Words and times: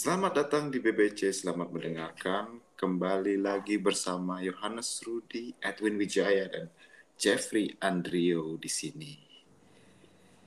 Selamat 0.00 0.32
datang 0.32 0.72
di 0.72 0.80
BBC, 0.80 1.28
selamat 1.28 1.76
mendengarkan. 1.76 2.56
Kembali 2.72 3.36
lagi 3.36 3.76
bersama 3.76 4.40
Yohanes 4.40 5.04
Rudi, 5.04 5.52
Edwin 5.60 6.00
Wijaya, 6.00 6.48
dan 6.48 6.72
Jeffrey 7.20 7.76
Andrio 7.84 8.56
di 8.56 8.70
sini. 8.72 9.12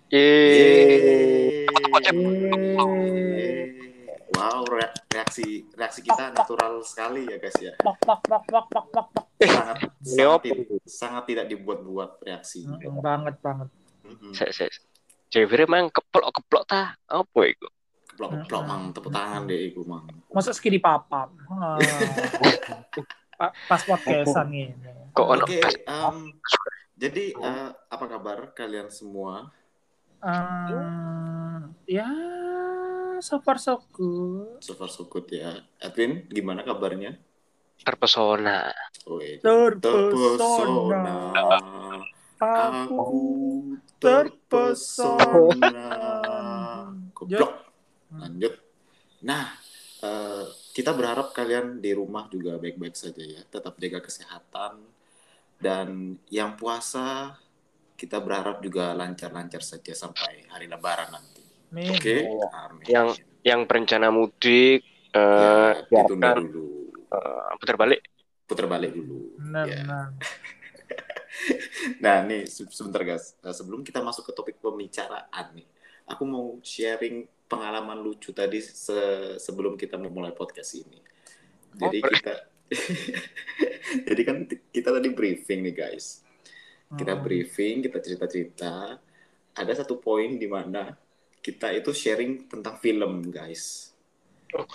Yeay. 0.09 1.69
Yeay. 1.69 3.53
Wow, 4.33 4.65
re- 4.73 4.97
reaksi 5.13 5.69
reaksi 5.77 6.01
kita 6.01 6.33
natural 6.33 6.81
sekali 6.81 7.29
ya 7.29 7.37
guys 7.37 7.57
ya. 7.61 7.77
Pok 7.77 8.01
pok 8.01 8.25
pok 8.25 8.43
pok 8.49 8.65
pok 8.73 8.85
pok 8.89 9.07
pok. 9.13 9.25
Sangat 9.37 9.85
Ini 9.85 10.17
sangat, 10.17 10.33
apa? 10.33 10.45
ti- 10.49 10.81
sangat 10.89 11.23
tidak 11.29 11.45
dibuat-buat 11.53 12.25
reaksinya. 12.25 12.81
Mm, 12.89 13.05
banget 13.05 13.37
banget. 13.37 13.69
Saya 14.33 14.65
Jeffrey 15.29 15.69
emang 15.69 15.93
keplok-keplok 15.93 16.65
ta. 16.65 16.97
Apa 17.05 17.41
itu? 17.45 17.69
Keplok-keplok 18.13 18.61
Mm-mm. 18.61 18.69
mang 18.69 18.93
tepuk 18.93 19.09
tangan 19.09 19.49
deh 19.49 19.73
iku 19.73 19.81
mang. 19.89 20.05
Masa 20.29 20.53
segini 20.53 20.77
papap. 20.77 21.33
Pa- 23.33 23.57
Pas 23.69 23.81
podcastan 23.81 24.53
ini. 24.53 24.77
Kok 25.17 25.25
ono 25.25 25.43
Oke, 25.49 25.61
em, 25.89 26.17
jadi 26.93 27.33
eh, 27.33 27.69
apa 27.73 28.05
kabar 28.05 28.53
kalian 28.53 28.93
semua? 28.93 29.49
Ah, 30.21 31.73
ya, 31.89 32.05
so 33.17 33.41
far 33.41 33.57
so 33.57 33.81
good. 33.89 34.61
So 34.61 34.77
far 34.77 34.93
so 34.93 35.09
good 35.09 35.25
ya. 35.33 35.65
Edwin, 35.81 36.29
gimana 36.29 36.61
kabarnya? 36.61 37.17
terpesona. 37.83 38.71
Terpesona. 39.83 41.19
Aku 42.39 43.11
terpesona. 43.99 45.89
Goblok. 47.11 47.72
Lanjut. 48.13 48.53
Nah, 49.23 49.55
eh, 49.99 50.45
kita 50.71 50.91
berharap 50.91 51.31
kalian 51.31 51.79
di 51.79 51.93
rumah 51.93 52.27
juga 52.27 52.57
baik-baik 52.57 52.93
saja 52.93 53.23
ya. 53.23 53.41
Tetap 53.43 53.77
jaga 53.77 53.99
kesehatan. 53.99 54.83
Dan 55.55 56.19
yang 56.27 56.53
puasa, 56.53 57.39
kita 57.95 58.19
berharap 58.19 58.59
juga 58.59 58.91
lancar-lancar 58.91 59.63
saja 59.63 59.95
sampai 59.95 60.43
hari 60.51 60.67
lebaran 60.67 61.07
nanti. 61.09 61.43
Oke? 61.89 62.27
Amin. 62.51 62.85
Yang- 62.85 63.11
Yang 63.43 63.61
berencana 63.67 64.07
mudik 64.07 64.87
eh 65.11 65.71
Ya, 65.91 65.99
ditunda 65.99 66.31
biarkan 66.31 66.47
dulu. 66.47 66.67
eh, 67.11 67.51
putar 67.59 67.75
balik. 67.75 68.01
Putar 68.47 68.65
balik 68.67 68.91
dulu. 68.95 69.35
Benar, 69.35 69.65
Ya. 69.67 69.75
benar. 69.83 70.07
Nah, 71.99 72.23
nih 72.23 72.45
se- 72.45 72.69
sebentar 72.69 73.01
guys. 73.03 73.35
Nah, 73.41 73.51
sebelum 73.51 73.83
kita 73.83 73.99
masuk 73.99 74.29
ke 74.29 74.33
topik 74.33 74.57
pembicaraan 74.61 75.27
nih, 75.51 75.67
aku 76.05 76.23
mau 76.23 76.55
sharing 76.63 77.25
pengalaman 77.53 77.97
lucu 78.01 78.33
tadi 78.33 78.57
se- 78.59 79.37
sebelum 79.37 79.77
kita 79.77 79.95
memulai 79.95 80.33
podcast 80.33 80.73
ini. 80.75 80.99
Jadi 81.73 81.97
Oh, 82.01 82.09
kita 82.09 82.33
Jadi 84.07 84.21
kan 84.25 84.37
kita 84.49 84.89
tadi 84.89 85.09
briefing 85.13 85.61
nih 85.61 85.75
guys. 85.75 86.25
Kita 86.93 87.13
Hmm. 87.17 87.23
briefing, 87.25 87.81
kita 87.81 87.97
cerita-cerita. 87.97 88.97
Ada 89.53 89.85
satu 89.85 89.97
poin 89.97 90.37
di 90.37 90.45
mana 90.49 90.93
kita 91.41 91.73
itu 91.73 91.89
sharing 91.91 92.45
tentang 92.47 92.77
film, 92.79 93.29
guys. 93.29 93.91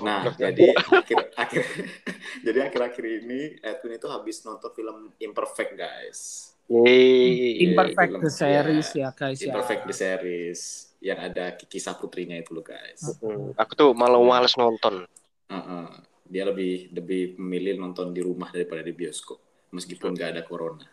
Nah, 0.03 0.35
jadi 0.35 0.75
akhir 0.99 1.19
akhir 1.35 1.63
jadi 2.47 2.59
akhir-akhir 2.67 3.05
ini 3.23 3.41
Edwin 3.63 3.95
itu 3.97 4.07
habis 4.11 4.43
nonton 4.43 4.71
film 4.75 5.15
Imperfect, 5.19 5.79
guys. 5.79 6.53
Yeay. 6.69 7.65
Imperfect 7.65 8.13
film, 8.13 8.21
the 8.21 8.33
series 8.33 8.89
ya 8.93 9.09
guys 9.17 9.41
ya. 9.41 9.49
Imperfect 9.49 9.83
the 9.89 9.97
series 9.97 10.61
yang 11.01 11.19
ada 11.19 11.57
Kiki 11.57 11.81
Saputrinya 11.81 12.37
itu 12.37 12.53
loh 12.53 12.61
guys. 12.61 13.01
Hmm, 13.25 13.57
Aku 13.57 13.73
tuh 13.73 13.91
malah 13.97 14.21
males 14.21 14.53
nonton. 14.61 15.09
Heeh. 15.49 15.87
Dia 16.29 16.45
lebih 16.45 16.93
lebih 16.93 17.41
memilih 17.41 17.81
nonton 17.81 18.13
di 18.13 18.21
rumah 18.21 18.53
daripada 18.53 18.85
di 18.85 18.93
bioskop 18.93 19.41
meskipun 19.73 20.13
nggak 20.13 20.31
ada 20.37 20.43
corona. 20.45 20.85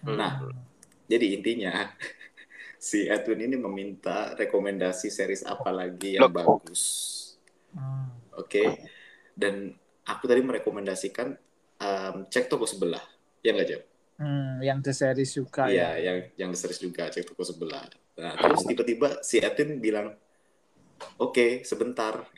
Hmm. 0.00 0.16
Nah, 0.16 0.32
jadi 1.04 1.36
intinya 1.36 1.84
si 2.80 3.04
Edwin 3.04 3.44
ini 3.44 3.60
meminta 3.60 4.32
rekomendasi 4.32 5.12
series 5.12 5.44
apa 5.44 5.68
lagi 5.68 6.16
yang 6.16 6.32
Loh. 6.32 6.32
bagus. 6.32 6.82
Hmm. 7.76 8.08
Oke. 8.40 8.88
Dan 9.36 9.76
aku 10.08 10.24
tadi 10.24 10.40
merekomendasikan 10.40 11.36
em, 11.76 12.16
cek 12.32 12.48
toko 12.48 12.64
sebelah. 12.64 13.04
Ya 13.44 13.52
nggak 13.52 13.68
Jeb? 13.68 13.82
Hmm, 14.20 14.60
yang 14.60 14.84
the 14.84 14.92
series 14.92 15.32
juga 15.32 15.64
Iya, 15.64 15.96
ya. 15.96 16.00
yang 16.04 16.16
yang 16.36 16.50
series 16.52 16.76
juga 16.76 17.08
cek 17.08 17.24
toko 17.24 17.40
sebelah. 17.40 17.88
Nah, 18.20 18.36
terus 18.36 18.68
tiba-tiba 18.68 19.24
si 19.24 19.40
Edwin 19.40 19.80
bilang, 19.80 20.12
"Oke, 21.16 21.64
sebentar." 21.64 22.28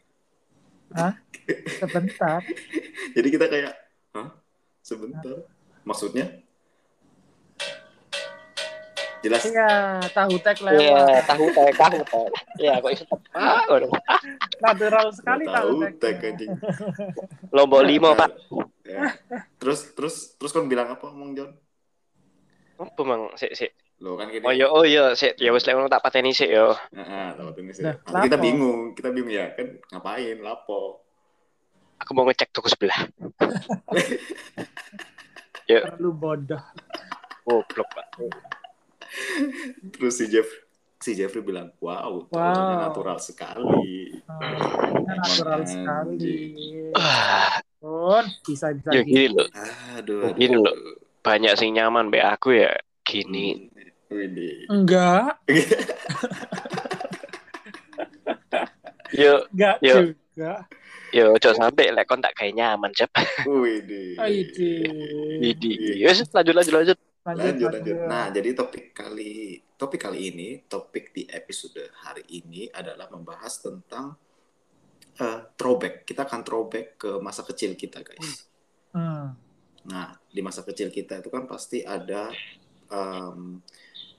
Sebentar. 1.82 2.38
Jadi 3.18 3.28
kita 3.28 3.50
kayak, 3.50 3.74
"Hah? 4.14 4.30
Sebentar?" 4.78 5.42
Maksudnya? 5.82 6.38
Jelas. 9.22 9.42
Iya, 9.42 9.70
tahu 10.10 10.34
tek 10.38 10.58
Iya, 10.62 10.70
lewat. 10.70 11.26
tahu 11.26 11.44
teh 11.50 11.70
tahu 11.74 11.98
teh. 11.98 12.26
Iya, 12.58 12.72
kok 12.78 12.90
iso 12.90 13.04
tepak. 13.06 13.62
waduh. 13.70 13.90
Natural 14.58 15.06
sekali 15.10 15.44
tahu 15.46 15.54
tahu 15.54 15.70
tek. 15.98 15.98
tek 15.98 16.26
anjing. 16.30 16.50
Lombok 17.50 17.82
lima, 17.82 18.14
Pak. 18.14 18.30
Ya. 18.82 19.14
Terus 19.58 19.94
terus 19.94 20.14
terus 20.34 20.50
kan 20.50 20.66
bilang 20.66 20.90
apa, 20.90 21.10
Mang 21.10 21.34
John? 21.34 21.54
Apa 22.82 23.00
mang? 23.06 23.22
Sik 23.38 23.52
sik. 23.54 23.70
Lo 24.02 24.18
kan 24.18 24.26
gini. 24.28 24.42
Oh 24.42 24.52
iya, 24.52 24.66
oh 24.66 24.82
iya, 24.82 25.14
sik. 25.14 25.38
Ya 25.38 25.54
wis 25.54 25.62
lek 25.62 25.78
ngono 25.78 25.86
tak 25.86 26.02
pateni 26.02 26.34
sik 26.34 26.50
yo. 26.50 26.74
Heeh, 26.90 27.28
sih. 27.70 27.82
Nah, 27.86 27.94
Nanti 28.10 28.26
kita 28.26 28.38
bingung, 28.42 28.80
kita 28.98 29.08
bingung 29.14 29.30
ya 29.30 29.54
kan 29.54 29.78
ngapain, 29.94 30.42
lapo. 30.42 31.06
Aku 32.02 32.10
mau 32.18 32.26
ngecek 32.26 32.50
toko 32.50 32.66
sebelah. 32.66 32.98
Terlalu 35.70 36.10
bodoh. 36.10 36.62
Goblok, 37.46 37.88
Pak. 37.94 38.06
Terus 39.94 40.14
si 40.18 40.26
Jeff 40.30 40.48
si 41.02 41.18
Jeffrey 41.18 41.42
bilang, 41.42 41.74
"Wow, 41.82 42.30
Wow. 42.30 42.90
natural 42.90 43.18
sekali." 43.18 44.14
Hmm, 44.26 45.02
natural 45.06 45.60
sekali. 45.66 46.38
Ah, 46.94 47.58
Pun 47.82 48.24
bisa 48.46 48.70
bisa 48.70 48.90
ya 48.94 49.02
gitu. 49.02 49.10
gini 49.10 49.26
loh. 49.34 49.46
Aduh, 49.98 50.30
aduh. 50.30 50.38
Gini 50.38 50.56
loh. 50.58 50.74
Banyak 51.22 51.54
sing 51.54 51.78
nyaman 51.78 52.10
be 52.10 52.18
aku 52.18 52.58
ya. 52.58 52.74
Gini. 53.02 53.70
Enggak, 54.68 55.40
Yo, 59.12 59.44
enggak 59.52 59.76
Yo. 59.80 59.96
juga. 60.12 60.54
yo 61.12 61.36
ojo 61.36 61.52
sampai 61.52 61.92
lek 61.92 62.08
kon 62.08 62.24
tak 62.24 62.32
kayak 62.32 62.56
nyaman, 62.56 62.88
Cep. 62.96 63.12
Widih. 63.44 64.16
Aidi. 64.16 64.80
Idi. 65.44 66.00
Wes 66.04 66.24
lanjut 66.32 66.54
lanjut 66.56 66.72
lanjut. 66.72 66.98
Lanjut, 67.22 67.68
lanjut. 67.68 67.96
Nah, 68.08 68.32
jadi 68.32 68.56
topik 68.56 68.96
kali 68.96 69.60
topik 69.76 70.08
kali 70.08 70.32
ini, 70.32 70.48
topik 70.64 71.12
di 71.12 71.28
episode 71.28 71.92
hari 72.02 72.24
ini 72.32 72.72
adalah 72.72 73.12
membahas 73.12 73.60
tentang 73.60 74.16
eh, 75.20 75.40
throwback. 75.54 76.08
Kita 76.08 76.24
akan 76.24 76.40
throwback 76.40 76.96
ke 76.96 77.10
masa 77.20 77.44
kecil 77.44 77.76
kita, 77.76 78.00
guys. 78.00 78.48
Hmm. 78.96 79.36
Nah, 79.82 80.14
di 80.30 80.40
masa 80.40 80.62
kecil 80.62 80.94
kita 80.94 81.18
itu 81.18 81.28
kan 81.32 81.46
pasti 81.50 81.82
ada 81.82 82.30
em, 82.86 83.58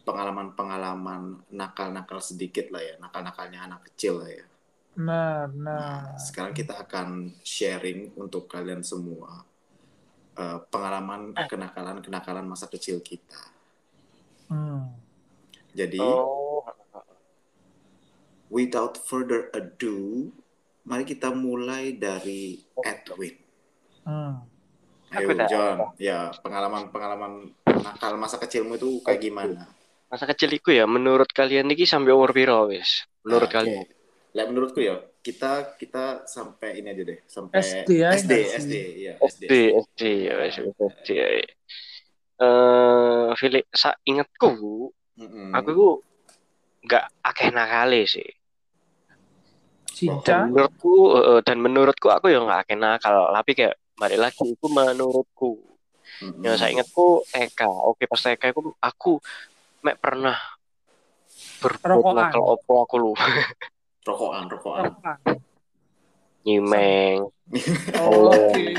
pengalaman-pengalaman 0.03 1.47
nakal-nakal 1.56 2.19
sedikit 2.19 2.68
lah 2.75 2.84
ya, 2.84 2.96
nakal-nakalnya 3.00 3.63
anak 3.63 3.88
kecil 3.91 4.19
lah 4.19 4.31
ya. 4.31 4.46
Nah, 5.00 5.47
nah. 5.50 5.79
Nah, 5.79 6.02
sekarang 6.19 6.53
kita 6.53 6.78
akan 6.84 7.34
sharing 7.41 8.13
untuk 8.19 8.46
kalian 8.52 8.84
semua 8.84 9.47
eh, 10.34 10.59
pengalaman 10.69 11.34
kenakalan-kenakalan 11.34 12.46
masa 12.46 12.66
kecil 12.66 13.00
kita. 13.00 13.40
Hmm. 14.49 14.91
Jadi, 15.73 16.02
Oh. 16.02 16.61
without 18.53 19.02
further 19.02 19.49
ado, 19.49 20.29
mari 20.85 21.09
kita 21.09 21.34
mulai 21.34 21.97
dari 21.97 22.61
Edwin. 22.85 23.34
Hmm. 24.05 24.46
Ayo, 25.14 25.30
Aku 25.30 25.32
dah- 25.38 25.50
John. 25.50 25.78
Ya, 26.02 26.34
pengalaman-pengalaman 26.42 27.54
nakal 27.86 28.18
masa 28.18 28.42
kecilmu 28.42 28.76
itu 28.82 28.98
kayak 29.06 29.22
gimana? 29.22 29.70
Masa 30.10 30.26
keciliku 30.30 30.70
ya 30.74 30.86
menurut 30.86 31.30
kalian 31.34 31.70
iki 31.74 31.86
sampai 31.90 32.14
umur 32.14 32.34
piro 32.34 32.70
wis? 32.70 33.06
Menurut 33.26 33.50
Nah, 33.50 33.56
kalian? 33.62 33.86
Lah 34.34 34.46
menurutku 34.50 34.82
ya, 34.82 34.98
kita 35.22 35.78
kita 35.78 36.26
sampai 36.26 36.82
ini 36.82 36.90
aja 36.90 37.04
deh, 37.06 37.20
sampai 37.30 37.62
SD 37.62 37.90
ya, 37.94 38.08
SD? 38.10 38.34
SD, 38.34 38.74
ya, 39.06 39.14
SD. 39.22 39.44
SD, 39.46 39.54
SD 39.86 40.02
ya 40.26 40.34
wis 40.42 40.56
SD. 40.58 41.08
ya. 41.14 41.26
Eh, 42.44 43.30
Philip, 43.38 43.66
sa 43.70 43.94
ingetku, 44.10 44.90
Mm-mm. 45.22 45.54
aku 45.54 45.70
ku 45.78 45.90
nggak 46.90 47.06
akeh 47.22 47.50
nakale 47.54 48.10
sih. 48.10 48.26
Cinta. 49.94 50.26
Dan 50.26 50.50
menurutku 50.50 50.94
eh, 51.14 51.40
dan 51.46 51.58
menurutku 51.62 52.08
aku 52.10 52.34
ya 52.34 52.42
nggak 52.42 52.60
akeh 52.66 52.78
nakal, 52.78 53.30
tapi 53.30 53.52
kayak 53.54 53.78
balik 53.95 54.19
lagi 54.19 54.45
itu 54.47 54.67
menurutku. 54.67 55.59
Mm-mm. 56.19 56.43
Ya 56.43 56.53
saya 56.55 56.72
ingatku 56.72 57.23
TK. 57.28 57.61
Oke 57.63 58.05
pas 58.05 58.19
TK 58.19 58.43
aku 58.51 58.61
aku 58.78 59.11
mek 59.81 59.97
pernah 59.97 60.35
berbuat 61.59 62.13
nakal 62.13 62.43
opo 62.43 62.84
aku 62.84 62.95
lu. 62.97 63.11
rokokan, 64.03 64.45
rokokan. 64.47 64.91
Nyimeng. 66.43 67.31
Oh, 67.95 68.28
Oh. 68.28 68.35
Oke. 68.51 68.75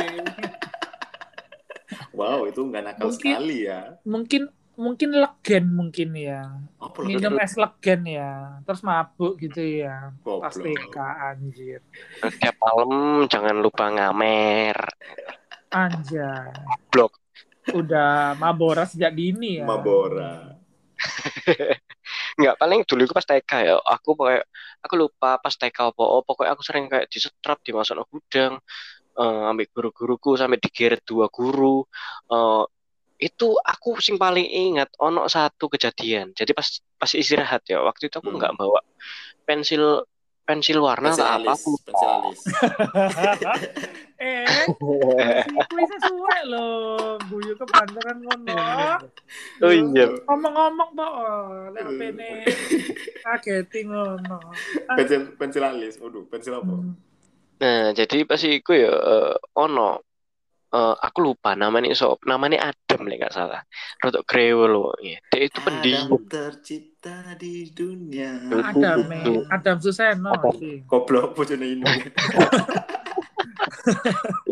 Wow, 2.15 2.47
itu 2.47 2.61
nggak 2.63 2.83
nakal 2.85 3.11
Mungkin- 3.11 3.35
sekali 3.35 3.57
ya. 3.67 3.81
Mungkin 4.05 4.43
mungkin 4.75 5.11
legen 5.15 5.65
mungkin 5.71 6.11
ya. 6.19 6.43
Lo? 6.79 7.03
Minum 7.07 7.39
es 7.41 7.55
legen 7.55 8.03
ya. 8.07 8.61
Terus 8.67 8.81
mabuk 8.83 9.39
gitu 9.39 9.63
ya. 9.63 10.11
Goblok. 10.23 10.51
Pas 10.51 10.57
TK 10.59 10.97
anjir. 10.99 11.81
Terus 12.21 12.35
tiap 12.43 12.57
malam 12.59 13.25
jangan 13.31 13.57
lupa 13.59 13.91
ngamer. 13.91 14.79
Anjay. 15.75 16.51
Blok. 16.91 17.19
Udah 17.73 18.37
mabora 18.37 18.85
sejak 18.85 19.17
dini 19.17 19.63
ya. 19.63 19.67
Mabora. 19.67 20.55
Nggak 22.39 22.57
paling 22.59 22.81
dulu 22.85 23.01
itu 23.07 23.15
pas 23.15 23.27
TK 23.27 23.53
ya. 23.65 23.75
Aku 23.81 24.19
pokoknya 24.19 24.43
aku 24.83 24.95
lupa 24.99 25.39
pas 25.41 25.55
TK 25.55 25.95
apa. 25.95 26.03
Oh, 26.03 26.23
pokoknya 26.23 26.53
aku 26.55 26.63
sering 26.67 26.87
kayak 26.91 27.09
disetrap 27.09 27.59
dimasuk 27.65 27.99
ke 27.99 28.05
gudang. 28.11 28.55
Eh, 29.15 29.43
ambil 29.47 29.71
guru-guruku 29.71 30.35
sampai 30.35 30.59
digeret 30.59 31.07
dua 31.07 31.31
guru. 31.31 31.87
Eh, 32.31 32.65
itu 33.19 33.49
aku 33.63 34.03
sing 34.03 34.19
paling 34.19 34.45
ingat 34.45 34.91
ono 34.99 35.31
satu 35.31 35.71
kejadian. 35.71 36.35
Jadi 36.35 36.51
pas 36.51 36.67
pas 36.99 37.11
istirahat 37.15 37.63
ya. 37.67 37.81
Waktu 37.83 38.11
itu 38.11 38.17
aku 38.19 38.31
Hmm. 38.31 38.39
nggak 38.43 38.55
bawa 38.59 38.81
pensil 39.45 40.03
pensil 40.45 40.77
warna 40.77 41.09
Pensil 41.09 41.25
apa 41.25 41.37
alis, 41.41 41.57
aku 41.57 41.71
pensil 41.89 42.09
alis. 42.21 42.41
eh, 44.21 44.45
bisa 45.73 45.97
suwe 46.05 46.39
loh, 46.53 47.17
guyu 47.33 47.57
ke 47.57 47.65
bandaran 47.65 48.19
ngono. 48.21 48.57
Oh 49.65 49.73
iya. 49.73 50.05
Ngomong-ngomong 50.29 50.91
toh, 50.93 51.09
oh, 51.09 51.73
lek 51.73 51.89
pene 51.97 52.45
kageti 53.25 53.89
ngono. 53.89 54.53
pensil 54.85 55.33
pensil 55.41 55.65
alis. 55.65 55.97
Waduh, 55.97 56.29
pensil 56.29 56.61
apa? 56.61 56.69
Hmm. 56.77 56.93
Nah, 57.65 57.97
jadi 57.97 58.29
pas 58.29 58.41
iku 58.45 58.77
ya 58.77 58.93
eh, 58.93 59.35
ono 59.57 60.05
eh, 60.75 60.95
aku 60.99 61.19
lupa 61.23 61.55
namanya 61.55 61.95
so 61.95 62.19
namanya 62.27 62.75
Adam 62.75 63.07
lah 63.07 63.17
nggak 63.17 63.35
salah. 63.35 63.63
Rodok 64.03 64.27
Grewe 64.27 64.67
loh. 64.67 64.91
Ya. 64.99 65.23
Dia 65.31 65.47
itu 65.47 65.59
pendiam. 65.63 66.11
Adam 66.11 66.27
tercipta 66.27 67.39
di 67.39 67.71
dunia. 67.71 68.43
Adam, 68.51 69.07
me. 69.07 69.47
Adam 69.49 69.77
Suseno 69.79 70.35
Adam. 70.35 70.53
sih. 70.59 70.83
Goblok 70.85 71.39
bojone 71.39 71.79
ini. 71.79 71.85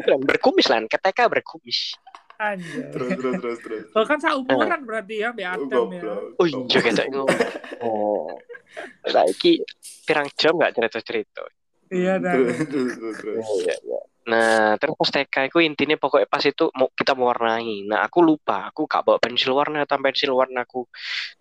Kan 0.06 0.20
berkumis 0.22 0.66
lah, 0.70 0.82
ketika 0.86 1.26
berkumis. 1.30 1.98
Anjay. 2.42 2.90
terus 2.90 3.10
terus 3.14 3.34
terus 3.38 3.58
terus. 3.62 3.84
Oh 3.94 4.02
kan 4.02 4.18
seumuran 4.18 4.82
berarti 4.82 5.22
ya, 5.22 5.30
Mbak 5.30 5.46
Adam 5.46 5.86
ya. 5.94 6.02
Oh 6.42 6.46
iya 6.46 6.78
kita 6.82 7.06
ngomong. 7.06 7.38
Oh. 7.86 8.34
Saiki 9.14 9.62
pirang 10.02 10.26
jam 10.34 10.58
nggak 10.58 10.74
cerita-cerita. 10.74 11.46
Iya 11.92 12.18
dah. 12.18 12.34
Terus 12.34 12.56
terus 12.66 12.92
terus. 12.98 13.16
terus. 13.20 13.46
Iya, 13.62 13.74
iya. 13.78 14.00
Nah, 14.22 14.78
terus 14.78 14.94
pas 14.94 15.10
TK 15.10 15.34
itu 15.50 15.58
intinya 15.66 15.98
pokoknya 15.98 16.30
pas 16.30 16.44
itu 16.46 16.70
mau 16.78 16.86
kita 16.94 17.18
mewarnai. 17.18 17.82
Nah, 17.90 18.06
aku 18.06 18.22
lupa, 18.22 18.70
aku 18.70 18.86
gak 18.86 19.02
bawa 19.02 19.18
pensil 19.18 19.50
warna, 19.50 19.82
atau 19.82 19.98
pensil 19.98 20.30
warna 20.30 20.62
aku 20.62 20.86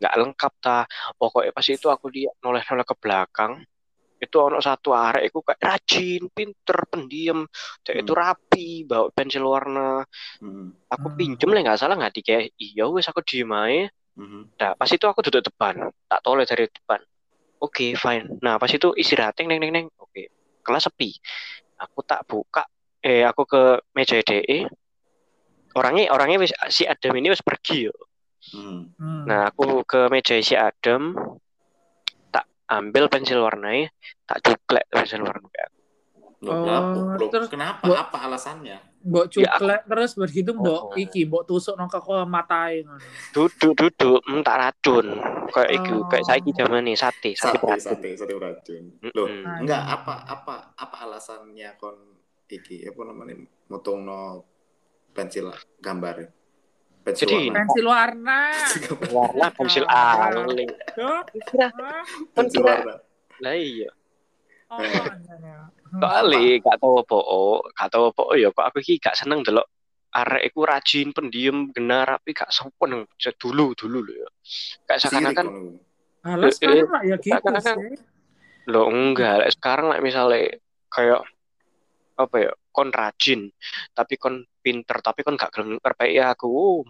nggak 0.01 0.13
lengkap 0.18 0.54
ta. 0.57 0.80
Pokoknya 1.13 1.54
pas 1.54 1.66
itu 1.69 1.88
aku 1.94 2.10
dia 2.10 2.33
noleh-noleh 2.42 2.86
ke 2.86 2.95
belakang. 2.98 3.62
Itu 4.22 4.38
ono 4.38 4.62
satu 4.62 4.94
arek 4.94 5.33
itu 5.33 5.38
kayak 5.42 5.62
rajin, 5.62 6.24
pinter, 6.30 6.78
pendiam, 6.89 7.45
dia 7.81 7.98
itu 7.98 8.13
Hmm. 8.13 8.22
rapi, 8.22 8.86
bawa 8.86 9.10
pensil 9.13 9.45
warna. 9.45 10.06
Hmm. 10.42 10.74
Aku 10.89 11.07
Hmm. 11.10 11.18
pinjem 11.18 11.50
lah 11.54 11.62
nggak 11.66 11.80
salah 11.81 11.95
nggak 11.98 12.13
dikei. 12.18 12.50
Iya 12.57 12.89
wes 12.89 13.10
aku 13.10 13.22
diem 13.25 13.50
aja. 13.50 13.89
Hmm. 14.18 14.45
Nah, 14.57 14.72
pas 14.78 14.89
itu 14.89 15.06
aku 15.10 15.25
duduk 15.25 15.42
depan, 15.54 15.89
tak 16.10 16.22
toleh 16.22 16.45
dari 16.45 16.69
depan. 16.69 17.01
Oke, 17.62 17.94
fine. 17.94 18.42
Nah, 18.42 18.57
pas 18.57 18.69
itu 18.74 18.89
istirahat, 18.98 19.38
neng, 19.42 19.62
neng, 19.62 19.69
neng. 19.69 19.88
Oke, 20.01 20.33
kelas 20.66 20.89
sepi. 20.89 21.13
Aku 21.81 22.06
tak 22.06 22.30
buka, 22.30 22.63
eh, 23.01 23.25
aku 23.25 23.44
ke 23.50 23.62
meja 23.98 24.22
DE. 24.22 24.69
Orangnya, 25.74 26.13
orangnya 26.13 26.38
wis, 26.44 26.54
si 26.69 26.86
Adam 26.86 27.18
ini 27.18 27.33
wis 27.33 27.42
pergi 27.42 27.89
yo. 27.89 27.95
Hmm. 28.54 28.94
Hmm. 28.98 29.24
Nah, 29.25 29.50
aku 29.50 29.81
ke 29.88 30.12
meja 30.13 30.38
si 30.42 30.54
Adam, 30.54 31.18
tak 32.30 32.45
ambil 32.69 33.10
pensil 33.10 33.42
warnanya, 33.42 33.89
tak 34.30 34.45
cuklek 34.45 34.86
pensil 34.94 35.25
warna. 35.25 35.50
Loh, 36.42 36.50
Oh, 36.52 36.64
kenapa? 36.66 36.98
Loh, 37.16 37.30
terus- 37.30 37.50
kenapa? 37.50 37.84
Bo- 37.86 37.94
Apa 37.96 38.18
alasannya? 38.26 38.78
Mbok 39.02 39.26
Ya, 39.32 39.50
cuklek 39.54 39.82
terus 39.84 40.12
berhitung 40.14 40.58
mbok 40.58 40.82
Oh. 40.90 40.94
iki 40.96 41.26
mbok 41.26 41.46
tusuk 41.46 41.74
nang 41.74 41.86
ke 41.86 41.98
matae 42.24 42.82
ngono. 42.82 43.02
Duduk, 43.32 43.74
duduk, 43.76 44.22
tak 44.42 44.58
racun. 44.60 45.06
Kayak 45.48 45.70
iku, 45.72 45.96
Oh. 45.96 46.06
kayak 46.08 46.22
saiki 46.24 46.50
zaman 46.52 46.82
nih, 46.82 46.94
sate, 46.94 47.34
sate, 47.34 47.58
Sate, 47.58 47.78
sate, 47.80 48.10
sate 48.16 48.32
beracun. 48.32 48.84
Loh, 49.12 49.26
Mm-mm. 49.26 49.62
enggak 49.62 49.82
apa 49.84 50.22
apa 50.24 50.54
apa 50.76 50.96
alasannya 51.00 51.78
kon 51.78 51.98
iki 52.48 52.84
apa 52.84 53.00
namanya 53.04 53.38
motongno 53.68 54.44
pensil 55.12 55.50
gambar 55.78 56.28
pensil 57.02 57.26
Jadi- 57.26 57.48
warna 57.48 57.58
Pensil 57.60 57.86
warna. 57.88 58.40
Warna 59.16 59.46
pensil 59.52 59.86
Ah. 59.88 60.30
aling. 60.30 60.70
Kira, 61.42 61.70
Hah? 61.72 62.06
pensil 62.34 62.62
warna 62.62 62.98
lah 63.40 63.54
iya. 63.54 63.90
Oh, 64.70 64.78
anjay. 64.78 65.81
Kali 65.92 66.64
gak 66.64 66.80
tau 66.80 67.04
apa, 67.04 67.18
oh, 67.20 67.60
gak 67.76 67.90
tau 67.92 68.16
apa, 68.16 68.22
oh 68.24 68.36
ya 68.40 68.48
kok 68.56 68.64
aku 68.64 68.80
iki 68.80 68.96
gak 68.96 69.20
seneng 69.20 69.44
delok 69.44 69.68
arek 70.12 70.52
iku 70.52 70.68
rajin, 70.68 71.16
pendiam, 71.16 71.72
benar, 71.72 72.20
tapi 72.20 72.36
gak 72.36 72.52
sopan 72.52 73.08
dulu 73.40 73.72
dulu 73.76 74.00
lho 74.04 74.14
ya. 74.24 74.30
Kayak 74.88 75.00
seakan-akan 75.08 75.48
kon. 75.48 75.58
Alah 76.22 76.52
sekarang 76.54 76.90
lah 76.92 77.02
ya 77.02 77.18
gitu 77.18 77.50
sih. 77.64 77.98
lo 78.70 78.94
enggak, 78.94 79.42
lek 79.42 79.52
sekarang 79.58 79.90
lah 79.90 79.98
misalnya 80.06 80.54
kayak 80.92 81.26
apa 82.14 82.36
ya, 82.38 82.52
kon 82.70 82.94
rajin, 82.94 83.50
tapi 83.96 84.22
kon 84.22 84.46
pinter, 84.62 85.02
tapi 85.02 85.26
kon 85.26 85.40
gak 85.40 85.50
gelem 85.56 85.82
ngerpeki 85.82 86.20
aku. 86.22 86.48
Oh. 86.48 86.84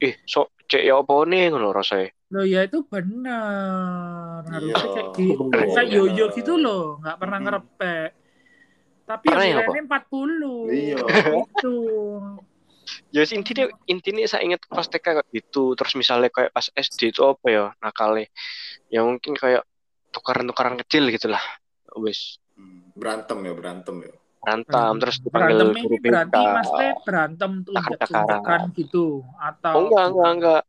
Ih, 0.00 0.14
sok 0.28 0.52
cek 0.68 0.84
ya 0.84 1.00
apa 1.00 1.14
nih 1.26 1.50
ngono 1.50 1.72
rasanya. 1.72 2.12
Loh 2.26 2.42
ya 2.42 2.66
itu 2.66 2.82
benar. 2.90 4.42
Harusnya 4.42 4.74
Iya. 4.74 4.92
kayak 4.94 5.08
gitu. 5.14 5.42
Bener, 5.46 5.66
Kayak 5.70 5.86
iya. 5.86 5.96
yoyo 6.02 6.24
gitu 6.34 6.52
loh, 6.58 6.98
nggak 6.98 7.16
pernah 7.22 7.38
Mm-mm. 7.38 7.46
ngerepek. 7.46 8.10
Tapi 9.06 9.24
yang 9.30 9.38
ya, 9.38 9.46
nilainya 9.62 9.82
40. 9.86 10.54
Iya. 10.66 10.98
Itu. 11.46 11.76
Ya 13.14 13.22
intinya 13.30 13.64
intinya 13.86 14.22
saya 14.26 14.42
ingat 14.46 14.62
pas 14.66 14.86
TK 14.86 15.06
kayak 15.22 15.28
gitu, 15.30 15.74
terus 15.78 15.94
misalnya 15.94 16.30
kayak 16.30 16.50
pas 16.50 16.66
SD 16.74 17.14
itu 17.14 17.22
apa 17.22 17.46
ya 17.46 17.64
nakalnya. 17.78 18.26
Ya 18.90 19.06
mungkin 19.06 19.38
kayak 19.38 19.62
tukaran-tukaran 20.10 20.78
kecil 20.82 21.06
gitu 21.10 21.30
lah. 21.30 21.42
Wes. 21.98 22.42
Hmm, 22.56 22.90
berantem 22.96 23.38
ya 23.44 23.52
berantem 23.52 23.96
ya 24.00 24.12
berantem 24.46 24.94
terus 25.02 25.16
dipanggil 25.20 25.58
berantem 25.58 25.82
guru 25.84 25.94
ini 25.98 26.08
berarti 26.08 26.40
maksudnya 26.40 26.92
berantem 27.02 27.52
tuh 27.66 27.72
unjuk-unjukan 27.76 28.60
gitu 28.78 29.06
atau 29.36 29.74
Oh 29.74 29.80
enggak 29.84 30.04
enggak 30.08 30.30
enggak. 30.38 30.62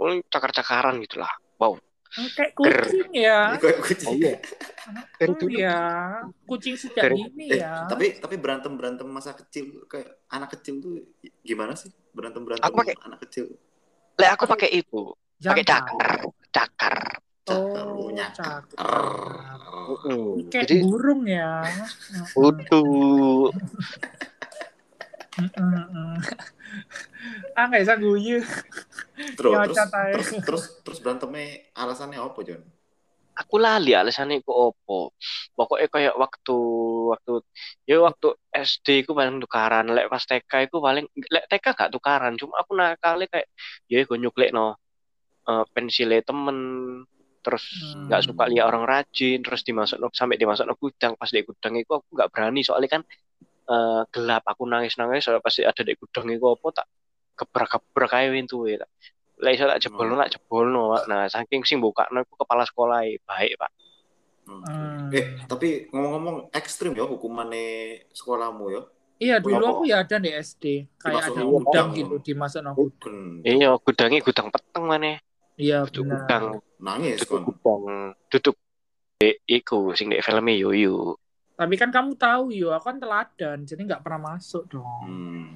Oh, 0.00 0.16
cakar-cakaran 0.26 0.96
gitu 0.98 1.20
lah. 1.20 1.28
Wow. 1.56 1.76
kayak 2.10 2.56
kucing 2.56 3.12
ya. 3.12 3.54
Kayak 3.54 3.78
kucing. 3.78 4.08
Oh 4.08 4.16
iya. 4.16 4.34
Oh 5.22 5.34
dulu 5.36 5.54
ya, 5.54 5.78
kucing 6.42 6.74
sejak 6.74 7.06
Dari- 7.06 7.22
dini 7.22 7.46
Eh, 7.52 7.62
ya. 7.62 7.86
tapi 7.86 8.18
tapi 8.18 8.34
berantem 8.34 8.74
berantem 8.74 9.06
masa 9.06 9.30
kecil 9.30 9.86
kayak 9.86 10.26
anak 10.26 10.50
kecil 10.50 10.82
tuh 10.82 10.98
gimana 11.44 11.78
sih 11.78 11.86
berantem 12.10 12.42
berantem 12.42 12.66
Aku 12.66 12.74
pakai- 12.74 12.98
anak 13.04 13.22
kecil 13.22 13.46
Lek 14.18 14.30
aku 14.34 14.44
pakai 14.48 14.68
itu, 14.74 15.14
pakai 15.38 15.62
cakar, 15.62 16.10
cakar. 16.50 16.94
cakar 17.40 17.88
Oh, 17.90 18.10
oh, 18.10 18.10
cakar. 18.30 18.62
Kayak 20.50 20.66
Jadi 20.66 20.76
burung 20.82 21.22
ya. 21.24 21.62
utuh. 22.34 23.50
Ah 27.56 27.64
nggak 27.68 27.82
bisa 27.82 27.96
guyu. 28.00 28.38
terus 29.36 29.52
terus, 29.52 29.78
terus 30.12 30.28
terus 30.44 30.64
terus 30.84 30.98
berantemnya 31.04 31.60
alasannya 31.76 32.18
apa 32.18 32.40
John 32.46 32.62
Aku 33.40 33.56
lali 33.56 33.96
alasannya 33.96 34.44
iku 34.44 34.52
opo. 34.52 35.16
Pokoknya 35.56 35.88
kayak 35.88 36.14
waktu 36.20 36.56
waktu 37.08 37.32
ya 37.88 37.96
waktu 38.04 38.36
SD 38.52 39.08
ku 39.08 39.16
paling 39.16 39.40
tukaran, 39.40 39.88
lek 39.88 40.12
pas 40.12 40.20
TK 40.20 40.68
iku 40.68 40.84
paling 40.84 41.08
lek 41.08 41.48
TK 41.48 41.66
gak 41.72 41.90
tukaran, 41.94 42.36
cuma 42.36 42.60
aku 42.60 42.76
nakal 42.76 43.16
kayak 43.24 43.48
ya 43.88 44.04
gue 44.04 44.18
nyuklek 44.20 44.52
no 44.52 44.76
eh, 45.48 45.64
pensilnya 45.72 46.20
temen. 46.20 46.58
Terus 47.40 47.64
Hmm. 47.96 48.12
nggak 48.12 48.22
suka 48.28 48.44
lihat 48.52 48.68
orang 48.68 48.84
rajin. 48.84 49.40
Terus 49.40 49.64
dimasuk 49.64 49.96
sampai 50.12 50.36
dimasuk 50.36 50.68
gudang. 50.76 51.16
Pas 51.16 51.32
di 51.32 51.40
gudang 51.40 51.80
itu 51.80 51.88
aku 51.96 52.08
nggak 52.12 52.28
berani. 52.28 52.60
Soalnya 52.60 53.00
kan 53.00 53.02
eh, 53.70 54.02
gelap 54.10 54.42
aku 54.44 54.66
nangis 54.66 54.98
nangis 54.98 55.24
soalnya 55.24 55.42
pasti 55.42 55.62
ada 55.62 55.80
di 55.86 55.94
gudang 55.94 56.26
itu 56.28 56.44
apa 56.44 56.66
tak 56.82 56.86
gebrak 57.38 57.70
gebrak 57.72 58.10
kayak 58.10 58.34
pintu 58.34 58.66
ya 58.68 58.82
lah 59.40 59.50
iso 59.56 59.64
tak 59.64 59.80
jebol 59.80 60.12
tak 60.20 60.36
jebol 60.36 60.68
nah 61.08 61.24
saking 61.32 61.64
sing 61.64 61.80
buka 61.80 62.04
aku 62.12 62.34
kepala 62.36 62.68
sekolah 62.68 63.00
baik 63.24 63.56
pak. 63.56 63.72
Hmm. 64.44 64.62
Hmm. 64.66 65.08
eh 65.14 65.40
tapi 65.48 65.88
ngomong-ngomong 65.88 66.52
ekstrim 66.52 66.92
ya 66.92 67.08
hukumannya 67.08 68.04
sekolahmu 68.12 68.64
ya? 68.68 68.82
Iya 69.20 69.36
dulu 69.36 69.64
aku 69.68 69.82
ya 69.84 70.00
ada 70.00 70.16
di 70.16 70.32
SD. 70.32 70.64
Kayak 70.96 71.28
Dimasuk 71.28 71.34
ada 71.36 71.42
gudang 71.44 71.88
gitu 71.92 72.14
nang 72.64 72.74
gudang. 72.76 73.18
Gen- 73.44 73.60
iya 73.60 73.70
gudangnya 73.76 74.20
gudang 74.24 74.48
peteng 74.48 74.84
mana 74.88 75.12
Iya 75.60 75.78
benar. 75.84 76.24
gudang. 76.24 76.44
Nangis 76.80 77.18
duduk 77.20 77.56
kon? 77.60 77.84
gudang. 77.84 78.16
Duduk 78.32 78.56
di 79.20 79.28
iku 79.44 79.92
sing 79.92 80.08
di 80.08 80.24
filmnya 80.24 80.56
yoyo 80.56 81.20
Tapi 81.60 81.74
kan 81.76 81.92
kamu 81.92 82.16
tahu 82.16 82.56
yo, 82.56 82.72
aku 82.72 82.88
kan 82.88 82.96
teladan, 82.96 83.68
jadi 83.68 83.84
nggak 83.84 84.00
pernah 84.00 84.32
masuk 84.32 84.64
dong. 84.72 85.04
Hmm. 85.04 85.46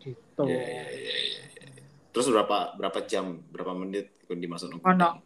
Gitu. 0.00 0.44
Iya, 0.48 0.56
iya, 0.64 0.84
iya, 0.88 1.14
iya, 1.20 1.44
iya. 1.68 1.84
Terus 2.16 2.32
berapa 2.32 2.72
berapa 2.80 2.98
jam, 3.04 3.44
berapa 3.52 3.76
menit 3.76 4.16
kun 4.24 4.40
dimasuk 4.40 4.72
nang 4.72 4.80
Ono. 4.80 5.20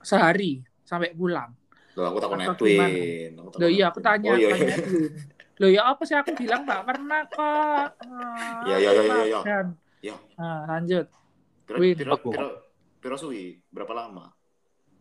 Sehari 0.00 0.64
sampai 0.88 1.12
pulang. 1.12 1.52
Loh, 2.00 2.04
aku 2.08 2.16
takut 2.16 2.40
Edwin. 2.40 3.36
Loh 3.36 3.68
iya 3.68 3.92
aku 3.92 4.00
tanya, 4.00 4.32
Oh 4.32 4.40
iya. 4.40 4.56
Edwin. 4.56 5.12
Loh 5.60 5.68
ya 5.68 5.82
apa 5.90 6.02
sih 6.08 6.16
aku 6.16 6.32
bilang 6.32 6.64
nggak 6.64 6.82
pernah 6.88 7.20
kok. 7.28 7.88
Iya, 8.64 8.76
iya, 8.80 8.90
iya, 8.94 9.02
iya, 9.04 9.24
iya. 9.28 9.58
Iya. 10.00 10.16
Nah, 10.40 10.64
lanjut. 10.64 11.06
Piro 11.68 11.76
Win. 11.76 11.96
piro 11.98 12.12
Aku. 12.16 12.30
piro 12.32 12.48
piro 13.04 13.16
suwi? 13.20 13.60
Berapa 13.68 13.92
lama? 13.92 14.32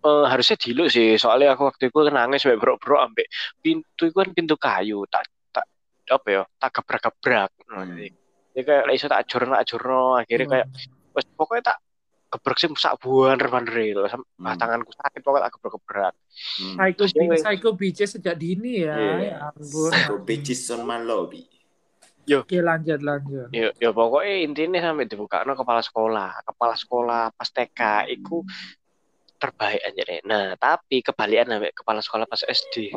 Eh, 0.07 0.23
harusnya 0.31 0.55
dulu 0.55 0.83
sih 0.87 1.19
soalnya 1.19 1.51
aku 1.51 1.67
waktu 1.67 1.91
itu 1.91 1.99
nangis 2.07 2.39
sampai 2.39 2.55
bro-bro 2.55 3.03
ambek 3.03 3.27
pintu 3.59 4.07
itu 4.07 4.15
kan 4.15 4.29
pintu 4.31 4.55
kayu 4.55 5.03
tak 5.11 5.27
tak 5.51 5.65
apa 6.07 6.27
ya 6.31 6.41
tak 6.55 6.69
gebrak-gebrak 6.79 7.51
nah, 7.67 7.83
Hmm. 7.83 8.07
jadi 8.55 8.61
kayak 8.63 8.83
iso 8.95 9.11
tak 9.11 9.27
ajurno 9.27 9.51
tak 9.53 9.63
ajurno 9.67 10.01
akhirnya 10.15 10.47
kayak 10.47 10.67
wes 11.11 11.25
pokoknya 11.35 11.75
tak 11.75 11.77
gebrak 12.27 12.57
sih 12.59 12.67
sak 12.73 12.95
buan 12.99 13.35
real 13.67 14.07
sam 14.07 14.23
ah, 14.39 14.53
Hmm. 14.53 14.55
tanganku 14.55 14.91
sakit 14.95 15.19
pokoknya 15.19 15.43
tak 15.49 15.53
gebrak-gebrak 15.59 16.13
Hmm. 16.15 16.75
Psycho, 16.77 17.03
Terus 17.03 17.11
yang- 17.17 17.41
psycho 17.41 17.69
bitches 17.73 18.09
sejak 18.13 18.35
dini 18.37 18.85
ya. 18.85 18.93
Iya. 18.93 19.13
Ya 19.17 19.35
ampun. 19.49 19.89
Psycho 19.89 20.15
bitches 20.21 20.69
on 20.69 20.85
my 20.85 21.01
lobby. 21.01 21.49
Oke 22.27 22.59
lanjut 22.59 22.99
lanjut. 23.01 23.47
ya, 23.49 23.71
ya 23.73 23.89
pokoknya 23.89 24.35
intinya 24.43 24.79
sampai 24.83 25.07
dibuka 25.07 25.41
kepala 25.41 25.79
sekolah 25.79 26.31
kepala 26.45 26.75
sekolah 26.75 27.23
pas 27.33 27.49
TK 27.49 27.81
itu 28.13 28.43
terbaik 29.37 29.81
aja 29.81 30.01
deh 30.01 30.19
nah 30.21 30.53
tapi 30.53 30.99
kebalikan 30.99 31.47
sampai 31.47 31.71
kepala 31.71 31.99
sekolah 32.01 32.25
pas 32.25 32.41
SD 32.41 32.93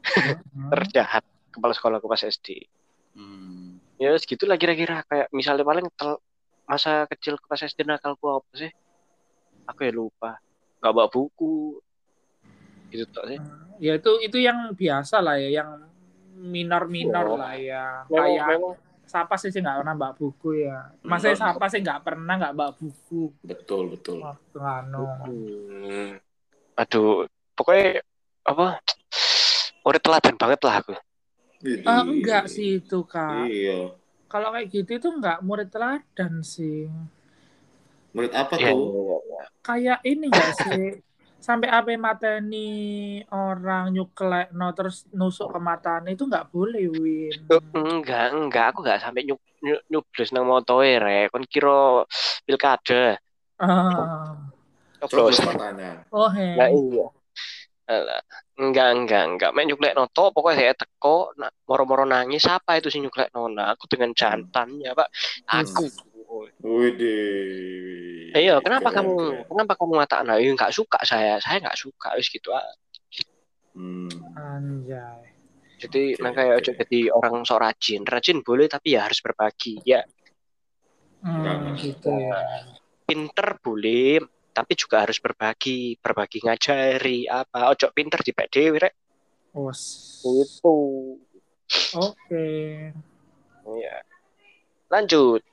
Hmm. 0.00 0.68
terjahat 0.72 1.20
kepala 1.50 1.76
sekolahku 1.76 2.06
pas 2.06 2.20
SD 2.20 2.64
Hmm. 3.10 3.82
ya 3.98 4.14
segitulah 4.16 4.54
kira-kira. 4.54 5.02
Kayak 5.04 5.28
misalnya 5.34 5.66
paling 5.66 5.90
tel- 5.92 6.22
masa 6.62 7.04
kecil 7.04 7.36
pas 7.42 7.58
SD 7.58 7.82
nakalku 7.82 8.30
apa 8.30 8.46
sih? 8.54 8.70
Aku 9.66 9.82
ya 9.82 9.90
lupa. 9.90 10.38
Nggak 10.78 10.92
bawa 10.94 11.08
buku. 11.10 11.82
Gitu 12.88 13.02
tak 13.10 13.24
sih. 13.26 13.38
Ya 13.76 13.98
itu 13.98 14.22
itu 14.22 14.38
yang 14.38 14.72
biasa 14.72 15.18
lah 15.18 15.36
ya, 15.36 15.60
yang 15.60 15.90
minor-minor 16.32 17.26
Oh. 17.28 17.36
lah 17.36 17.58
ya. 17.58 18.06
memang, 18.06 18.24
Kayak 18.24 18.46
memang 18.46 18.72
siapa 19.10 19.34
sih 19.34 19.50
sih 19.50 19.58
nggak 19.58 19.82
pernah 19.82 19.94
bawa 19.98 20.12
buku 20.14 20.62
ya? 20.62 20.94
Masa 21.02 21.34
siapa 21.34 21.66
sih 21.66 21.82
nggak 21.82 22.00
pernah 22.06 22.34
nggak 22.38 22.54
bawa 22.54 22.70
buku 22.78 23.34
Betul, 23.42 23.98
betul. 23.98 24.22
waktu 24.22 24.58
anu? 24.62 25.02
Hmm. 25.26 26.10
aduh 26.78 27.28
pokoknya 27.58 28.00
apa 28.46 28.80
udah 29.84 30.00
teladan 30.00 30.36
banget 30.38 30.60
lah 30.62 30.74
aku. 30.78 30.94
Ah, 31.84 32.06
enggak 32.06 32.48
sih 32.48 32.80
itu 32.80 33.04
kak. 33.04 33.50
Iya. 33.50 33.92
Kalau 34.30 34.54
kayak 34.54 34.70
gitu 34.70 34.90
itu 34.96 35.08
enggak 35.10 35.42
murid 35.42 35.68
teladan 35.68 36.40
sih. 36.46 36.86
Murid 38.14 38.32
apa 38.32 38.54
ya, 38.56 38.72
tuh? 38.72 39.20
Kayak 39.60 40.00
ini 40.06 40.30
enggak 40.30 40.54
sih? 40.56 41.02
Sampai 41.40 41.72
apa 41.72 41.88
mateni 41.96 42.68
orang 43.32 43.96
nyuklek 43.96 44.52
no 44.52 44.76
terus 44.76 45.08
nusuk 45.16 45.48
ke 45.48 45.58
matanya 45.58 46.12
itu 46.12 46.28
enggak 46.28 46.52
boleh 46.52 46.84
Win. 46.92 47.32
enggak 47.72 48.28
enggak 48.36 48.64
aku 48.70 48.84
enggak 48.84 49.00
sampai 49.00 49.24
nyub 49.24 49.40
nyub 49.64 49.80
nyublos 49.88 50.30
nang 50.36 50.44
motoe 50.44 51.00
rek 51.00 51.32
kon 51.32 51.48
kira 51.48 52.04
pilkada 52.44 53.16
Ah. 53.60 54.36
matanya. 55.00 56.04
Oh 56.12 56.28
he. 56.28 56.56
Nah, 56.56 56.68
iya. 56.68 57.06
Alah, 57.90 58.22
enggak 58.54 58.88
enggak 58.94 59.22
enggak 59.26 59.50
main 59.50 59.66
nyuklek 59.66 59.96
noto 59.98 60.30
pokoknya 60.30 60.56
saya 60.60 60.72
teko 60.78 61.34
nak 61.34 61.50
moro-moro 61.66 62.06
nangis 62.06 62.44
siapa 62.44 62.78
itu 62.78 62.86
sih 62.86 63.00
nyuklek 63.02 63.32
nona 63.34 63.72
aku 63.74 63.90
dengan 63.90 64.14
jantannya 64.14 64.94
pak 64.94 65.08
aku 65.48 65.88
Widih. 66.60 68.32
iya 68.32 68.56
kenapa 68.58 68.88
Keren, 68.88 68.98
kamu 69.02 69.14
keren. 69.16 69.44
kenapa 69.48 69.72
kamu 69.74 69.90
mengatakan 69.92 70.24
nah, 70.24 70.36
iya 70.36 70.50
enggak 70.50 70.70
suka 70.70 70.98
saya 71.02 71.36
saya 71.38 71.58
enggak 71.60 71.76
suka 71.76 72.08
wis 72.14 72.28
gitu 72.28 72.50
ah. 72.50 72.64
Hmm. 73.70 74.10
Anjay. 74.34 75.30
jadi 75.78 76.02
Oke, 76.12 76.20
nah 76.20 76.30
kayak 76.30 76.54
oke. 76.54 76.60
ojo 76.60 76.70
jadi 76.76 77.00
orang 77.10 77.34
sok 77.42 77.58
rajin 77.58 78.02
rajin 78.02 78.38
boleh 78.40 78.66
tapi 78.66 78.94
ya 78.94 79.04
harus 79.04 79.20
berbagi 79.20 79.80
ya 79.82 80.02
Hmm, 81.20 81.44
Enggak. 81.44 81.76
gitu 81.76 82.08
ya. 82.08 82.64
pinter 83.04 83.48
boleh 83.60 84.24
tapi 84.50 84.72
juga 84.72 85.04
harus 85.04 85.20
berbagi 85.20 86.00
berbagi 86.00 86.40
ngajari 86.40 87.28
apa 87.28 87.68
ojo 87.68 87.92
pinter 87.92 88.24
di 88.24 88.32
dewe 88.32 88.80
rek 88.80 88.94
Os. 89.52 89.80
gitu 90.24 90.78
Oke. 91.94 92.48
iya 93.68 93.96
lanjut 94.88 95.44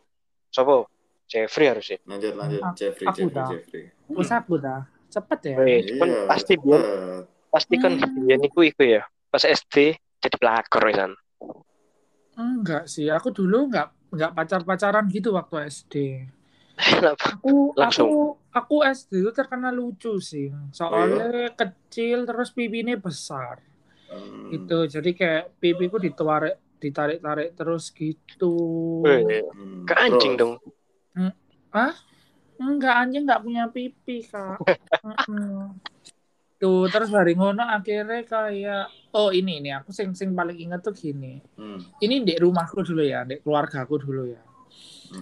sopo 0.48 0.88
Jeffrey 1.26 1.68
harusnya 1.68 2.00
Lanjut, 2.06 2.34
lanjut. 2.34 2.62
Aku- 2.62 2.76
Jeffrey, 2.76 3.06
aku 3.06 3.18
Jeffrey, 3.20 3.36
dah. 3.36 3.48
Jeffrey. 3.52 3.84
Wes 4.10 4.32
aku 4.32 4.54
dah. 4.58 4.82
Cepet 5.08 5.40
ya. 5.42 5.56
Weh, 5.58 5.80
cuman 5.86 6.08
Iya, 6.08 6.20
pasti 6.26 6.54
biar 6.56 6.82
pasti 7.48 7.76
kan 7.76 7.92
Hmm. 7.94 8.16
biar 8.22 8.38
niku 8.38 8.60
iku 8.62 8.84
ya 8.84 9.02
pas 9.28 9.42
SD 9.42 9.76
jadi 10.18 10.36
pelakor 10.36 10.84
kan 10.90 11.12
Enggak 12.34 12.86
sih, 12.86 13.10
aku 13.10 13.32
dulu 13.32 13.66
enggak 13.66 13.90
enggak 14.08 14.32
pacar-pacaran 14.32 15.10
gitu 15.10 15.34
waktu 15.34 15.56
SD. 15.66 15.96
Aku 17.34 17.74
Langsung. 17.74 18.06
aku 18.06 18.22
aku 18.54 18.76
SD 18.86 19.26
itu 19.26 19.32
terkenal 19.34 19.74
lucu 19.74 20.22
sih. 20.22 20.54
Soalnya 20.70 21.50
kecil 21.52 22.22
terus 22.24 22.54
pipinya 22.54 22.94
besar. 22.94 23.58
Hmm. 24.08 24.54
Gitu. 24.54 24.86
Jadi 24.88 25.12
kayak 25.12 25.58
pipiku 25.58 25.98
ditarik 25.98 26.62
ditarik-tarik 26.78 27.58
terus 27.58 27.90
gitu. 27.94 28.54
Hmm. 29.06 29.86
ke 29.86 29.94
anjing 29.98 30.38
dong 30.38 30.62
Enggak, 32.58 32.96
anjing 33.06 33.24
enggak 33.26 33.42
punya 33.46 33.64
pipi, 33.70 34.26
Kak. 34.26 34.58
Tuh, 36.58 36.90
terus 36.90 37.14
hari 37.14 37.38
ngono 37.38 37.62
akhirnya 37.62 38.26
kayak 38.26 39.14
oh 39.14 39.30
ini 39.30 39.62
ini 39.62 39.70
aku 39.78 39.94
sing 39.94 40.18
sing 40.18 40.34
paling 40.34 40.58
inget 40.58 40.82
tuh 40.82 40.90
gini. 40.90 41.38
Hmm. 41.54 41.78
Ini 42.02 42.26
di 42.26 42.34
rumahku 42.34 42.82
dulu 42.82 43.06
ya, 43.06 43.22
di 43.30 43.38
keluargaku 43.38 44.02
dulu 44.02 44.34
ya. 44.34 44.42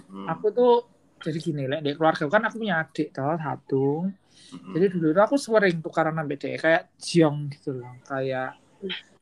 Hmm. 0.08 0.32
Aku 0.32 0.48
tuh 0.56 0.88
jadi 1.20 1.36
gini, 1.36 1.68
lek 1.68 1.84
di 1.84 1.92
keluarga 1.92 2.24
kan 2.32 2.40
aku 2.48 2.56
punya 2.56 2.80
adik 2.80 3.12
toh 3.12 3.36
satu. 3.36 4.08
Hmm. 4.48 4.72
Jadi 4.80 4.96
dulu 4.96 5.12
tuh 5.12 5.24
aku 5.28 5.36
sering 5.36 5.84
tukaran 5.84 6.16
sampai 6.16 6.40
dia 6.40 6.56
kayak 6.56 6.82
jiong 7.04 7.52
gitu 7.52 7.84
loh, 7.84 7.92
kayak 8.08 8.56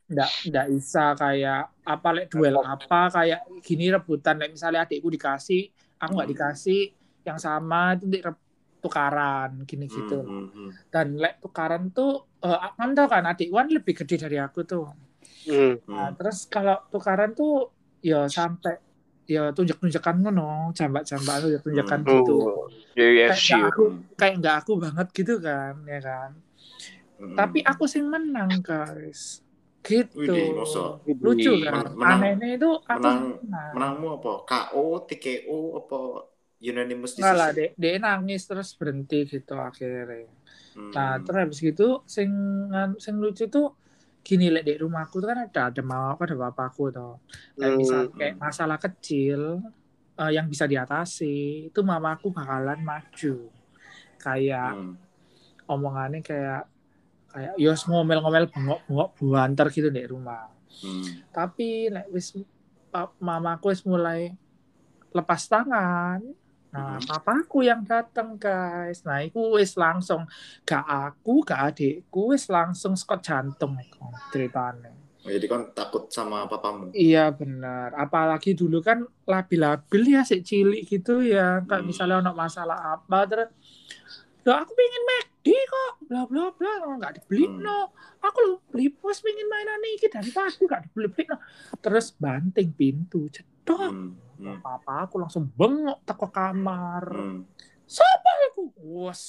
ndak 0.05 0.29
ndak 0.45 0.65
bisa 0.69 1.17
kayak 1.17 1.73
apa 1.81 2.09
lek 2.13 2.29
duel 2.29 2.61
apa 2.61 3.09
kayak 3.09 3.41
gini 3.65 3.89
rebutan 3.89 4.37
lek 4.37 4.53
misalnya 4.53 4.85
adikku 4.85 5.09
dikasih, 5.09 5.69
aku 5.97 6.11
nggak 6.13 6.27
Hmm. 6.29 6.35
dikasih 6.37 6.81
yang 7.25 7.39
sama 7.41 7.97
itu 7.97 8.05
di 8.05 8.19
tukaran 8.79 9.65
gini 9.65 9.89
gitu. 9.89 10.21
Hmm, 10.21 10.45
hmm, 10.45 10.49
hmm. 10.53 10.69
Dan 10.93 11.17
lek 11.17 11.41
tukaran 11.41 11.89
tuh 11.89 12.29
eh 12.37 12.53
kan 12.77 12.93
tau 12.93 13.09
kan 13.09 13.25
adikku 13.25 13.57
kan 13.57 13.67
lebih 13.67 13.93
gede 13.97 14.15
dari 14.21 14.37
aku 14.37 14.61
tuh. 14.61 14.93
hmm. 15.49 15.89
Nah, 15.89 16.09
Hmm. 16.09 16.15
terus 16.17 16.45
kalau 16.45 16.77
tukaran 16.89 17.33
tuh 17.33 17.73
ya 18.05 18.29
sampai 18.29 18.77
ya 19.25 19.49
tunjuk-tunjukkan 19.49 20.21
ngono, 20.21 20.69
jambak-jambak 20.77 21.41
tunjuk-tunjukkan 21.41 21.99
Hmm. 22.05 22.09
gitu. 22.13 22.35
Oh, 22.37 22.69
UFC 22.93 23.57
Kayak 23.57 23.57
nggak 23.57 23.65
aku 23.73 23.83
kayak 24.13 24.33
nggak 24.37 24.55
aku 24.61 24.71
banget 24.77 25.07
gitu 25.17 25.33
kan, 25.41 25.73
ya 25.89 25.97
kan. 25.97 26.29
Hmm. 27.17 27.33
Tapi 27.33 27.65
aku 27.65 27.89
sih 27.89 28.05
menang, 28.05 28.61
guys. 28.61 29.41
Gitu. 29.85 30.17
Widih, 30.17 30.49
masa? 30.51 30.97
Lucu 31.05 31.51
kan. 31.61 31.73
Men- 31.85 31.93
menang- 31.93 32.21
Anehnya 32.25 32.49
itu 32.57 32.69
aku 32.75 32.97
menang- 32.99 33.37
menang. 33.39 33.71
Menangmu 33.73 34.07
apa? 34.15 34.31
KO, 34.43 34.83
TKO, 35.05 35.59
apa 35.77 35.99
unanimous 36.57 37.13
lah, 37.15 37.31
decision? 37.31 37.53
dek, 37.53 37.71
dia 37.75 37.93
nangis 37.99 38.41
terus 38.43 38.73
berhenti 38.73 39.19
gitu 39.23 39.53
akhirnya. 39.53 40.25
Hmm. 40.73 40.89
Nah, 40.89 41.21
terus 41.21 41.37
habis 41.39 41.59
gitu 41.61 42.01
sing 42.05 42.29
sing 42.97 43.15
lucu 43.15 43.45
tuh 43.45 43.77
gini 44.19 44.49
lek 44.49 44.65
di 44.65 44.73
rumahku 44.75 45.21
tuh 45.21 45.29
kan 45.29 45.45
ada 45.45 45.69
ada 45.69 45.81
mamaku 45.81 46.25
ada 46.25 46.35
bapakku 46.35 46.89
tuh. 46.89 47.21
Kayak 47.53 47.69
Hmm. 47.69 47.77
misal 47.77 47.99
kayak 48.11 48.35
masalah 48.35 48.77
kecil 48.77 49.61
eh, 50.15 50.31
yang 50.31 50.47
bisa 50.47 50.63
diatasi, 50.63 51.35
itu 51.69 51.79
mamaku 51.81 52.31
bakalan 52.31 52.79
maju. 52.79 53.51
Kayak 54.17 54.71
Hmm. 54.73 54.95
omongannya 55.65 56.23
kayak 56.23 56.65
kayak 57.35 57.59
yos 57.59 57.83
ngomel-ngomel 57.83 58.47
bengok-bengok 58.47 59.09
buanter 59.19 59.67
gitu 59.75 59.91
di 59.91 60.07
rumah. 60.07 60.47
Hmm. 60.79 61.03
Tapi 61.35 61.91
lek 61.91 62.07
wis 62.07 62.31
mamaku 63.19 63.75
wis 63.75 63.83
mulai 63.83 64.31
lepas 65.11 65.43
tangan. 65.45 66.23
Nah, 66.71 66.99
Mhm. 66.99 67.07
papaku 67.07 67.63
yang 67.63 67.87
datang, 67.87 68.35
guys. 68.35 69.07
Nah, 69.07 69.23
iku 69.23 69.55
wis 69.55 69.79
langsung 69.79 70.27
gak 70.67 70.83
aku, 70.83 71.39
gak 71.47 71.71
adikku, 71.71 72.35
wis 72.35 72.51
langsung 72.51 72.99
skot 72.99 73.23
jantung 73.23 73.79
iku 73.79 74.11
ceritanya. 74.27 74.91
Oh, 75.23 75.31
jadi 75.31 75.47
kan 75.47 75.71
takut 75.71 76.11
sama 76.11 76.45
papamu. 76.45 76.91
Iya 76.91 77.31
benar. 77.31 77.95
Apalagi 77.95 78.53
dulu 78.53 78.83
kan 78.83 79.07
labil-labil 79.23 80.03
ya 80.13 80.27
si 80.27 80.43
cilik 80.43 80.83
gitu 80.83 81.23
ya. 81.23 81.63
Kayak 81.63 81.81
Hmm. 81.81 81.89
misalnya 81.89 82.15
ono 82.19 82.31
masalah 82.35 82.99
apa 82.99 83.19
terus 83.25 83.49
Lah 84.45 84.61
aku 84.61 84.77
pengen 84.77 85.03
McD 85.45 85.69
kok. 85.69 85.93
Bla 86.05 86.21
bla 86.25 86.49
bla 86.51 86.71
nggak 86.97 87.13
dibeli 87.21 87.45
Hmm. 87.45 87.61
no. 87.61 87.93
Aku 88.17 88.37
lu 88.41 88.53
beli 88.65 88.89
pos 88.89 89.21
pengen 89.21 89.45
mainan 89.45 89.81
iki 89.87 90.09
dari 90.09 90.29
tadi 90.29 90.65
gak 90.65 90.89
dibeli 90.89 91.07
beli 91.07 91.23
no. 91.29 91.37
Terus 91.77 92.09
banting 92.11 92.73
pintu, 92.73 93.29
cedok. 93.29 93.89
Hmm. 93.93 94.17
Hmm. 94.35 94.57
Papa 94.59 95.05
aku 95.05 95.21
langsung 95.21 95.45
bengok 95.47 96.01
teko 96.01 96.27
kamar. 96.27 97.05
Hmm. 97.07 97.45
Siapa 97.85 98.29
aku? 98.49 98.73
Wes 99.05 99.21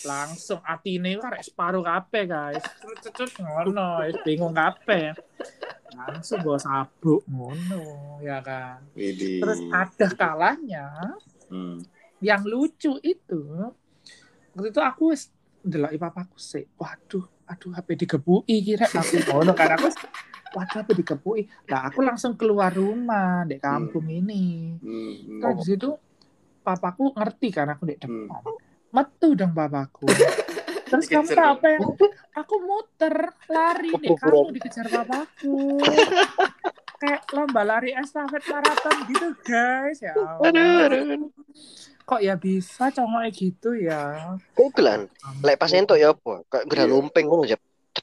langsung 0.00 0.62
atine 0.62 1.18
kan 1.18 1.34
rek 1.34 1.44
separuh 1.44 1.82
kabeh 1.82 2.24
guys. 2.24 2.62
Cut 3.10 3.34
ngono, 3.36 4.00
bingung 4.22 4.54
kabeh. 4.54 5.12
Langsung 5.92 6.40
bawa 6.40 6.56
sabuk 6.56 7.26
ngono 7.26 8.16
ya 8.22 8.38
kan. 8.40 8.86
Widih. 8.94 9.42
Terus 9.42 9.60
ada 9.68 10.06
kalanya 10.14 10.86
Hmm. 11.50 11.82
yang 12.22 12.46
lucu 12.46 12.94
itu 13.02 13.42
waktu 14.54 14.70
itu 14.70 14.80
aku 14.80 15.10
wis 15.60 15.68
ndelok 15.68 15.92
papaku 16.00 16.36
sih. 16.36 16.64
Waduh, 16.76 17.24
aduh 17.46 17.70
HP 17.76 17.88
digebuki 17.98 18.56
kira 18.64 18.88
aku 18.88 19.16
ngono 19.28 19.52
kan 19.52 19.76
aku 19.76 19.92
waduh 20.50 20.76
HP 20.80 20.88
digebuki. 20.96 21.42
Lah 21.68 21.92
aku 21.92 22.00
langsung 22.00 22.34
keluar 22.34 22.72
rumah 22.72 23.44
di 23.44 23.60
kampung 23.60 24.08
ini. 24.08 24.74
Hmm. 24.80 25.12
Hmm. 25.20 25.40
Terus 25.40 25.56
di 25.60 25.64
situ 25.68 25.90
papaku 26.60 27.12
ngerti 27.12 27.48
kan 27.52 27.68
aku 27.68 27.84
di 27.84 27.94
Hmm. 28.00 28.26
depan. 28.26 28.42
Metu 28.90 29.28
dong 29.36 29.52
papaku. 29.52 30.08
Terus 30.90 31.06
kamu 31.06 31.30
apa 31.38 31.66
yang 31.70 31.86
aku 32.34 32.54
muter 32.66 33.14
lari 33.46 33.94
nih 33.94 34.10
Kebuburan. 34.10 34.26
kamu 34.42 34.50
dikejar 34.58 34.86
papaku. 34.90 35.78
Kayak 37.00 37.22
lomba 37.32 37.62
lari 37.64 37.94
estafet 37.94 38.44
maraton 38.44 38.96
gitu 39.08 39.28
guys 39.40 40.02
ya. 40.02 40.12
Aduh, 40.18 40.84
aduh. 40.90 41.30
Kok 42.10 42.18
ya 42.18 42.34
bisa 42.34 42.90
congoknya 42.90 43.30
gitu 43.30 43.70
ya? 43.78 44.34
Kugelan. 44.58 45.06
Lek 45.46 45.54
pas 45.54 45.70
entuk 45.70 45.94
ya 45.94 46.10
apa? 46.10 46.42
Kayak 46.50 46.64
gera 46.66 46.82
Iya. 46.82 46.90
lumping 46.90 47.26
ngono 47.30 47.46
ya. 47.46 47.54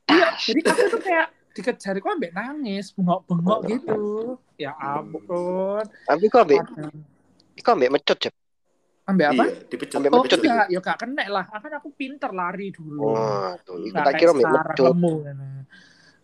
Iya, 0.07 0.27
jadi 0.39 0.59
aku 0.63 0.83
tuh 0.95 1.01
kayak 1.03 1.27
dikejar 1.51 1.99
kok 1.99 2.11
ambek 2.15 2.31
nangis, 2.31 2.95
bengok-bengok 2.95 3.59
gitu. 3.67 3.99
Ya 4.55 4.71
ampun. 4.79 5.83
Tapi 6.07 6.25
kok 6.31 6.39
ambek 6.39 6.63
kok 7.59 7.73
ambek 7.75 7.91
mecut 7.91 8.19
ya. 8.23 8.31
Ambek 9.11 9.27
apa? 9.27 9.43
Iya, 9.43 9.59
dipecut. 9.67 9.95
Ambek 9.99 10.11
Oh 10.15 10.19
mecut 10.23 10.39
enggak, 10.39 10.67
ya 10.71 10.79
gak 10.79 10.97
kena 11.03 11.23
lah. 11.27 11.43
Kan 11.51 11.71
aku 11.75 11.89
pinter 11.91 12.31
lari 12.31 12.71
dulu. 12.71 13.11
Oh, 13.11 13.51
tuh. 13.67 13.83
Iku 13.83 13.91
Nggak 13.91 14.05
tak 14.07 14.13
kira 14.23 14.31
ambek 14.31 14.47
mecut. 14.55 14.95
kan. 15.27 15.35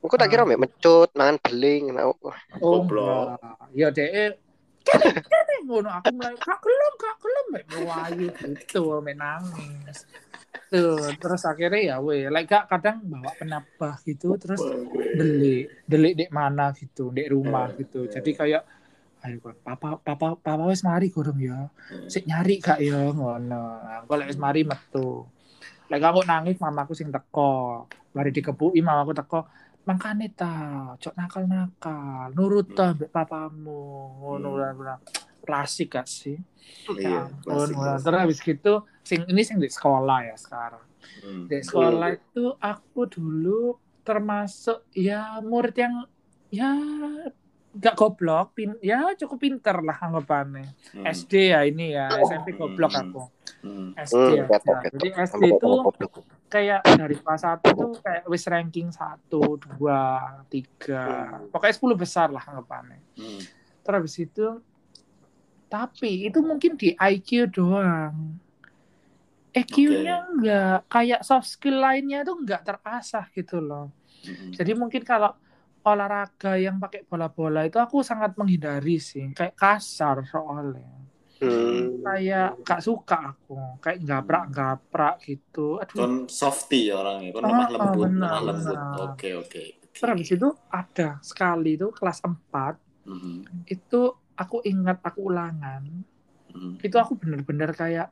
Aku 0.04 0.16
tak 0.16 0.28
kira 0.32 0.42
ambek 0.48 0.60
mecut, 0.64 1.10
mangan 1.20 1.36
beling. 1.44 1.84
Nah, 1.92 2.08
Oh 2.08 2.16
Goblok. 2.64 3.40
Ya 3.76 3.92
deh 3.92 4.40
ngono 5.64 5.90
aku 5.90 6.12
mulai 6.12 6.36
kak 6.36 6.60
gelem 6.60 6.94
kak 7.00 7.16
gelem 7.24 7.46
mek 7.56 7.66
melayu 7.72 8.28
gitu 8.36 9.00
mek 9.00 9.16
nangis. 9.16 10.04
Tuh, 10.70 11.14
terus 11.22 11.46
akhirnya 11.46 11.82
ya 11.82 11.96
weh, 12.02 12.30
like 12.34 12.50
gak 12.50 12.66
kadang 12.66 13.02
bawa 13.06 13.30
penambah 13.38 13.94
gitu 14.10 14.34
terus 14.42 14.62
delik, 15.18 15.70
delik 15.86 16.14
dek 16.18 16.32
mana 16.34 16.74
gitu, 16.74 17.14
dek 17.14 17.30
rumah 17.30 17.70
gitu. 17.78 18.10
Jadi 18.10 18.34
kayak 18.34 18.66
ayo 19.24 19.38
Kak, 19.40 19.62
papa 19.64 19.90
papa 20.02 20.36
papa 20.36 20.64
wis 20.68 20.82
mari 20.82 21.14
gorong 21.14 21.40
ya. 21.40 21.70
Sik 22.10 22.26
nyari 22.26 22.58
gak 22.58 22.82
ya 22.82 23.14
ngono. 23.14 23.40
Nah, 23.82 24.02
Kalau 24.10 24.26
wis 24.26 24.38
mari 24.42 24.66
metu. 24.66 25.30
Lek 25.94 26.02
aku 26.02 26.26
nangis 26.26 26.58
mamaku 26.58 26.98
sing 26.98 27.14
teko. 27.14 27.86
Mari 28.18 28.30
dikepuki 28.34 28.82
mamaku 28.82 29.14
teko. 29.14 29.46
Makane 29.84 30.32
ta, 30.32 30.54
cok 30.96 31.16
nakal-nakal, 31.20 32.32
nurut 32.32 32.72
ta 32.72 32.96
mbek 32.96 33.12
papamu. 33.12 34.16
Ngono 34.24 34.50
Hmm. 34.56 35.00
Klasik 35.44 36.00
gak 36.00 36.08
sih? 36.08 36.40
Iya, 36.88 37.28
Ya 37.28 37.44
klasik. 37.44 37.76
Terus 38.08 38.20
habis 38.24 38.40
gitu, 38.40 38.74
sing 39.04 39.28
ini 39.28 39.44
sing 39.44 39.60
di 39.60 39.68
sekolah 39.68 40.24
ya 40.24 40.36
sekarang. 40.40 40.88
Hmm. 41.20 41.52
Di 41.52 41.60
sekolah 41.60 42.16
itu 42.16 42.56
aku 42.64 43.02
dulu 43.12 43.76
termasuk 44.08 44.88
ya 44.96 45.44
murid 45.44 45.76
yang 45.76 46.08
ya 46.48 46.72
gak 47.74 47.98
goblok, 47.98 48.54
pin, 48.54 48.78
ya 48.86 49.18
cukup 49.18 49.42
pinter 49.42 49.82
lah 49.82 49.98
anggapannya. 49.98 50.78
Hmm. 50.94 51.06
SD 51.10 51.34
ya 51.50 51.66
ini 51.66 51.98
ya, 51.98 52.06
SMP 52.22 52.54
goblok 52.54 52.94
Hmm. 52.94 53.02
aku. 53.10 53.22
Hmm. 53.66 53.90
SD 53.98 54.14
Hmm, 54.14 54.38
ya. 54.38 54.46
Jadi. 54.94 55.08
SD 55.18 55.44
itu 55.58 55.70
kayak 56.54 56.86
dari 56.86 57.16
kelas 57.18 57.42
1 57.42 57.74
tuh 57.74 57.98
kayak 57.98 58.24
wis 58.30 58.46
ranking 58.46 58.94
1, 58.94 59.58
2, 59.58 60.46
3. 60.54 61.50
Pokoknya 61.50 61.74
10 61.74 61.98
besar 61.98 62.28
lah 62.30 62.46
anggapannya. 62.46 63.02
Hmm. 63.18 63.42
Terus 63.82 63.96
habis 63.98 64.16
itu 64.22 64.48
tapi 65.66 66.30
itu 66.30 66.38
mungkin 66.46 66.78
di 66.78 66.94
IQ 66.94 67.50
doang. 67.50 68.38
EQ-nya 69.54 70.30
enggak 70.34 70.78
kayak 70.90 71.22
soft 71.22 71.46
skill 71.46 71.78
lainnya 71.82 72.22
itu 72.26 72.34
enggak 72.34 72.62
terasah 72.66 73.26
gitu 73.34 73.58
loh. 73.62 73.90
Hmm. 74.26 74.54
Jadi 74.54 74.78
mungkin 74.78 75.02
kalau 75.02 75.34
olahraga 75.90 76.52
yang 76.66 76.76
pakai 76.84 77.02
bola-bola 77.10 77.60
itu 77.68 77.78
aku 77.86 77.98
sangat 78.10 78.32
menghindari 78.40 78.96
sih, 79.10 79.24
kayak 79.38 79.56
kasar 79.62 80.18
soalnya. 80.32 80.88
Hmm. 81.40 82.04
Kayak 82.06 82.48
gak 82.68 82.82
suka 82.88 83.18
aku, 83.32 83.54
kayak 83.84 84.00
gaprak-gaprak 84.10 85.16
gitu. 85.28 85.80
Aduh, 85.82 85.98
Kon 86.00 86.14
softy 86.40 86.80
ya 86.90 86.96
orangnya, 87.02 87.30
kon 87.36 87.44
Ah, 87.44 87.50
lemah 87.52 87.68
ah, 87.68 87.70
lembut, 87.76 88.10
benar, 88.12 88.32
lemah 88.40 88.44
lembut. 88.48 88.80
Oke, 89.16 89.30
oke. 89.42 89.62
oke. 89.84 90.00
terus 90.00 90.10
habis 90.14 90.30
itu 90.36 90.50
ada 90.80 91.08
sekali 91.22 91.70
itu 91.78 91.88
kelas 91.98 92.20
4 92.28 92.74
Mhm. 93.06 93.36
itu 93.76 94.02
aku 94.42 94.58
ingat 94.72 94.98
aku 95.08 95.20
ulangan 95.32 95.84
Mhm. 96.54 96.72
itu 96.86 96.96
aku 97.04 97.14
bener-bener 97.22 97.70
kayak 97.82 98.08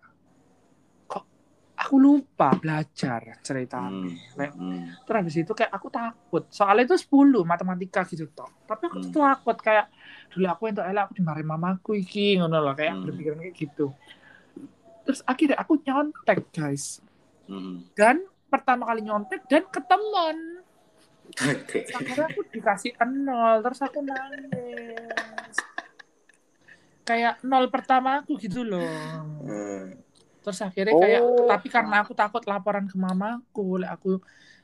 aku 1.91 1.99
lupa 1.99 2.55
belajar 2.55 3.35
ceritanya 3.43 4.07
Hmm. 4.07 4.47
Hmm. 4.55 4.95
terus 5.03 5.17
habis 5.19 5.35
itu 5.35 5.51
kayak 5.51 5.67
aku 5.69 5.91
takut 5.91 6.47
soalnya 6.47 6.87
itu 6.87 6.95
10 6.95 7.43
matematika 7.43 8.07
gitu 8.07 8.31
toh 8.31 8.47
tapi 8.63 8.87
aku 8.87 9.11
tuh 9.11 9.19
takut 9.19 9.59
kayak 9.59 9.91
dulu 10.31 10.47
aku 10.47 10.71
untuk 10.71 10.87
elak 10.87 11.03
aku 11.05 11.19
dimarahin 11.19 11.43
mamaku 11.45 11.99
iki 11.99 12.39
ngono 12.39 12.63
loh 12.63 12.71
kayak 12.71 12.95
Hmm. 12.95 13.03
berpikiran 13.03 13.43
kayak 13.43 13.55
gitu 13.57 13.91
terus 15.03 15.19
akhirnya 15.25 15.59
aku 15.59 15.83
nyontek 15.83 16.39
guys 16.49 17.03
Hmm. 17.43 17.83
dan 17.91 18.23
pertama 18.47 18.87
kali 18.87 19.03
nyontek 19.03 19.43
dan 19.51 19.67
ketemen 19.67 20.63
Oke. 21.35 21.91
akhirnya 21.91 22.25
aku 22.25 22.41
dikasih 22.47 22.95
nol 23.03 23.59
terus 23.59 23.83
aku 23.83 23.99
nangis 23.99 25.59
kayak 27.03 27.43
nol 27.43 27.67
pertama 27.67 28.23
aku 28.23 28.39
gitu 28.39 28.63
loh 28.63 28.87
Hmm. 29.43 29.99
Terus 30.41 30.59
akhirnya 30.59 30.93
kayak 30.95 31.21
Oh. 31.21 31.45
tapi 31.45 31.67
karena 31.67 32.01
aku 32.01 32.11
takut 32.11 32.41
laporan 32.43 32.85
ke 32.85 32.95
mamaku 32.95 33.77
like 33.77 33.89
aku 33.89 34.17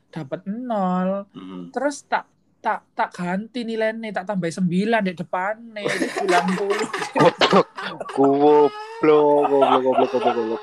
dapat 0.07 0.41
nol 0.43 1.29
Hmm. 1.29 1.69
terus 1.69 2.01
tak 2.03 2.25
tak 2.57 2.81
tak 2.91 3.13
ganti 3.13 3.61
nilainya 3.61 4.09
tak 4.11 4.25
tambah 4.27 4.49
9 4.49 4.65
di 4.99 5.13
depannya 5.13 5.79
itu 5.79 6.05
90 6.25 6.81
Goblok. 7.13 7.67
Goblok, 8.11 8.71
goblok, 9.45 9.81
goblok, 9.85 10.09
goblok, 10.11 10.33
goblok. 10.33 10.61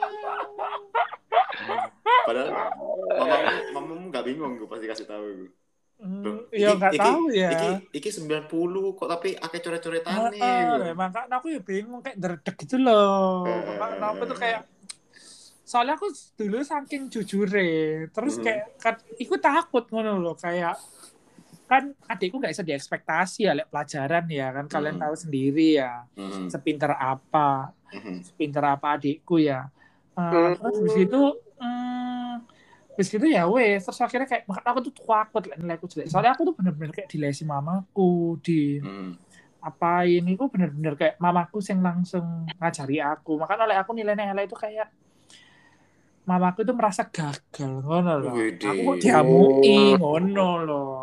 Padahal 2.25 2.49
mamamu, 2.51 3.47
mamamu 3.71 4.05
gak 4.11 4.25
bingung 4.25 4.53
gue 4.57 4.67
pasti 4.67 4.87
kasih 4.87 5.07
tahu 5.07 5.25
gue. 5.39 5.51
Hmm, 5.95 6.37
ya 6.51 6.75
nggak 6.75 6.93
Iki- 6.93 7.01
tahu 7.01 7.23
ya 7.31 7.51
Iki 7.55 7.71
iki 7.95 8.09
90 8.11 8.51
kok 8.93 9.09
tapi 9.09 9.29
akeh 9.33 9.61
coret-coretane. 9.63 10.35
Heeh, 10.35 10.61
gitu. 10.67 10.93
makanya 10.93 11.39
aku 11.39 11.47
ya 11.49 11.61
bingung 11.63 12.03
kayak 12.03 12.19
derdek 12.19 12.57
gitu 12.59 12.77
loh. 12.77 13.47
Eh. 13.47 13.55
Makanya 13.71 13.95
Kenapa 13.95 14.23
tuh 14.27 14.37
kayak 14.37 14.61
soalnya 15.75 15.99
aku 15.99 16.07
dulu 16.39 16.63
saking 16.63 17.11
jujure, 17.11 17.67
terus 18.15 18.39
Hmm. 18.39 18.45
kayak 18.47 18.67
kan 18.79 18.95
ikut 19.19 19.41
takut 19.43 19.85
ngono 19.91 20.23
loh 20.23 20.39
kayak 20.39 20.79
kan 21.67 21.91
adikku 22.07 22.39
nggak 22.39 22.53
bisa 22.55 22.63
diekspektasi 22.63 23.49
ya 23.49 23.53
lek 23.59 23.67
pelajaran 23.73 24.25
ya 24.31 24.55
kan 24.55 24.71
kalian 24.71 24.95
Hmm. 24.95 25.03
tahu 25.03 25.15
sendiri 25.19 25.83
ya 25.83 26.07
Hmm. 26.15 26.47
sepinter 26.47 26.95
apa 26.95 27.75
Hmm. 27.91 28.23
sepinter 28.23 28.63
apa 28.63 28.87
adikku 28.95 29.43
ya 29.43 29.67
Hmm. 30.15 30.31
terus 30.31 30.79
habis 30.79 30.95
itu 30.95 31.21
hmm, 31.59 32.33
habis 32.95 33.09
itu 33.11 33.27
ya 33.27 33.43
wes 33.51 33.83
terus 33.83 33.99
akhirnya 33.99 34.29
kayak 34.31 34.45
makanya 34.47 34.71
aku 34.71 34.81
tuh 34.87 34.95
takut 34.95 35.43
lek 35.43 35.59
nilaiku 35.59 35.87
jelek 35.91 36.07
soalnya 36.07 36.33
aku 36.39 36.43
tuh 36.47 36.55
bener-bener 36.55 36.93
kayak 36.95 37.11
dilesi 37.11 37.43
mamaku 37.43 38.39
di 38.45 38.79
Hmm. 38.79 39.19
apa 39.65 40.05
ini 40.05 40.37
aku 40.37 40.47
bener-bener 40.53 40.95
kayak 40.95 41.17
mamaku 41.19 41.59
yang 41.65 41.81
langsung 41.81 42.45
ngajari 42.61 43.01
aku 43.01 43.41
makanya 43.41 43.63
oleh 43.67 43.77
aku 43.81 43.91
nilainya 43.97 44.31
elek 44.37 44.53
itu 44.53 44.57
kayak 44.61 44.87
mamaku 46.25 46.63
itu 46.63 46.73
merasa 46.73 47.05
gagal 47.05 47.73
ngono 47.81 48.13
loh 48.19 48.33
aku 48.33 48.81
kok 48.83 48.97
diamui 48.99 49.77
ngono 49.95 50.49
loh 50.61 50.99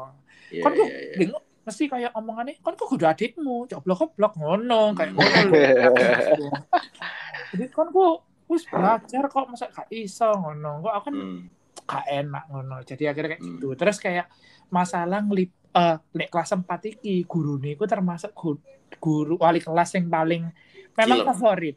Iya, 0.51 0.61
kan 0.61 0.71
kok 0.73 0.83
iya, 0.83 0.99
iya. 0.99 1.15
bingung 1.15 1.43
mesti 1.61 1.83
kayak 1.87 2.11
omongannya 2.11 2.59
kan 2.59 2.73
kok 2.75 2.91
udah 2.91 3.09
adikmu? 3.09 3.69
Coblok 3.69 3.97
coblok 4.03 4.33
ngono 4.35 4.91
kayak 4.91 5.15
ngono 5.15 5.39
loh 5.47 6.51
jadi 7.51 7.63
kan 7.67 7.87
kok 7.87 8.13
wis 8.47 8.63
belajar 8.67 9.23
kok 9.25 9.47
masa 9.47 9.71
gak 9.71 9.87
iso 9.87 10.27
ngono. 10.27 10.81
Kok 10.81 10.91
aku 10.91 11.05
kan 11.07 11.15
Hmm. 11.15 11.39
gak 11.81 12.05
enak 12.05 12.43
ngono. 12.47 12.75
Jadi 12.83 13.03
akhirnya 13.07 13.29
kayak 13.31 13.41
Hmm. 13.41 13.51
gitu. 13.55 13.67
Terus 13.75 13.97
kayak 13.97 14.27
masalah 14.67 15.23
ngelip 15.23 15.51
eh 15.71 15.95
nek 16.11 16.27
kelas 16.27 16.51
4 16.51 16.67
iki 16.89 17.23
guru 17.23 17.55
niku 17.55 17.87
termasuk 17.87 18.35
guru, 18.35 18.59
guru 18.99 19.39
wali 19.39 19.63
kelas 19.63 19.95
yang 19.95 20.11
paling 20.11 20.51
memang 20.93 21.17
Gila. 21.23 21.27
favorit. 21.31 21.75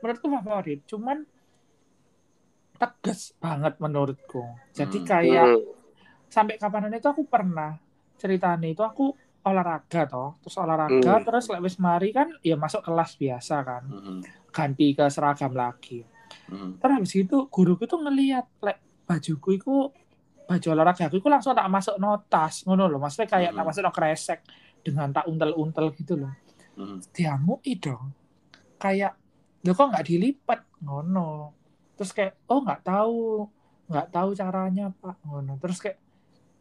Menurutku 0.00 0.26
favorit. 0.30 0.80
Cuman 0.88 1.20
tegas 2.76 3.32
banget 3.36 3.76
menurutku. 3.76 4.44
Jadi 4.70 5.02
Hmm. 5.02 5.08
kayak 5.08 5.46
Hmm. 5.50 5.62
sampai 6.28 6.56
kapanan 6.56 6.92
itu 6.92 7.08
aku 7.08 7.24
pernah 7.24 7.76
ceritanya 8.16 8.66
itu 8.66 8.80
aku 8.80 9.12
olahraga 9.42 10.04
toh, 10.06 10.34
terus 10.42 10.56
olahraga 10.58 11.12
Hmm. 11.18 11.24
terus 11.24 11.46
lek 11.46 11.62
wis 11.62 11.78
mari 11.78 12.10
kan 12.10 12.34
ya 12.42 12.54
masuk 12.54 12.82
kelas 12.82 13.14
biasa 13.14 13.56
kan, 13.62 13.82
Mhm. 13.86 14.18
ganti 14.50 14.90
ke 14.90 15.06
seragam 15.06 15.54
lagi. 15.54 16.02
Mhm. 16.50 16.82
Terus 16.82 16.92
habis 16.92 17.14
itu 17.14 17.36
guruku 17.46 17.86
tuh 17.86 18.02
ngelihat 18.02 18.46
lek 18.58 18.78
bajuku 19.06 19.54
itu 19.54 19.74
baju 20.46 20.66
olahraga 20.70 21.06
aku 21.06 21.18
itu 21.18 21.26
langsung 21.26 21.54
tak 21.54 21.66
masuk 21.66 21.98
notas 21.98 22.62
ngono 22.62 22.86
loh 22.86 22.98
maksudnya 22.98 23.26
kayak 23.26 23.50
tak 23.50 23.62
Mhm. 23.62 23.68
masuk 23.70 23.82
no 23.82 23.90
kresek 23.90 24.40
dengan 24.78 25.10
tak 25.10 25.26
untel-untel 25.26 25.90
gitu 25.94 26.14
loh 26.14 26.30
Mhm. 26.78 27.02
diamui 27.10 27.72
dong 27.78 28.14
kayak 28.78 29.18
lo 29.62 29.74
kok 29.74 29.90
nggak 29.90 30.06
dilipat 30.06 30.60
ngono 30.82 31.55
terus 31.96 32.12
kayak 32.12 32.36
oh 32.46 32.60
nggak 32.60 32.80
tahu 32.82 33.48
nggak 33.86 34.08
tahu 34.10 34.28
caranya 34.32 34.92
pak. 34.92 35.16
Ngono. 35.22 35.56
Terus 35.58 35.78
kayak 35.78 35.98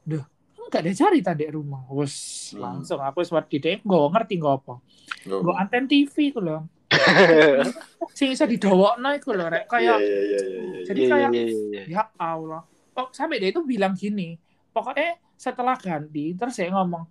duh 0.02 0.24
nggak 0.66 0.82
ada 0.82 0.94
cari 0.94 1.20
tadi 1.22 1.46
rumah. 1.48 1.86
Wes 1.92 2.16
Hmm. 2.52 2.62
langsung 2.62 2.98
aku 2.98 3.22
buat 3.22 3.46
di 3.46 3.60
gue 3.62 4.00
ngerti 4.10 4.36
gue 4.36 4.50
apa. 4.50 4.76
Nggak- 5.24 5.42
gue 5.42 5.54
anten 5.56 5.84
TV 5.86 6.16
ku 6.32 6.40
loh 6.40 6.66
sing 8.18 8.32
bisa 8.32 8.46
didowokno 8.46 9.10
iku 9.14 9.34
lho 9.34 9.46
rek. 9.46 9.66
Iya, 9.66 9.70
kayak 9.70 9.98
iya, 9.98 9.98
iya, 10.00 10.20
iya, 10.22 10.40
iya. 10.42 10.84
Jadi 10.86 11.00
Iya, 11.02 11.10
kayak- 11.12 11.32
iya, 11.34 11.46
iya. 11.46 11.82
ya 11.86 12.04
Allah. 12.16 12.62
Oh, 12.96 13.12
sampai 13.12 13.38
dia 13.38 13.52
itu 13.52 13.60
bilang 13.62 13.92
gini 13.92 14.40
pokoknya 14.72 15.16
setelah 15.36 15.76
ganti 15.76 16.32
terus 16.32 16.56
saya 16.56 16.72
ngomong 16.72 17.04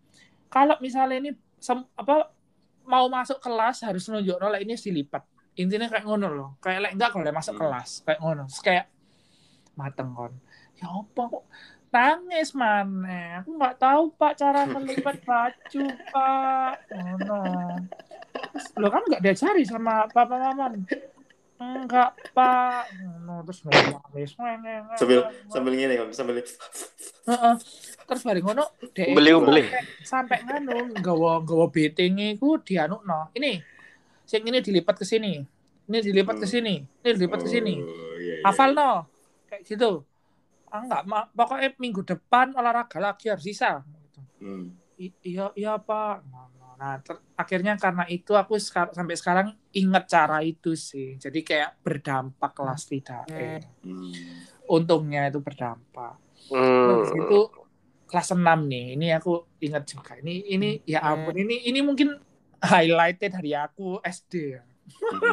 kalau 0.49 0.81
misalnya 0.81 1.17
ini 1.19 1.31
apa 1.93 2.33
mau 2.85 3.05
masuk 3.07 3.37
kelas 3.37 3.85
harus 3.85 4.09
nunjuk 4.09 4.37
nolak 4.37 4.65
ini 4.65 4.73
dilipat 4.75 5.21
intinya 5.55 5.87
kayak 5.87 6.05
ngono 6.05 6.27
loh. 6.29 6.51
Kayak 6.59 6.81
lek 6.83 6.93
enggak 6.95 7.11
kalau 7.11 7.25
masuk 7.31 7.55
Hmm. 7.55 7.63
kelas 7.63 7.91
kayak 8.03 8.21
ngono. 8.21 8.43
Terus 8.47 8.63
kayak 8.63 8.87
mateng 9.75 10.11
kon. 10.13 10.33
Ya 10.75 10.87
apa 10.91 11.23
kok 11.31 11.45
nangis 11.95 12.51
mana 12.59 13.39
aku 13.39 13.55
nggak 13.55 13.79
tahu 13.79 14.11
pak 14.19 14.35
cara 14.35 14.67
melipat 14.73 15.17
baju 15.23 15.83
pak. 16.11 16.75
Ngono. 16.91 17.39
Terus, 18.35 18.67
lo 18.75 18.87
kan 18.91 19.03
nggak 19.07 19.23
diajari 19.23 19.63
sama 19.63 20.11
papa 20.11 20.35
mama? 20.35 20.75
Enggak 21.55 22.19
pak. 22.35 22.91
Ngono 22.99 23.47
terus 23.47 23.63
nangis. 23.63 24.31
Sambil 24.99 25.21
sambil 25.47 25.73
gini 25.79 25.95
kan 25.95 26.09
sambil 26.11 26.43
Heeh. 27.25 27.55
Terus 28.05 28.21
bareng 28.21 28.45
ngono 28.45 28.65
Beli, 28.93 29.33
beli. 29.33 29.65
sampai 30.05 30.45
nganu 30.45 30.93
nggawa 30.99 31.41
nggawa 31.41 31.67
betinge 31.71 32.35
iku 32.35 32.59
dianukno. 32.59 33.31
Ini 33.33 33.63
sing 34.25 34.43
ini 34.43 34.59
dilipat 34.59 34.97
ke 34.97 35.05
sini. 35.05 35.45
Ini 35.85 35.99
dilipat 36.01 36.41
ke 36.41 36.47
Hmm. 36.49 36.55
sini. 36.57 36.75
Ini 36.81 37.11
dilipat 37.13 37.41
ke 37.45 37.49
sini. 37.49 37.75
Oh, 37.77 37.87
iya, 38.17 38.41
iya. 38.41 38.45
Hafal 38.45 38.73
no. 38.73 39.05
Kayak 39.45 39.63
gitu. 39.65 39.91
Ah, 40.67 40.81
enggak, 40.81 41.03
ma- 41.05 41.29
pokoknya 41.31 41.77
minggu 41.79 42.03
depan 42.03 42.51
olahraga 42.53 42.99
lagi 42.99 43.29
harus 43.29 43.45
bisa. 43.45 43.85
Gitu. 43.85 44.21
Hmm. 44.41 44.67
Iya, 44.99 45.53
iya 45.55 45.77
Pak. 45.77 46.17
Nah, 46.75 46.99
ter- 46.99 47.23
akhirnya 47.39 47.79
karena 47.79 48.03
itu 48.09 48.35
aku 48.35 48.59
sekar- 48.59 48.91
sampai 48.91 49.15
sekarang 49.15 49.49
ingat 49.71 50.11
cara 50.11 50.43
itu 50.43 50.75
sih. 50.75 51.15
Jadi 51.15 51.47
kayak 51.47 51.79
berdampak 51.81 52.51
kelas 52.51 52.91
tidak. 52.91 53.31
Hmm. 53.31 54.11
Untungnya 54.67 55.29
itu 55.29 55.39
berdampak. 55.39 56.19
Hmm. 56.51 57.05
Terus 57.05 57.11
itu 57.15 57.39
kelas 58.05 58.29
6 58.33 58.67
nih. 58.67 58.99
Ini 58.99 59.07
aku 59.15 59.47
ingat 59.61 59.85
juga. 59.87 60.19
Ini 60.19 60.35
ini 60.51 60.69
ya 60.85 61.05
ampun 61.05 61.37
ini 61.37 61.69
ini 61.69 61.79
mungkin 61.79 62.19
highlighted 62.61 63.33
dari 63.33 63.53
aku 63.53 63.99
SD 63.99 64.33
ya. 64.53 64.63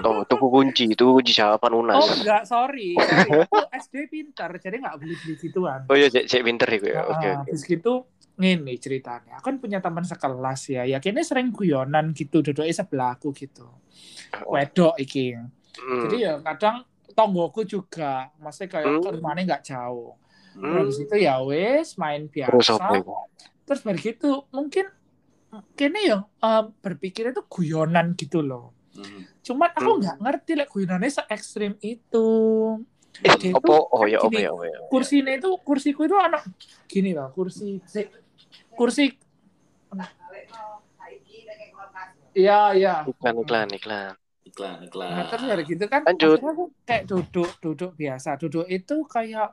Oh, 0.01 0.23
itu 0.23 0.36
kunci, 0.39 0.84
itu 0.88 1.03
kunci 1.03 1.36
jawaban 1.36 1.75
Oh 1.75 1.84
UNAS. 1.84 2.07
enggak, 2.17 2.43
sorry. 2.47 2.95
sorry. 2.95 3.43
Aku 3.43 3.60
SD 3.75 3.95
pintar, 4.07 4.55
jadi 4.55 4.79
nggak 4.79 4.95
beli-beli 4.95 5.36
gituan. 5.38 5.84
Oh 5.86 5.93
iya, 5.93 6.07
cek 6.07 6.23
cek 6.23 6.41
pinter 6.41 6.69
ya. 6.71 6.79
Oke, 7.03 7.27
Ah, 7.27 7.43
oke. 7.43 7.51
Terus 7.51 7.63
gitu 7.65 7.93
ngene 8.39 8.73
ceritanya. 8.77 9.38
Aku 9.38 9.45
kan 9.45 9.60
punya 9.60 9.77
teman 9.77 10.01
sekelas 10.01 10.62
ya. 10.71 10.88
Ya 10.88 10.97
kayaknya 10.97 11.21
sering 11.21 11.51
guyonan 11.51 12.15
gitu 12.15 12.39
duduknya 12.39 12.71
sebelahku 12.71 13.36
gitu. 13.36 13.67
Wedok 14.47 14.95
iki. 14.97 15.36
Hmm. 15.36 16.01
Jadi 16.07 16.15
ya 16.21 16.39
kadang 16.39 16.88
tonggoku 17.12 17.67
juga, 17.67 18.31
maksudnya 18.39 18.71
kayak 18.71 18.88
Hmm. 18.88 19.13
rumahnya 19.19 19.41
nggak 19.45 19.63
jauh. 19.67 20.15
Hmm. 20.55 20.63
Terus 20.63 20.95
itu 20.97 21.15
ya 21.17 21.43
wes 21.43 21.95
main 21.95 22.27
Terus 22.27 22.71
biasa. 22.71 22.88
iku? 22.97 23.15
terus 23.62 23.88
begitu 23.88 24.27
mungkin 24.51 24.84
kayaknya 25.75 26.01
yang 26.15 26.21
eh, 26.47 26.63
berpikir 26.83 27.23
itu 27.31 27.41
guyonan 27.53 28.15
gitu 28.15 28.39
loh 28.43 28.71
Hmm. 28.91 29.23
cuman 29.47 29.71
aku 29.71 29.89
Hmm. 29.89 29.99
nggak 30.03 30.17
ngerti 30.19 30.51
lah 30.59 30.67
guyonannya 30.67 31.09
se 31.11 31.23
ekstrim 31.31 31.73
itu 31.79 32.27
Eh, 33.23 33.35
Dia 33.39 33.51
apa? 33.55 33.75
tuh 33.75 33.81
Oh 33.95 34.03
ya, 34.07 34.17
apa 34.23 34.33
gini, 34.33 34.43
ya, 34.43 34.49
apa 34.55 34.65
ya. 34.67 34.79
kursinya 34.91 35.31
itu 35.39 35.49
kursiku 35.67 36.01
itu 36.07 36.17
anak 36.19 36.41
gini 36.91 37.11
loh 37.17 37.27
kursi 37.35 37.79
si- 37.87 38.11
kursi 38.75 39.03
iya 42.39 42.53
iya 42.77 42.93
Iklan, 43.11 43.35
iklan, 43.43 43.69
iklan. 43.77 44.13
iklan 44.49 44.77
iklan 44.87 45.09
nah 45.13 45.23
terus 45.29 45.45
dari 45.51 45.63
gitu 45.67 45.85
kan 45.93 46.01
Lanjut. 46.07 46.39
aku 46.41 46.63
kayak 46.87 47.03
duduk 47.11 47.49
duduk 47.63 47.91
biasa 48.01 48.29
duduk 48.41 48.65
itu 48.67 48.95
kayak 49.07 49.47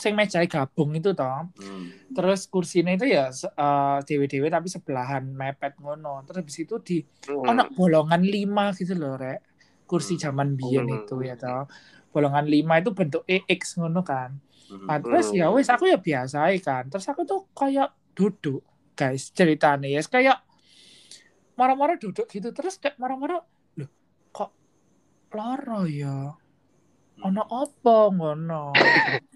sing 0.00 0.16
meja 0.16 0.40
gabung 0.48 0.96
itu 0.96 1.12
toh 1.12 1.46
Hmm. 1.54 1.92
terus 2.10 2.48
kursinya 2.48 2.90
itu 2.90 3.06
ya 3.06 3.28
eh, 3.30 3.98
dewe-dewe 4.02 4.48
tapi 4.48 4.66
sebelahan 4.66 5.22
mepet 5.30 5.78
ngono 5.78 6.24
terus 6.24 6.42
habis 6.42 6.56
itu 6.58 6.74
di 6.80 6.98
Hmm. 7.28 7.46
ono 7.46 7.62
bolongan 7.70 8.24
lima 8.24 8.72
gitu 8.72 8.96
loh 8.96 9.14
rek 9.14 9.44
kursi 9.84 10.16
Hmm. 10.16 10.22
zaman 10.26 10.48
biyen 10.56 10.88
Hmm. 10.88 10.96
itu 10.98 11.14
ya 11.22 11.36
toh 11.36 11.68
bolongan 12.10 12.48
lima 12.48 12.80
itu 12.80 12.90
bentuk 12.90 13.22
EX 13.24 13.78
ngono 13.78 14.02
kan 14.02 14.34
Hmm. 14.66 14.86
nah, 14.88 14.98
terus 14.98 15.30
Hmm. 15.30 15.38
ya 15.38 15.46
wes 15.52 15.68
aku 15.68 15.86
ya 15.86 15.98
biasa 16.00 16.50
aja 16.50 16.58
kan 16.58 16.82
terus 16.88 17.06
aku 17.06 17.22
tuh 17.22 17.46
kayak 17.52 17.92
duduk 18.16 18.64
guys 18.96 19.30
ceritanya 19.30 19.86
ya 19.86 20.02
kayak 20.02 20.42
marah-marah 21.54 21.96
duduk 21.96 22.26
gitu 22.26 22.50
terus 22.50 22.80
kayak 22.80 22.96
marah-marah 22.96 23.44
loh 23.76 23.90
kok 24.30 24.50
loro 25.30 25.84
ya 25.86 26.32
ono 27.20 27.42
apa 27.44 27.96
ngono 28.10 28.72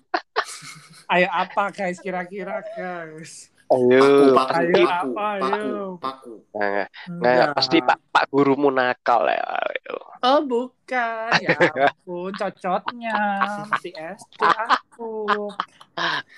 ayo 1.14 1.28
apa 1.30 1.70
guys 1.70 1.98
kira-kira 1.98 2.60
guys 2.70 3.48
Ayo, 3.64 4.36
paku 4.36 4.36
paku 4.36 4.60
Ayo, 4.60 4.76
paku 4.76 4.84
apa, 4.84 5.28
paku 5.40 5.56
ayo. 5.56 5.78
paku 5.96 6.32
Nah, 6.52 6.84
Enggak. 7.08 7.32
nah, 7.32 7.46
pasti 7.50 7.76
pak 7.80 7.98
pak 8.12 8.24
gurumu 8.28 8.68
nakal 8.68 9.24
ya. 9.24 9.40
Ayo. 9.40 9.96
Oh 10.20 10.40
bukan, 10.44 11.32
ya 11.40 11.56
ampun 11.56 12.30
cocotnya 12.30 13.16
masih 13.64 13.90
SD 13.96 14.36
aku. 14.44 15.48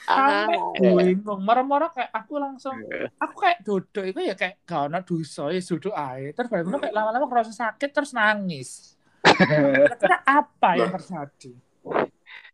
Sampai 0.07 0.55
Ah. 0.55 0.97
bingung, 0.97 1.43
marah-marah 1.43 1.91
kayak 1.91 2.15
aku 2.15 2.39
langsung, 2.39 2.79
aku 3.19 3.35
kayak 3.37 3.59
duduk 3.61 4.05
itu 4.07 4.21
ya 4.23 4.35
kayak 4.39 4.63
gak 4.63 4.87
ada 4.87 5.03
dosa 5.03 5.51
ya 5.51 5.61
duduk 5.61 5.93
aja. 5.93 6.31
Terus 6.31 6.49
baru 6.49 6.79
kayak 6.79 6.95
lama-lama 6.95 7.27
kerasa 7.27 7.53
sakit 7.53 7.91
terus 7.91 8.15
nangis. 8.15 8.95
Kira 10.01 10.23
apa 10.23 10.79
yang 10.79 10.95
terjadi? 10.95 11.53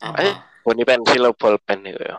Apa 0.02 0.18
Eh. 0.20 0.34
Boni 0.60 0.82
pensil 0.82 1.30
bolpen 1.32 1.80
itu 1.84 2.02
ya. 2.02 2.18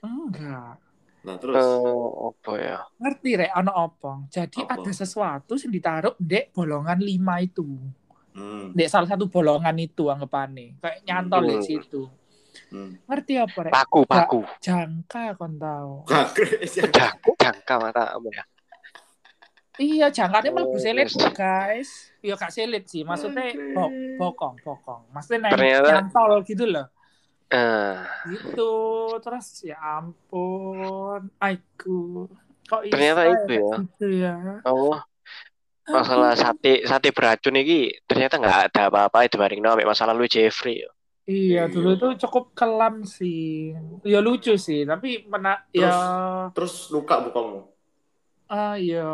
Enggak. 0.00 0.76
nah 1.18 1.34
terus 1.36 1.58
Oh, 1.58 2.30
apa 2.30 2.52
ya? 2.56 2.78
Ngerti 2.96 3.30
rek 3.34 3.52
ono 3.52 3.72
apa? 3.74 4.12
Jadi 4.28 4.62
Apa? 4.62 4.78
ada 4.78 4.92
sesuatu 4.94 5.52
yang 5.54 5.72
ditaruh 5.74 6.14
dek 6.16 6.52
bolongan 6.52 6.96
lima 6.98 7.40
itu. 7.40 7.66
hmm. 8.32 8.72
Dek 8.72 8.86
salah 8.86 9.04
satu 9.06 9.26
bolongan 9.26 9.74
itu 9.76 10.06
anggapannya. 10.06 10.78
Kayak 10.78 10.98
nyantol 11.02 11.42
di 11.44 11.56
Hmm. 11.56 11.66
situ. 11.66 12.02
Hmm. 12.70 12.96
Ngerti 13.04 13.34
apa 13.36 13.58
rek? 13.60 13.72
Paku, 13.74 14.00
paku. 14.04 14.40
Jangka 14.58 15.34
kon 15.34 15.58
tahu. 15.58 16.06
Kaget. 16.06 16.88
Jangka, 16.88 17.30
jangka 17.36 17.74
mata 17.78 18.04
apa 18.14 18.28
ya? 18.30 18.44
Iya, 19.78 20.06
jangkanya 20.10 20.50
Oh, 20.50 20.54
mlebu 20.56 20.76
selit 20.76 21.06
yes. 21.06 21.22
guys. 21.32 21.90
Iya 22.18 22.34
gak 22.34 22.50
selit 22.50 22.84
sih, 22.84 23.06
maksudnya 23.06 23.46
bo 23.70 23.86
bokong, 24.18 24.58
bokong. 24.58 25.06
Maksudnya 25.12 25.46
naik 25.46 25.54
Ternyata- 25.54 25.90
nyantol 25.92 26.32
gitu 26.42 26.64
loh. 26.66 26.86
Eh, 27.48 27.96
Gitu. 28.28 28.72
Terus 29.24 29.46
ya 29.64 29.76
ampun, 30.00 31.32
aiku. 31.40 32.28
Kok 32.68 32.92
Ternyata 32.92 33.22
itu 33.24 33.52
ya. 33.56 33.72
Gitu 33.80 34.06
ya. 34.20 34.34
oh, 34.68 35.00
masalah 35.88 36.36
sate 36.36 36.84
sate 36.84 37.08
beracun 37.16 37.56
ini 37.56 37.96
ternyata 38.04 38.36
nggak 38.36 38.58
ada 38.68 38.82
apa-apa 38.92 39.24
dibanding 39.24 39.64
sama 39.64 39.80
masalah 39.88 40.12
lu 40.12 40.28
Jeffrey. 40.28 40.84
ya. 40.84 40.90
Iya, 41.28 41.62
Iya. 41.68 41.72
dulu 41.72 41.88
itu 41.96 42.08
cukup 42.28 42.52
kelam 42.52 43.04
sih. 43.08 43.72
Ya 44.04 44.20
lucu 44.20 44.56
sih, 44.60 44.84
tapi 44.84 45.24
mena 45.28 45.64
ya 45.72 45.92
terus 46.52 46.88
luka 46.92 47.20
bukamu 47.20 47.68
ah 48.48 48.80
ya 48.80 49.04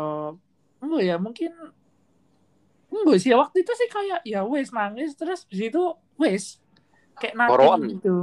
enggak 0.79 1.03
ya 1.03 1.15
mungkin 1.19 1.51
enggak 2.87 3.19
sih 3.19 3.35
waktu 3.35 3.67
itu 3.67 3.71
sih 3.75 3.89
kayak 3.91 4.23
ya 4.23 4.47
wes 4.47 4.71
nangis 4.71 5.11
terus 5.19 5.43
di 5.51 5.67
situ 5.67 5.91
wes 6.15 6.63
kayak 7.15 7.33
nanti 7.33 7.51
Koroan? 7.51 7.81
gitu 7.89 8.17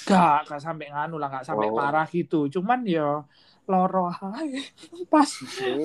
gak 0.00 0.48
gak 0.48 0.60
sampai 0.60 0.88
nganu 0.88 1.16
lah 1.16 1.28
gak 1.30 1.44
sampai 1.44 1.68
Oh. 1.68 1.76
parah 1.76 2.06
gitu 2.06 2.48
cuman 2.48 2.82
ya 2.82 3.20
loro 3.66 4.10
ae. 4.10 4.66
Pas 5.06 5.30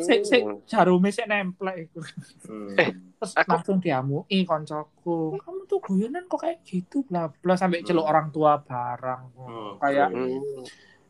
sik 0.01 0.25
sik 0.25 0.41
jarume 0.65 1.09
sik 1.09 1.27
nemplek 1.27 1.85
iku. 1.85 2.01
Hmm. 2.43 2.73
Eh, 2.73 2.89
Terus 3.15 3.31
Aku- 3.37 3.51
langsung 3.51 3.77
diamuki 3.77 4.41
koncoku. 4.41 5.37
Kamu 5.37 5.59
tuh 5.65 5.77
guyonan 5.79 6.25
kok 6.25 6.41
kayak 6.41 6.65
gitu 6.65 7.05
bla 7.05 7.29
bla 7.29 7.53
sampai 7.53 7.79
Hmm. 7.79 7.87
celuk 7.87 8.03
orang 8.03 8.27
tua 8.29 8.57
barang. 8.57 9.21
Oh, 9.37 9.77
kayak. 9.77 10.09
Hmm. 10.09 10.65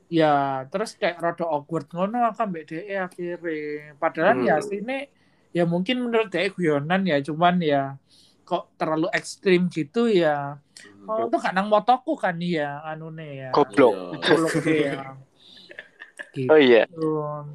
ya 0.06 0.34
terus 0.68 0.94
kayak 0.96 1.18
rada 1.18 1.48
awkward 1.48 1.90
ngono 1.90 2.22
aku 2.26 2.44
ambek 2.44 2.68
DE 2.68 2.94
akhirnya. 2.94 3.96
Padahal 3.96 4.36
Hmm. 4.36 4.46
ya 4.46 4.56
sini 4.60 5.08
ya 5.50 5.64
mungkin 5.64 6.04
menurut 6.04 6.28
DE 6.28 6.52
guyonan 6.52 7.02
ya 7.04 7.18
cuman 7.22 7.58
ya 7.58 7.96
kok 8.42 8.76
terlalu 8.76 9.08
ekstrim 9.10 9.66
gitu 9.68 10.06
ya. 10.06 10.60
Hmm. 11.06 11.22
Oh, 11.22 11.30
itu 11.30 11.38
gak 11.38 11.54
nang 11.54 11.70
motoku 11.70 12.18
kan 12.18 12.36
ya 12.42 12.82
anune 12.82 13.46
ya. 13.46 13.50
Goblok. 13.54 13.94
Iya. 13.94 14.20
Goblok 14.26 14.54
ya. 14.66 14.94
Gitu. 16.36 16.52
Oh 16.52 16.60
iya, 16.60 16.84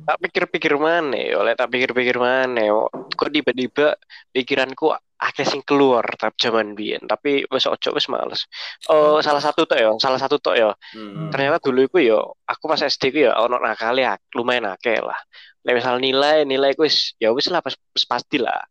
tak 0.08 0.16
pikir-pikir 0.24 0.72
mana 0.80 1.12
ya, 1.12 1.36
oleh 1.36 1.52
tak 1.52 1.68
pikir-pikir 1.68 2.16
mana 2.16 2.64
ya. 2.64 2.72
Kok 2.88 3.28
tiba-tiba 3.28 3.92
pikiranku 4.32 4.96
akeh 5.20 5.44
sing 5.44 5.60
keluar 5.60 6.00
tapi 6.16 6.32
zaman 6.40 6.72
biyen, 6.72 7.04
tapi 7.04 7.44
wis 7.52 7.68
ojo 7.68 7.92
wis 7.92 8.08
males. 8.08 8.48
Oh, 8.88 9.20
salah 9.20 9.44
satu 9.44 9.68
tok 9.68 9.76
ya, 9.76 9.92
salah 10.00 10.16
satu 10.16 10.40
tok 10.40 10.56
ya. 10.56 10.72
Hmm. 10.96 11.28
Ternyata 11.28 11.60
dulu 11.60 11.92
iku 11.92 12.00
ya, 12.00 12.24
aku 12.24 12.64
pas 12.72 12.80
SD 12.80 13.12
ku 13.12 13.20
ya 13.28 13.36
ono 13.36 13.60
nakale 13.60 14.00
ya, 14.00 14.16
lumayan 14.32 14.72
akeh 14.72 14.96
lah. 14.96 15.20
Nek 15.60 15.76
misal 15.76 16.00
nilai, 16.00 16.48
nilai 16.48 16.72
ku 16.72 16.88
wis 16.88 17.12
ya 17.20 17.36
wis 17.36 17.52
lah 17.52 17.60
pas, 17.60 17.76
wis 17.76 18.08
pasti 18.08 18.40
lah. 18.40 18.64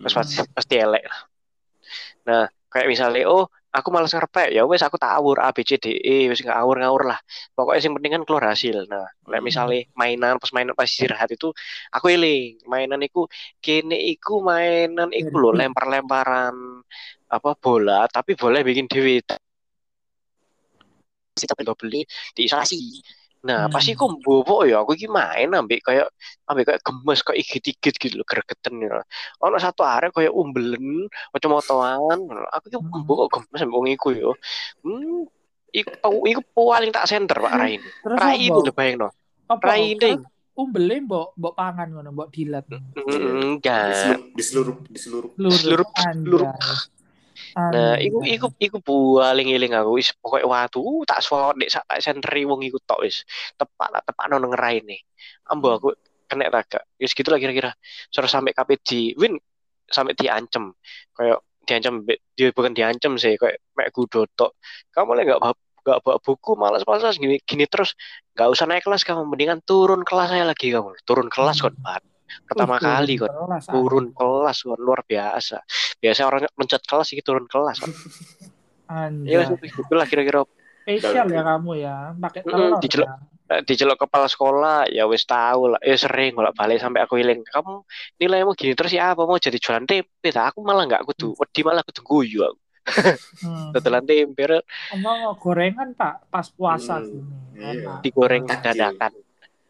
Hmm. 0.00 0.08
pasti 0.08 0.40
pasti 0.56 0.74
elek 0.80 1.04
lah. 1.04 1.20
Nah, 2.32 2.42
kayak 2.72 2.88
misalnya 2.88 3.28
oh 3.28 3.52
aku 3.70 3.88
malas 3.94 4.12
ngerpek 4.14 4.50
ya 4.56 4.62
wes 4.66 4.82
aku 4.82 4.98
tawur 4.98 5.38
A 5.38 5.54
B 5.54 5.62
C 5.62 5.78
D 5.78 5.86
E 5.94 6.26
wes 6.30 6.42
ngawur-ngawur 6.42 7.02
lah. 7.10 7.18
Pokoknya 7.54 7.80
yang 7.86 7.94
penting 7.98 8.12
kan 8.18 8.22
keluar 8.26 8.44
hasil. 8.50 8.76
Nah 8.90 9.06
kayak 9.26 9.40
Hmm. 9.40 9.46
misalnya 9.46 9.80
mainan 9.94 10.36
pas 10.42 10.50
mainan 10.54 10.74
pas 10.74 10.86
istirahat 10.90 11.30
itu 11.30 11.54
aku 11.94 12.06
eling. 12.10 12.58
Mainan 12.66 13.00
iku 13.06 13.30
kene 13.62 13.96
iku 14.14 14.42
mainan 14.42 15.10
iku 15.14 15.34
lho 15.38 15.50
Derby. 15.54 15.60
lempar-lemparan 15.66 16.54
apa 17.30 17.50
bola 17.62 18.10
tapi 18.10 18.34
boleh 18.34 18.60
bikin 18.66 18.90
dewi 18.90 19.22
tapi 21.40 21.62
lo 21.64 21.72
beli 21.78 22.04
diisolasi 22.36 22.76
nah 23.40 23.66
Hmm. 23.66 23.72
pas 23.72 23.80
iku 23.80 24.20
bobo 24.20 24.68
ya 24.68 24.84
aku 24.84 24.92
iki 24.92 25.08
main 25.08 25.48
ambek 25.48 25.80
kayak 25.80 26.12
ambek 26.44 26.68
kayak 26.68 26.82
gemes 26.84 27.24
kayak 27.24 27.40
igit-igit 27.40 27.96
gitu 27.96 28.20
loh 28.20 28.26
gregeten 28.28 28.84
ya 28.84 29.00
ono 29.40 29.56
satu 29.56 29.80
arek 29.80 30.12
kayak 30.12 30.28
umbelen 30.28 31.08
moto-motoan 31.32 32.20
aku 32.52 32.68
iki 32.68 32.76
Hmm. 32.76 33.08
kok 33.08 33.32
gemes 33.32 33.60
ambek 33.64 33.76
wong 33.80 33.88
iku 33.88 34.08
yo 34.12 34.30
hmm 34.84 35.24
iku 35.70 35.90
iku 36.26 36.40
paling 36.52 36.90
tak 36.90 37.06
center 37.06 37.38
Pak 37.38 37.54
Rain 37.54 37.80
Terus 37.80 38.18
Rai 38.18 38.42
itu 38.42 38.60
lho 38.60 38.72
bayangno 38.74 39.08
Apa? 39.48 39.62
Rai 39.72 39.94
Terus 39.96 40.18
ini 40.18 40.26
umbele 40.52 41.00
mbok 41.00 41.32
mbok 41.40 41.54
pangan 41.56 41.88
ngono, 41.88 42.10
mbok 42.12 42.28
dilat. 42.28 42.68
Hmm, 42.68 42.84
Di 43.00 43.16
enggak 43.16 43.86
seluruh 43.96 44.26
di 44.36 44.42
seluruh 44.44 44.74
di 44.84 44.98
seluruh 45.00 45.30
Seluruh, 45.56 45.88
Seluruh-. 45.96 46.99
Nah, 47.56 47.96
iku 47.98 48.22
iku 48.22 48.46
iku 48.58 48.78
paling 48.82 49.50
eling 49.50 49.74
aku 49.74 49.98
wis 49.98 50.14
pokoke 50.16 50.46
watu 50.46 51.02
tak 51.06 51.20
swot 51.24 51.58
nek 51.58 51.70
sak 51.70 51.84
tak 51.86 51.98
sentri 52.00 52.46
wong 52.46 52.62
iku 52.62 52.78
tok 52.82 53.02
wis. 53.02 53.26
Tepak 53.58 53.88
tak 53.90 54.02
tepakno 54.10 54.38
nang 54.38 54.52
ngeraine. 54.54 55.02
Ambo 55.50 55.74
aku 55.74 55.88
kena 56.30 56.46
tak 56.50 56.78
gak. 56.78 56.84
Wis 57.00 57.12
gitu 57.12 57.28
lah 57.30 57.42
kira-kira. 57.42 57.74
Terus 58.10 58.30
sampai 58.30 58.54
kape 58.54 58.78
di 58.80 59.14
win 59.18 59.34
sampai 59.90 60.14
diancem. 60.14 60.70
Kayak 61.14 61.42
diancem 61.66 61.94
dia 62.34 62.48
bukan 62.54 62.72
diancem 62.72 63.18
sih 63.18 63.34
kayak 63.34 63.58
mek 63.74 63.90
kudo 63.90 64.30
tok. 64.38 64.54
Kamu 64.94 65.18
lagi 65.18 65.34
gak 65.34 65.42
gak 65.80 65.98
bawa 66.04 66.20
buku 66.20 66.54
malas-malas 66.60 67.16
gini 67.16 67.40
gini 67.40 67.64
terus 67.64 67.96
gak 68.36 68.52
usah 68.52 68.68
naik 68.68 68.84
kelas 68.84 69.02
kamu 69.02 69.24
mendingan 69.24 69.64
turun 69.64 70.04
kelas 70.04 70.28
saya 70.28 70.44
lagi 70.44 70.68
kamu 70.68 70.92
turun 71.08 71.32
kelas 71.32 71.56
Hmm. 71.60 71.72
kon 71.72 71.76
Pak. 71.80 72.02
pertama 72.46 72.78
Wih, 72.78 72.84
kali 72.84 73.14
kon 73.18 73.32
kelas, 73.32 73.64
turun 73.66 74.06
kelas 74.14 74.56
kon 74.62 74.78
luar 74.78 75.00
biasa 75.02 75.58
biasa 76.00 76.20
orang 76.24 76.48
loncat 76.50 76.82
kelas 76.82 77.12
ini 77.12 77.20
turun 77.20 77.44
kelas 77.44 77.76
kon. 77.78 77.92
Anjay. 78.90 79.30
Ya 79.30 79.36
wis 79.38 79.48
itulah 79.62 80.04
kira-kira 80.04 80.42
Spesial 80.80 81.28
ya 81.28 81.44
kamu 81.44 81.72
ya, 81.78 81.96
pakai 82.16 82.40
telur 82.42 82.80
diceluk. 82.80 83.06
ya. 83.06 83.14
Eh, 83.50 83.62
diceluk 83.62 83.98
kepala 83.98 84.26
sekolah 84.26 84.88
ya 84.88 85.04
wis 85.04 85.22
tahu 85.22 85.70
lah 85.70 85.80
ya 85.80 85.94
sering 85.94 86.34
bolak 86.34 86.54
balik 86.54 86.78
sampai 86.78 87.02
aku 87.02 87.18
iling 87.18 87.42
kamu 87.44 87.82
nilaimu 88.16 88.54
gini 88.54 88.74
terus 88.74 88.90
ya 88.90 89.12
apa 89.12 89.22
mau 89.22 89.36
jadi 89.36 89.54
jualan 89.54 89.84
tempe 89.84 90.28
tak 90.30 90.50
aku 90.50 90.62
malah 90.62 90.86
nggak 90.86 91.02
kudu 91.04 91.34
wedi 91.34 91.60
malah 91.62 91.84
kudu 91.84 92.00
guyu 92.00 92.42
aku 92.42 92.58
Hmm. 93.44 93.70
tempe 94.08 94.42
Rek. 94.42 94.64
Omong 94.96 95.36
gorengan 95.36 95.94
Pak 95.94 96.26
pas 96.26 96.46
puasa 96.48 96.98
Hmm, 96.98 97.06
sini. 97.06 97.22
iya. 97.60 98.00
Digoreng 98.00 98.48
dadakan 98.48 99.12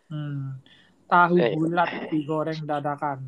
Hmm. 0.09 0.57
Tahu 1.11 1.35
Eh. 1.37 1.53
bulat 1.59 1.91
digoreng 2.09 2.61
dadakan. 2.63 3.19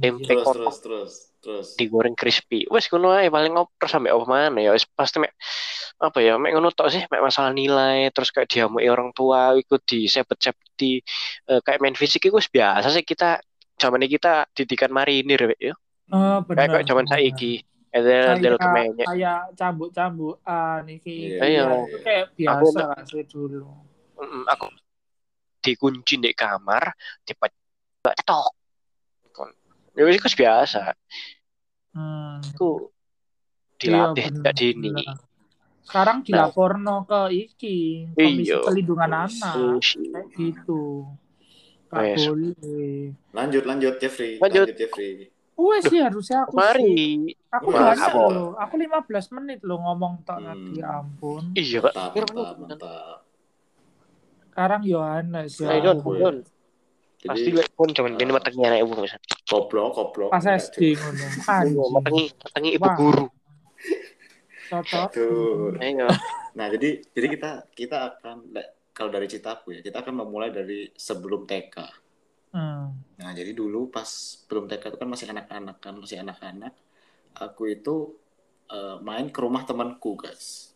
Tempe. 0.00 0.24
terus 0.26 0.44
kotak. 0.44 0.56
terus 0.56 0.76
terus 0.82 1.12
terus 1.38 1.66
digoreng 1.78 2.16
crispy 2.16 2.64
wes 2.66 2.88
ngono 2.90 3.12
ae 3.16 3.28
paling 3.28 3.54
ngoper 3.54 3.86
sampai 3.86 4.10
apa 4.10 4.24
mana 4.26 4.58
ya 4.58 4.72
wis 4.74 4.82
pasti 4.88 5.22
mek 5.22 5.30
apa 6.00 6.18
ya 6.20 6.40
mek 6.40 6.52
ngono 6.52 6.72
tok 6.74 6.88
sih 6.90 7.04
mek 7.06 7.22
masalah 7.22 7.52
nilai 7.54 8.10
terus 8.10 8.32
kayak 8.34 8.48
diamuki 8.50 8.88
orang 8.90 9.12
tua 9.14 9.54
ikut 9.54 9.80
di 9.86 10.08
sepet-sepeti 10.10 11.00
eh, 11.48 11.60
kayak 11.62 11.78
main 11.80 11.94
fisik 11.94 12.26
itu 12.26 12.34
biasa 12.34 12.88
sih 12.90 13.04
kita 13.04 13.38
zaman 13.76 14.02
ini 14.02 14.16
kita 14.16 14.48
didikan 14.52 14.90
marinir 14.90 15.54
ya 15.60 15.76
Oh, 16.10 16.38
kayak 16.42 16.46
bener. 16.46 16.66
kayak 16.80 16.86
zaman 16.86 17.06
saiki 17.06 17.52
ada 17.90 18.36
del 18.36 18.56
kayak 18.60 19.40
cambuk-cambukan 19.56 20.82
iki. 20.86 21.40
Iya, 21.40 21.44
Iya, 21.48 21.64
iya. 21.64 21.78
itu 21.88 21.98
kayak 22.04 22.24
Aku 22.28 22.36
biasa 22.38 22.68
nggak- 22.76 22.90
kan 22.92 23.04
sih 23.08 23.24
dulu. 23.24 23.64
Mm, 24.20 24.42
aku 24.46 24.66
dikunci 25.66 26.14
di 26.16 26.30
kamar 26.30 26.94
cepat 27.22 27.50
tok 28.22 28.54
ya 29.92 30.02
wis 30.02 30.16
iku 30.16 30.28
biasa 30.30 30.94
Hmm. 31.90 32.44
aku 32.44 32.92
Iya, 33.76 34.12
dilatih 34.12 34.26
tidak 34.30 34.54
dini 34.54 34.92
bener. 34.94 35.16
Sekarang 35.80 36.18
dilaporno 36.20 36.96
ke 37.02 37.20
iki 37.30 37.76
Komisi 38.12 38.50
Iya. 38.50 38.60
Pelindungan 38.60 39.12
Anak 39.22 39.54
Oh, 39.54 39.78
kayak 39.80 40.26
gitu. 40.30 40.82
Gak 41.86 42.00
Wes. 42.02 42.20
boleh. 42.20 43.14
lanjut 43.30 43.62
lanjut 43.64 43.94
Jeffrey 43.96 44.36
Lanjut. 44.36 44.66
Jeffrey 44.72 45.32
Wes 45.54 45.84
sih 45.84 45.96
harusnya 45.98 46.44
aku 46.44 46.52
sih. 46.52 46.58
mari 46.58 46.96
Aku 47.48 47.68
Wah, 47.70 47.96
banyak 47.96 48.12
apa? 48.12 48.20
loh. 48.28 48.50
Aku 48.56 48.74
15 48.76 49.32
menit 49.32 49.58
loh 49.62 49.78
ngomong 49.80 50.20
tok 50.20 50.36
Hmm. 50.36 50.46
tadi 50.46 50.70
ya 50.76 50.88
ampun. 50.98 51.42
iya 51.54 51.78
pak 51.80 51.92
mantap 51.96 52.56
mantap 52.58 53.24
Sekarang 54.56 54.82
Yohanes 54.88 55.60
ya. 55.60 55.68
Don, 55.84 56.00
ampun. 56.00 56.16
Don. 56.16 56.36
pasti 57.26 57.50
pun 57.74 57.90
cuman 57.90 58.16
ini 58.16 58.32
metengi 58.32 58.62
anak 58.64 58.86
ibu 58.86 59.02
misal 59.02 59.18
koplok 59.50 59.98
koplok 59.98 60.30
Pas 60.30 60.46
SD 60.46 60.94
ngono. 60.94 61.26
Anjing. 61.58 61.90
metengi 61.92 62.24
metengi 62.32 62.70
ibu 62.72 62.88
guru 62.96 63.26
Cocok. 64.66 65.08
Tuh. 65.12 65.76
ayo 65.78 66.08
Nah, 66.56 66.66
jadi 66.72 67.04
jadi 67.12 67.26
kita 67.36 67.50
kita 67.76 67.96
akan 68.16 68.50
kalau 68.96 69.12
dari 69.12 69.28
ceritaku 69.28 69.76
ya, 69.76 69.80
kita 69.84 70.00
akan 70.00 70.24
memulai 70.24 70.48
dari 70.48 70.88
sebelum 70.96 71.44
TK. 71.44 71.76
Hmm. 72.56 72.96
Nah, 73.20 73.30
jadi 73.36 73.52
dulu 73.52 73.92
pas 73.92 74.08
belum 74.48 74.64
TK 74.64 74.96
itu 74.96 74.96
kan 74.96 75.08
masih 75.12 75.26
anak-anak 75.28 75.76
kan, 75.84 75.94
masih 76.00 76.24
anak-anak. 76.24 76.72
Aku 77.36 77.68
itu 77.68 78.16
eh, 78.72 78.96
main 79.04 79.28
ke 79.28 79.38
rumah 79.44 79.68
temanku, 79.68 80.16
guys. 80.16 80.72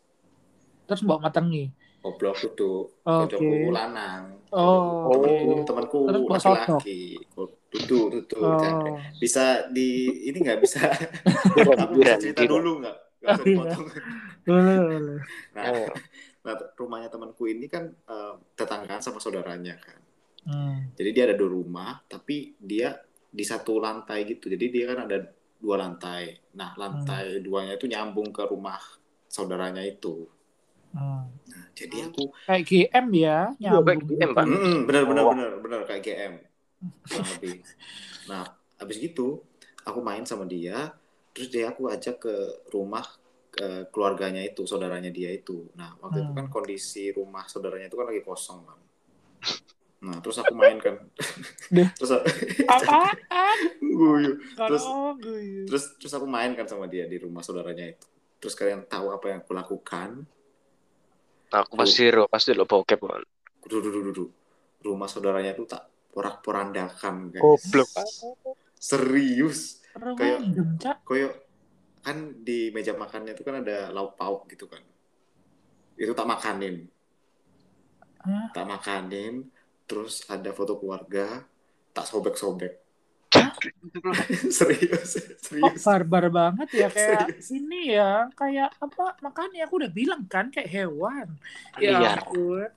Terus 0.84 1.00
mbok 1.00 1.24
metengi. 1.24 1.72
Goblok 2.00 2.36
Oke. 2.40 2.96
kocokku 3.04 3.68
lanang. 3.70 4.40
Oh, 4.50 5.06
temanku, 5.14 5.62
oke. 5.62 5.66
temanku 5.68 5.98
laki-laki. 6.26 7.22
Duduk, 7.70 8.06
duduk. 8.18 8.42
Oh. 8.42 8.98
Bisa 9.22 9.70
di 9.70 10.10
ini 10.26 10.42
nggak 10.42 10.58
bisa 10.58 10.90
bisa 11.94 12.18
cerita 12.18 12.42
dulu 12.48 12.82
nggak? 12.82 12.96
Oh, 13.20 13.30
iya. 13.30 13.44
dipotong. 13.44 13.86
Boleh, 14.48 14.76
boleh. 14.90 15.18
Nah, 15.54 15.62
Ayo. 15.70 15.86
nah, 16.42 16.54
rumahnya 16.74 17.08
temanku 17.12 17.46
ini 17.46 17.68
kan 17.70 17.92
eh, 17.92 18.34
tetanggaan 18.56 19.04
sama 19.04 19.20
saudaranya 19.22 19.76
kan. 19.78 19.98
Hmm. 20.48 20.90
Jadi 20.96 21.10
dia 21.12 21.28
ada 21.30 21.36
dua 21.36 21.52
rumah, 21.52 22.00
tapi 22.08 22.56
dia 22.58 22.96
di 23.30 23.44
satu 23.44 23.78
lantai 23.78 24.24
gitu. 24.24 24.48
Jadi 24.50 24.66
dia 24.72 24.90
kan 24.90 25.06
ada 25.06 25.30
dua 25.60 25.76
lantai. 25.78 26.56
Nah, 26.56 26.74
lantai 26.74 27.38
duanya 27.44 27.76
itu 27.76 27.86
nyambung 27.86 28.32
ke 28.32 28.48
rumah 28.48 28.80
saudaranya 29.28 29.84
itu. 29.84 30.26
Hmm. 30.90 31.22
Nah, 31.30 31.64
jadi 31.70 31.96
aku, 32.04 32.34
Kayak 32.42 32.62
GM 32.66 33.06
ya, 33.10 33.38
Iya, 33.56 33.70
kayak 33.70 33.84
nyambung. 33.86 34.00
GM, 34.10 34.30
Pak. 34.32 34.44
Mm-mm, 34.44 34.76
bener 34.84 35.02
bener 35.04 35.22
Oh. 35.22 35.30
bener 35.30 35.50
bener 35.58 35.80
kayak 35.84 36.02
GM. 36.02 36.32
Lebih. 37.06 37.56
Nah, 38.26 38.42
habis 38.74 38.96
gitu 38.96 39.44
aku 39.80 39.98
main 40.00 40.24
sama 40.24 40.44
dia, 40.44 40.90
terus 41.30 41.48
dia 41.48 41.68
aku 41.68 41.86
ajak 41.86 42.18
ke 42.18 42.34
rumah 42.68 43.06
ke 43.50 43.86
keluarganya 43.88 44.40
itu, 44.40 44.62
saudaranya 44.62 45.10
dia 45.10 45.30
itu. 45.30 45.70
Nah, 45.72 45.94
waktu 45.98 46.20
itu 46.20 46.30
Hmm. 46.30 46.38
kan 46.38 46.46
kondisi 46.48 47.10
rumah 47.10 47.46
saudaranya 47.46 47.86
itu 47.86 47.94
kan 47.94 48.06
lagi 48.06 48.20
kosong 48.20 48.62
kan. 48.62 48.78
Nah, 50.00 50.16
terus 50.18 50.38
aku 50.38 50.54
main 50.54 50.78
kan. 50.78 50.96
Terus 51.98 52.10
Apaan? 52.72 53.14
guyu. 53.78 54.32
Terus- 54.56 54.88
terus 55.66 55.84
terus 55.96 56.12
aku 56.12 56.24
main 56.24 56.50
kan 56.52 56.64
sama 56.64 56.86
dia 56.86 57.04
di 57.04 57.14
rumah 57.16 57.40
saudaranya 57.40 57.90
itu 57.90 58.06
terus 58.36 58.56
kalian 58.56 58.82
tahu 58.84 59.12
apa 59.12 59.26
yang 59.28 59.38
aku 59.38 59.52
lakukan 59.52 60.24
aku 61.50 61.74
pasti 61.74 62.06
lo 62.10 62.30
pasti 62.30 62.54
lo 62.54 62.64
bokep 62.64 63.00
kan 63.02 63.22
duduk 63.66 64.28
rumah 64.80 65.06
saudaranya 65.06 65.52
tuh 65.52 65.68
tak 65.68 65.90
porak-porandakan 66.10 67.30
guys. 67.30 67.42
Goblok. 67.42 67.90
Serius. 68.74 69.84
Kayak-. 69.94 71.04
Koyo 71.06 71.28
kan 72.00 72.40
di 72.40 72.72
meja 72.72 72.96
makannya 72.96 73.36
itu 73.36 73.44
kan 73.44 73.60
ada 73.60 73.92
lauk 73.92 74.16
pauk 74.16 74.48
gitu 74.48 74.66
kan. 74.66 74.80
Itu 76.00 76.16
tak 76.16 76.26
makanin. 76.26 76.88
Hah? 78.20 78.52
Tak 78.52 78.66
makanin, 78.68 79.48
terus 79.84 80.24
ada 80.28 80.52
foto 80.52 80.76
keluarga, 80.80 81.44
tak 81.92 82.04
sobek-sobek. 82.08 82.89
serius, 84.58 85.10
Kok 85.20 85.38
serius. 85.40 85.82
barbar 85.82 86.26
banget 86.30 86.68
ya 86.72 86.88
kayak 86.88 87.26
Serius. 87.30 87.48
ini 87.52 87.80
ya 87.96 88.26
kayak 88.34 88.70
apa 88.78 89.16
makanya 89.20 89.66
aku 89.66 89.74
udah 89.82 89.92
bilang 89.92 90.22
kan 90.26 90.48
kayak 90.48 90.70
hewan. 90.70 91.28
Ya 91.78 91.98
Liar. 92.00 92.20
ampun. 92.22 92.68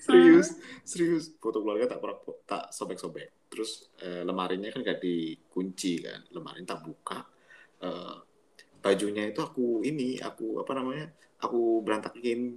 Serius 0.00 0.56
serius. 0.82 1.32
Foto 1.36 1.60
keluarga 1.60 1.96
tak 1.96 2.00
pernah 2.00 2.18
tak 2.48 2.64
sobek-sobek. 2.72 3.48
Terus 3.52 3.88
eh, 4.00 4.22
lemarinya 4.24 4.68
kan 4.72 4.80
gak 4.84 5.00
dikunci 5.00 6.04
kan 6.04 6.20
lemari 6.32 6.64
tak 6.64 6.80
buka. 6.84 7.20
Eh, 7.84 8.16
bajunya 8.78 9.26
itu 9.28 9.40
aku 9.42 9.82
ini 9.84 10.16
aku 10.22 10.62
apa 10.62 10.72
namanya 10.76 11.06
aku 11.42 11.84
berantakin. 11.84 12.56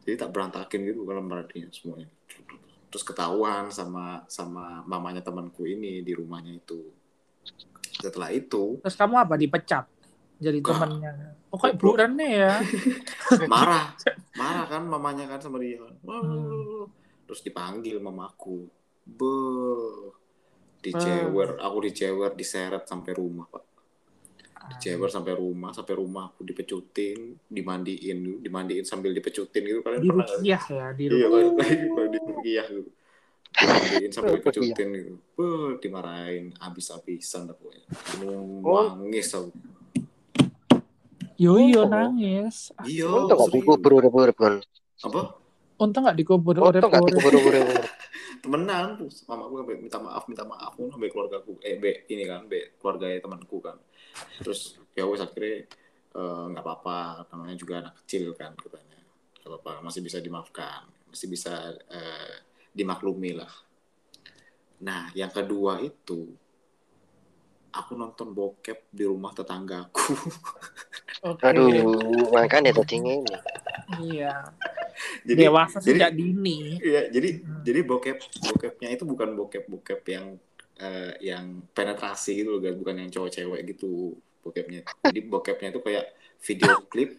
Jadi 0.00 0.16
tak 0.16 0.32
berantakin 0.32 0.80
gitu 0.88 1.04
kan 1.04 1.20
lemarinya 1.20 1.68
semuanya 1.68 2.08
terus 2.90 3.06
ketahuan 3.06 3.70
sama 3.70 4.26
sama 4.26 4.82
mamanya 4.84 5.22
temanku 5.22 5.64
ini 5.64 6.02
di 6.02 6.12
rumahnya 6.12 6.58
itu. 6.58 6.90
Setelah 8.02 8.34
itu 8.34 8.82
terus 8.82 8.98
kamu 8.98 9.14
apa? 9.16 9.34
Dipecat? 9.38 9.86
Jadi 10.40 10.58
Enggak. 10.58 10.74
temannya? 10.76 11.12
Oh 11.50 11.58
kayak 11.58 11.76
burannya 11.78 12.28
ya? 12.28 12.54
Marah. 13.52 13.94
Marah 14.34 14.66
kan 14.66 14.82
mamanya 14.84 15.30
kan 15.30 15.40
sama 15.40 15.62
dia. 15.62 15.80
Hmm. 16.02 16.90
terus 17.24 17.46
dipanggil 17.46 18.02
mamaku. 18.02 18.66
Be 19.06 19.36
dicewer. 20.82 21.62
Aku 21.62 21.78
dicewer 21.86 22.34
diseret 22.34 22.90
sampai 22.90 23.14
rumah 23.14 23.46
pak 23.46 23.69
dicewer 24.60 25.08
sampai 25.08 25.32
rumah 25.32 25.72
sampai 25.72 25.94
rumah 25.96 26.28
aku 26.28 26.44
dipecutin 26.44 27.32
dimandiin 27.48 28.44
dimandiin 28.44 28.84
sambil 28.84 29.10
dipecutin 29.10 29.64
gitu 29.64 29.80
kalian 29.80 30.04
di 30.04 30.08
pernah 30.12 30.26
nggak? 30.28 30.36
rukiah 30.36 30.64
ya 30.68 30.86
di 30.92 31.04
iya 31.08 31.26
lagi 31.28 31.76
di 32.12 32.18
rukiah 32.20 32.66
gitu. 32.68 32.90
Dimandiin 33.50 34.10
sambil 34.12 34.32
dipecutin 34.38 34.88
gitu. 34.94 35.14
Be 35.34 35.48
dimarahin 35.80 36.52
habis-habisan 36.60 37.48
dah 37.48 37.56
pokoknya. 37.56 37.86
Oh. 38.62 38.94
nangis 38.94 39.32
aku. 39.32 39.50
Yo 41.34 41.56
yo 41.56 41.82
Oh. 41.82 41.88
nangis. 41.88 42.70
Iya 42.84 43.08
Untung 43.08 43.40
gak 43.40 43.50
dikubur 43.56 43.92
kan. 44.36 44.60
apa? 45.00 45.20
Untung 45.80 46.02
nggak 46.04 46.18
dikubur 46.20 46.54
oleh 46.60 46.78
Untung 46.78 46.92
gak 46.92 47.04
dikubur 47.08 47.32
temenan 48.40 48.96
terus 48.96 49.20
mamaku 49.28 49.60
sampai 49.60 49.76
minta 49.76 49.98
maaf 50.00 50.24
minta 50.24 50.44
maaf 50.48 50.72
aku 50.72 50.88
sampai 50.88 51.12
keluargaku 51.12 51.60
eh 51.60 51.76
be 51.76 52.08
ini 52.08 52.24
kan 52.24 52.48
be 52.48 52.72
keluarga 52.80 53.12
temanku 53.20 53.60
kan 53.60 53.76
terus 54.38 54.60
ya 54.92 55.04
wes 55.04 55.18
akhirnya 55.18 55.66
eh, 56.10 56.44
nggak 56.48 56.60
apa-apa 56.60 56.98
namanya 57.28 57.54
juga 57.54 57.80
anak 57.80 57.94
kecil 58.02 58.32
kan 58.32 58.52
katanya 58.54 58.98
nggak 59.36 59.50
apa-apa 59.50 59.72
masih 59.82 60.00
bisa 60.00 60.18
dimaafkan 60.18 60.84
masih 61.06 61.26
bisa 61.26 61.54
eh, 61.88 62.34
dimaklumi 62.70 63.34
lah 63.34 63.50
nah 64.80 65.12
yang 65.12 65.28
kedua 65.28 65.78
itu 65.78 66.32
aku 67.70 67.92
nonton 67.94 68.30
bokep 68.30 68.90
di 68.90 69.04
rumah 69.04 69.30
tetanggaku 69.30 70.14
Oke. 71.22 71.42
Aduh, 71.44 71.94
makanya 72.32 72.72
tadi 72.72 72.96
ini. 72.96 73.20
iya 74.02 74.34
jadi 75.22 75.46
dewasa 75.46 75.78
jadi- 75.78 76.00
sejak 76.00 76.12
dini 76.12 76.80
Iya, 76.80 77.08
jadi 77.08 77.28
Hmm. 77.38 77.62
jadi 77.62 77.80
bokep 77.82 78.18
bokepnya 78.42 78.88
itu 78.90 79.04
bukan 79.04 79.28
bokep 79.34 79.64
bokep 79.66 80.00
yang 80.06 80.26
eh, 80.80 81.12
yang 81.20 81.68
penetrasi 81.76 82.40
gitu 82.40 82.56
loh, 82.56 82.60
guys. 82.60 82.76
bukan 82.76 83.04
yang 83.04 83.10
cowok-cewek 83.12 83.60
gitu 83.76 84.16
bokepnya. 84.40 84.80
Jadi 85.04 85.20
bokepnya 85.28 85.68
itu 85.70 85.80
kayak 85.84 86.04
video 86.40 86.74
klip, 86.88 87.10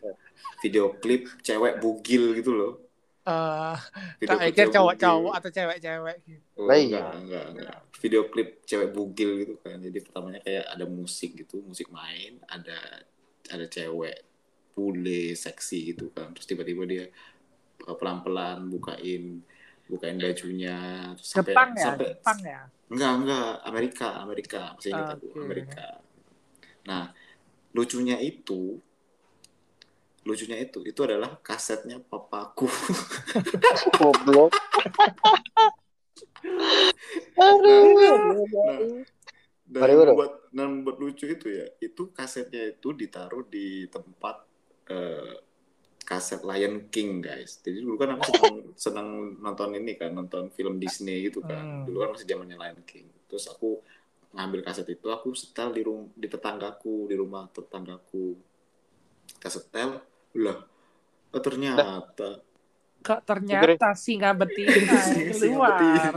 video 0.65 0.85
klip 0.97 1.29
cewek 1.45 1.77
bugil 1.77 2.33
gitu 2.33 2.51
loh. 2.51 2.73
Eh, 3.21 3.77
Video 4.17 4.33
tak 4.33 4.49
pikir 4.49 4.65
cewek 4.65 4.73
cowok-cowok 4.73 5.33
atau 5.37 5.49
cewek-cewek 5.53 6.17
gitu. 6.25 6.41
Oh, 6.57 6.73
iya. 6.73 6.81
enggak, 6.81 7.09
enggak, 7.21 7.45
enggak. 7.53 7.77
Video 8.01 8.21
klip 8.33 8.49
cewek 8.65 8.89
bugil 8.89 9.31
gitu 9.45 9.53
kan. 9.61 9.77
Jadi 9.77 9.97
pertamanya 10.01 10.41
kayak 10.41 10.65
ada 10.73 10.85
musik 10.89 11.37
gitu, 11.37 11.61
musik 11.61 11.93
main, 11.93 12.41
ada 12.49 13.05
ada 13.53 13.65
cewek 13.69 14.25
bule 14.73 15.37
seksi 15.37 15.93
gitu 15.93 16.09
kan. 16.09 16.33
Terus 16.33 16.49
tiba-tiba 16.49 16.81
dia 16.89 17.05
uh, 17.85 17.93
pelan-pelan 17.93 18.73
bukain 18.73 19.45
bukain 19.85 20.17
bajunya 20.17 21.11
terus 21.19 21.29
sampai 21.35 21.51
Jepang 21.51 21.69
ya, 21.75 21.83
sampai 21.83 22.05
Jepang 22.15 22.39
ya. 22.41 22.61
Enggak 22.91 23.11
enggak. 23.23 23.51
Amerika 23.65 24.07
Amerika. 24.19 24.61
Masih 24.75 24.91
ingat 24.91 25.17
aku 25.17 25.25
Oke. 25.31 25.39
Amerika. 25.41 25.87
Nah 26.87 27.03
lucunya 27.71 28.19
itu 28.19 28.77
lucunya 30.21 30.57
itu 30.61 30.85
itu 30.85 30.99
adalah 31.01 31.39
kasetnya 31.41 31.97
papaku. 32.03 32.67
Goblok. 33.97 34.53
nah 37.37 38.79
dan 39.71 39.79
Mari, 39.87 39.93
bro. 39.95 40.13
buat 40.19 40.33
dan 40.51 40.83
buat 40.83 40.97
lucu 40.99 41.31
itu 41.31 41.47
ya 41.47 41.63
itu 41.79 42.11
kasetnya 42.11 42.75
itu 42.75 42.91
ditaruh 42.91 43.47
di 43.47 43.87
tempat 43.87 44.43
eh, 44.91 45.39
kaset 46.01 46.41
Lion 46.43 46.89
King 46.89 47.23
guys. 47.23 47.61
Jadi 47.61 47.81
dulu 47.81 47.95
kan 47.95 48.17
aku 48.17 48.23
senang, 48.27 48.55
senang 48.89 49.07
nonton 49.39 49.69
ini 49.77 49.95
kan 49.95 50.11
nonton 50.11 50.49
film 50.51 50.81
Disney 50.81 51.29
gitu 51.29 51.45
kan. 51.45 51.61
Hmm. 51.61 51.83
dulu 51.87 51.97
kan 52.03 52.09
masih 52.17 52.27
zamannya 52.27 52.57
Lion 52.57 52.81
King. 52.83 53.07
Terus 53.29 53.47
aku 53.47 53.79
ngambil 54.31 54.63
kaset 54.63 54.87
itu 54.87 55.07
aku 55.11 55.35
setel 55.35 55.75
di 55.75 55.81
rum 55.83 56.07
di 56.15 56.27
tetanggaku 56.27 57.07
di 57.07 57.15
rumah 57.15 57.47
tetanggaku. 57.51 58.35
Kita 59.39 59.49
setel 59.49 60.01
lah 60.37 60.59
oh, 61.31 61.41
ternyata? 61.41 62.43
Kok 63.01 63.25
ternyata 63.25 63.97
singa 63.97 64.29
betina 64.37 64.93
Singa 65.09 65.33
keluar. 65.33 66.13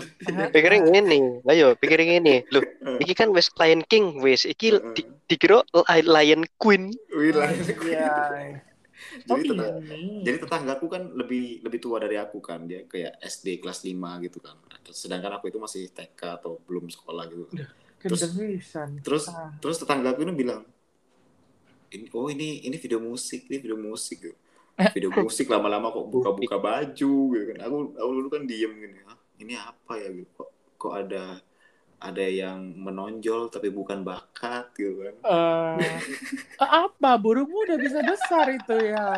Pikirin 0.53 0.85
ini, 0.92 1.40
ayo 1.49 1.73
pikirin 1.81 2.20
ini. 2.20 2.44
Loh, 2.53 2.61
iki 3.01 3.16
kan 3.16 3.33
wes 3.33 3.49
Lion 3.57 3.81
King 3.88 4.20
wes, 4.20 4.44
iki 4.44 4.77
di, 4.92 5.03
dikira 5.25 5.64
Li- 5.73 6.05
Lion 6.05 6.44
Queen. 6.61 6.92
Wih, 7.16 7.33
Lion 7.33 7.64
King. 7.64 8.74
Iya. 9.14 9.27
Oh 9.27 9.37
jadi 9.37 9.49
tetang- 9.49 9.79
ini. 9.81 10.23
jadi 10.23 10.37
tetanggaku 10.40 10.87
kan 10.87 11.03
lebih 11.11 11.45
lebih 11.61 11.79
tua 11.79 11.97
dari 11.97 12.17
aku 12.17 12.38
kan 12.38 12.64
dia 12.64 12.83
kayak 12.85 13.21
SD 13.21 13.59
kelas 13.59 13.83
5 13.83 13.95
gitu 14.21 14.38
kan 14.38 14.57
sedangkan 14.87 15.38
aku 15.38 15.49
itu 15.49 15.59
masih 15.59 15.88
TK 15.88 16.21
atau 16.37 16.59
belum 16.62 16.88
sekolah 16.88 17.25
gitu 17.27 17.45
terus- 17.99 18.21
Kedengisan. 18.27 19.01
terus 19.01 19.25
Ah. 19.29 19.55
terus 19.57 19.77
tetanggaku 19.77 20.23
ini 20.23 20.35
bilang 20.35 20.62
ini 21.88 22.11
oh 22.11 22.27
ini 22.27 22.61
ini 22.61 22.77
video 22.77 22.99
musik 22.99 23.47
ini 23.47 23.57
video 23.57 23.77
musik 23.77 24.19
gitu. 24.21 24.37
video 24.90 25.11
musik 25.14 25.47
lama-lama 25.47 25.88
kok 25.88 26.07
buka-buka 26.09 26.59
baju 26.59 27.12
gitu 27.31 27.45
kan 27.49 27.59
aku 27.62 27.77
aku 27.95 28.11
dulu 28.12 28.29
kan 28.29 28.43
diem 28.43 28.73
gini 28.75 28.99
ini 29.37 29.55
apa 29.55 29.95
ya 29.95 30.11
gitu 30.11 30.31
kok 30.35 30.49
kok 30.75 30.93
ada 30.93 31.38
ada 32.05 32.21
yang 32.21 32.77
menonjol 32.77 33.49
tapi 33.49 33.73
bukan 33.73 34.05
bakat 34.05 34.69
gitu 34.77 35.01
kan. 35.01 35.14
Eh, 35.25 35.88
apa? 36.61 37.17
Burungmu 37.17 37.64
udah 37.64 37.79
bisa 37.81 38.05
besar 38.05 38.53
itu 38.53 38.77
ya. 38.77 39.09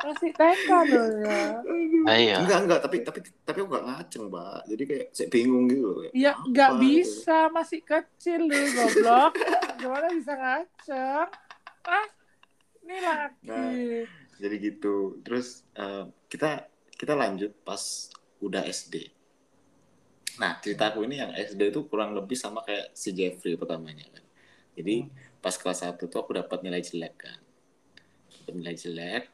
Masih 0.00 0.32
TK 0.32 0.68
loh 0.88 1.08
ya. 1.20 1.40
Ayo. 2.08 2.36
enggak 2.40 2.60
enggak 2.64 2.80
tapi 2.80 2.96
tapi 3.04 3.18
tapi 3.44 3.58
aku 3.60 3.68
gak 3.76 3.86
ngaceng 3.86 4.24
mbak 4.32 4.60
jadi 4.70 4.82
kayak 4.88 5.06
saya 5.12 5.28
bingung 5.28 5.64
gitu 5.68 5.82
loh 5.84 5.96
kayak, 6.06 6.12
ya 6.16 6.32
nggak 6.40 6.70
gitu. 6.72 6.80
bisa. 6.80 7.38
Masih 7.52 7.80
kecil 7.84 8.40
lu 8.48 8.60
goblok. 8.72 9.32
Gimana 9.76 10.06
bisa 10.16 10.32
ngaceng? 10.32 11.28
Ah 11.84 12.06
ini 12.86 12.96
laki. 13.04 13.48
Nah. 13.50 13.72
jadi 14.40 14.54
gitu. 14.56 15.20
Terus 15.20 15.68
eh, 15.76 16.04
kita 16.32 16.64
kita 16.96 17.12
lanjut 17.12 17.52
pas 17.60 18.08
udah 18.40 18.64
SD 18.64 19.15
nah 20.42 20.52
ceritaku 20.62 20.98
ini 21.08 21.16
yang 21.22 21.32
SD 21.32 21.60
itu 21.72 21.80
kurang 21.90 22.10
lebih 22.18 22.36
sama 22.36 22.60
kayak 22.66 22.92
si 22.92 23.08
Jeffrey 23.18 23.54
pertamanya 23.60 24.04
kan 24.14 24.24
jadi 24.76 25.08
pas 25.42 25.54
kelas 25.60 25.78
1 25.84 26.04
tuh 26.12 26.18
aku 26.22 26.32
dapat 26.40 26.58
nilai 26.64 26.82
jelek 26.84 27.14
kan 27.24 27.38
dapat 28.42 28.54
nilai 28.60 28.76
jelek 28.76 29.26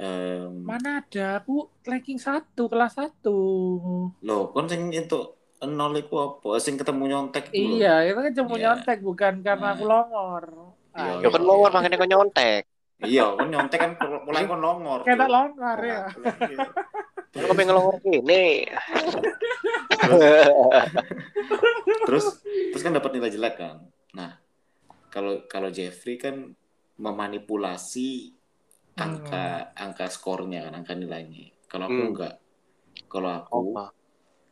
Em, 0.00 0.64
mana 0.68 0.88
ada 1.04 1.24
aku 1.38 1.52
ranking 1.88 2.16
satu 2.26 2.62
kelas 2.72 2.92
satu 2.98 3.36
loh 4.26 4.40
kon 4.52 4.66
sing 4.70 4.82
itu 5.00 5.18
nol 5.78 5.92
iku 6.00 6.14
apa 6.26 6.48
sing 6.64 6.74
ketemu 6.80 7.02
nyontek 7.12 7.44
lho. 7.52 7.68
iya 7.76 7.88
itu 8.08 8.18
kan 8.24 8.32
cuma 8.38 8.54
Iya. 8.56 8.62
nyontek 8.64 8.98
bukan 9.08 9.34
karena 9.46 9.66
Nah. 9.66 9.74
aku 9.76 9.84
longor 9.90 10.44
Iya, 11.00 11.28
kan 11.34 11.42
longor 11.48 11.70
makanya 11.74 11.96
kau 12.00 12.08
nyontek. 12.12 12.62
iya 13.10 13.22
kon 13.36 13.48
nyontek 13.52 13.78
kan 13.82 13.90
mulai 14.26 14.42
kayak 15.04 15.16
tak 15.20 15.28
Cuk. 15.28 15.32
longor 15.34 15.78
ya 15.92 16.00
Kau 17.30 17.54
pengen 17.54 17.74
longor 17.78 17.96
ini. 18.10 18.66
terus 22.06 22.40
terus 22.72 22.82
kan 22.82 22.92
dapat 22.96 23.10
nilai 23.14 23.30
jelek 23.30 23.54
kan 23.60 23.76
nah 24.10 24.40
kalau 25.12 25.44
kalau 25.46 25.70
Jeffrey 25.70 26.18
kan 26.18 26.54
memanipulasi 26.96 28.34
angka 28.96 29.70
angka 29.74 30.06
skornya 30.10 30.66
kan 30.68 30.82
angka 30.82 30.94
nilainya 30.96 31.54
kalau 31.66 31.86
aku 31.86 32.00
Hmm. 32.00 32.10
enggak 32.12 32.34
kalau 33.06 33.30
aku 33.30 33.58
Apa? 33.74 33.86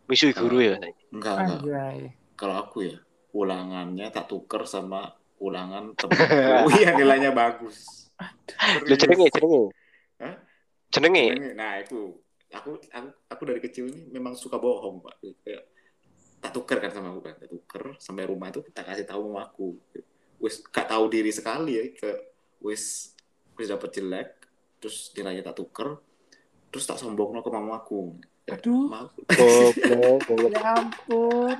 Misui 0.08 0.32
guru 0.32 0.64
ya. 0.64 0.80
Enggak, 1.12 1.36
enggak. 1.60 2.16
Kalau 2.32 2.56
aku 2.56 2.80
ya, 2.80 2.96
ulangannya 3.36 4.08
tak 4.08 4.24
tuker 4.24 4.64
sama 4.64 5.12
ulangan 5.36 5.92
temenku 5.92 6.72
yang 6.80 6.96
nilainya 6.96 7.36
bagus. 7.36 8.08
Lu 8.88 8.96
jenenge 8.96 9.28
jenenge. 9.28 9.62
Hah? 10.16 10.34
Jenenge. 10.88 11.24
Jenenge. 11.28 11.52
Nah, 11.52 11.76
itu 11.76 12.16
aku 12.52 12.80
aku 12.80 13.08
aku 13.28 13.42
dari 13.44 13.60
kecil 13.60 13.88
ini 13.92 14.08
memang 14.12 14.32
suka 14.36 14.56
bohong, 14.56 15.04
Pak. 15.04 15.14
Kayak 15.44 15.64
tak 16.38 16.52
tuker 16.54 16.78
kan 16.78 16.90
sama 16.94 17.10
aku 17.12 17.20
kan, 17.24 17.34
tak 17.36 17.50
tuker 17.50 17.82
sampai 17.98 18.24
rumah 18.24 18.48
itu 18.48 18.62
tak 18.72 18.86
kasih 18.88 19.04
tahu 19.04 19.30
sama 19.30 19.50
aku. 19.50 19.68
Wis 20.38 20.62
gak 20.70 20.86
tahu 20.86 21.10
diri 21.10 21.34
sekali 21.34 21.74
ya 21.74 21.84
ke 21.92 22.10
wis 22.62 23.12
wis 23.58 23.66
dapet 23.66 23.90
jelek, 23.98 24.28
terus 24.78 25.10
nilainya 25.18 25.50
tak 25.50 25.58
tuker, 25.58 25.98
terus 26.70 26.86
tak 26.86 26.96
sombong 26.96 27.42
ke 27.42 27.50
mamaku. 27.50 28.14
Aduh. 28.48 28.88
Ma, 28.88 29.04
Goblok, 29.28 30.16
goblok. 30.24 30.50
Ya 30.56 30.72
ampun. 30.72 31.58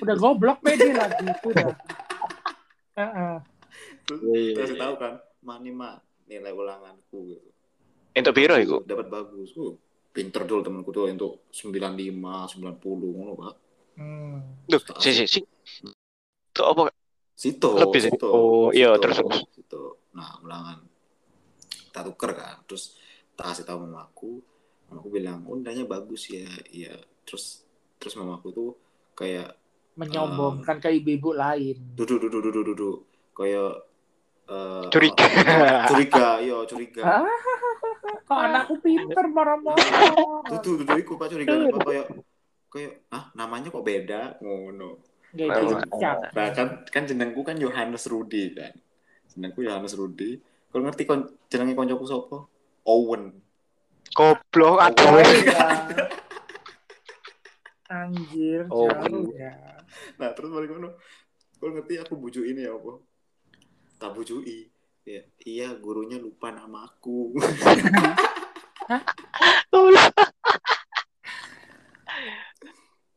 Udah 0.00 0.16
goblok 0.16 0.58
pede 0.64 0.94
lagi 0.94 1.20
itu 1.26 1.46
udah. 1.52 1.74
Heeh. 2.98 3.34
terus 4.08 4.20
Iya, 4.24 4.52
kasih 4.62 4.76
iya. 4.78 4.82
tahu 4.88 4.94
kan, 4.96 5.14
mani 5.44 5.70
mah 5.74 6.00
nilai 6.30 6.52
ulanganku 6.54 7.18
gitu. 7.34 7.50
Entuk 8.12 8.34
biro 8.36 8.56
iku. 8.60 8.76
Dapat 8.84 9.06
bagus. 9.08 9.56
Uh, 9.56 9.76
pinter 10.12 10.44
dulu 10.44 10.60
temanku 10.60 10.92
tuh 10.92 11.08
untuk 11.08 11.48
95, 11.48 12.12
90 12.60 13.16
ngono, 13.16 13.32
Pak. 13.36 13.54
Hmm. 13.96 14.40
Duh, 14.68 14.80
si 15.00 15.10
si 15.12 15.24
si. 15.24 15.40
Itu 16.52 16.62
apa? 16.64 16.92
Sito, 17.32 17.74
Lebih 17.74 18.00
sih. 18.00 18.12
Sito, 18.12 18.28
Oh, 18.28 18.68
iya, 18.70 18.92
terus, 19.00 19.18
terus. 19.18 19.40
Sito. 19.56 20.04
Nah, 20.12 20.36
ulangan. 20.44 20.84
Tak 21.92 22.08
tuker 22.12 22.32
kan, 22.32 22.60
terus 22.68 22.96
tak 23.32 23.52
kasih 23.52 23.64
tahu 23.64 23.84
mamaku. 23.88 24.40
Mamaku 24.88 25.08
bilang, 25.08 25.44
oh 25.48 25.56
nilainya 25.56 25.88
bagus 25.88 26.28
ya, 26.28 26.44
iya. 26.68 26.92
Terus 27.24 27.64
terus 27.96 28.16
mamaku 28.16 28.48
tuh 28.52 28.70
kayak 29.16 29.56
Menyombongkan 29.92 30.80
ke 30.80 30.88
ibu-ibu 30.88 31.36
lain. 31.36 31.76
duduk 31.92 32.16
duduk 32.16 32.40
duduk 32.40 32.64
duduk 32.72 32.96
kayak 33.36 33.91
eh, 34.48 34.82
Curiga. 34.90 35.26
curiga, 35.90 36.26
iya 36.42 36.58
curiga. 36.66 37.02
Kok 38.26 38.38
anakku 38.38 38.74
pinter 38.82 39.26
marah-marah. 39.30 40.46
Duduk 40.58 40.82
duduk 40.82 40.96
iku 40.98 41.12
Pak 41.20 41.28
curiga 41.30 41.54
apa 41.70 41.78
kayak 41.86 42.06
kayak 42.72 42.92
ah 43.12 43.28
namanya 43.36 43.68
kok 43.68 43.84
beda 43.84 44.40
ngono. 44.40 44.98
Nah. 45.32 46.28
Nah 46.36 46.48
kan 46.52 46.84
kan 46.92 47.02
jenengku 47.08 47.40
kan 47.40 47.56
Yohanes 47.56 48.04
Rudi 48.10 48.52
kan. 48.52 48.72
Jenengku 49.32 49.64
Yohanes 49.64 49.96
Rudi. 49.96 50.36
Kalau 50.68 50.82
ngerti 50.88 51.04
kon 51.08 51.28
jenenge 51.48 51.72
koncoku 51.76 52.04
sapa? 52.04 52.48
Owen. 52.84 53.32
Goblok 54.12 54.76
Oh, 54.76 54.84
aduh. 54.84 55.24
ya. 55.24 55.68
Anjir, 57.92 58.64
Oh. 58.72 58.88
ya. 59.36 59.52
Nah 60.16 60.32
terus 60.32 60.48
balik 60.48 60.72
ngono. 60.72 60.96
Kalau 61.60 61.72
ngerti 61.76 62.00
aku 62.00 62.16
bujuk 62.16 62.44
ini 62.44 62.64
ya 62.64 62.72
apa? 62.72 62.96
Tak 64.02 64.18
bujui. 64.18 64.66
Ya, 65.06 65.22
iya 65.46 65.68
gurunya 65.78 66.18
lupa 66.18 66.50
namaku. 66.50 67.38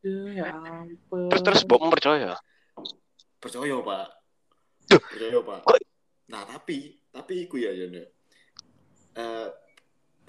Aduh, 0.05 0.29
ya 0.37 0.53
ampun. 0.53 1.33
Terus 1.33 1.41
terus 1.41 1.61
mbok 1.65 1.89
percaya. 1.89 2.37
Percaya 3.41 3.75
pak. 3.81 4.07
Duh. 4.93 5.01
Percaya 5.01 5.39
pak. 5.41 5.61
Nah 6.29 6.41
tapi 6.45 7.01
tapi 7.09 7.49
iku 7.49 7.57
ya 7.57 7.73
Yon. 7.73 7.97
ya. 7.97 8.05
Eh, 9.17 9.47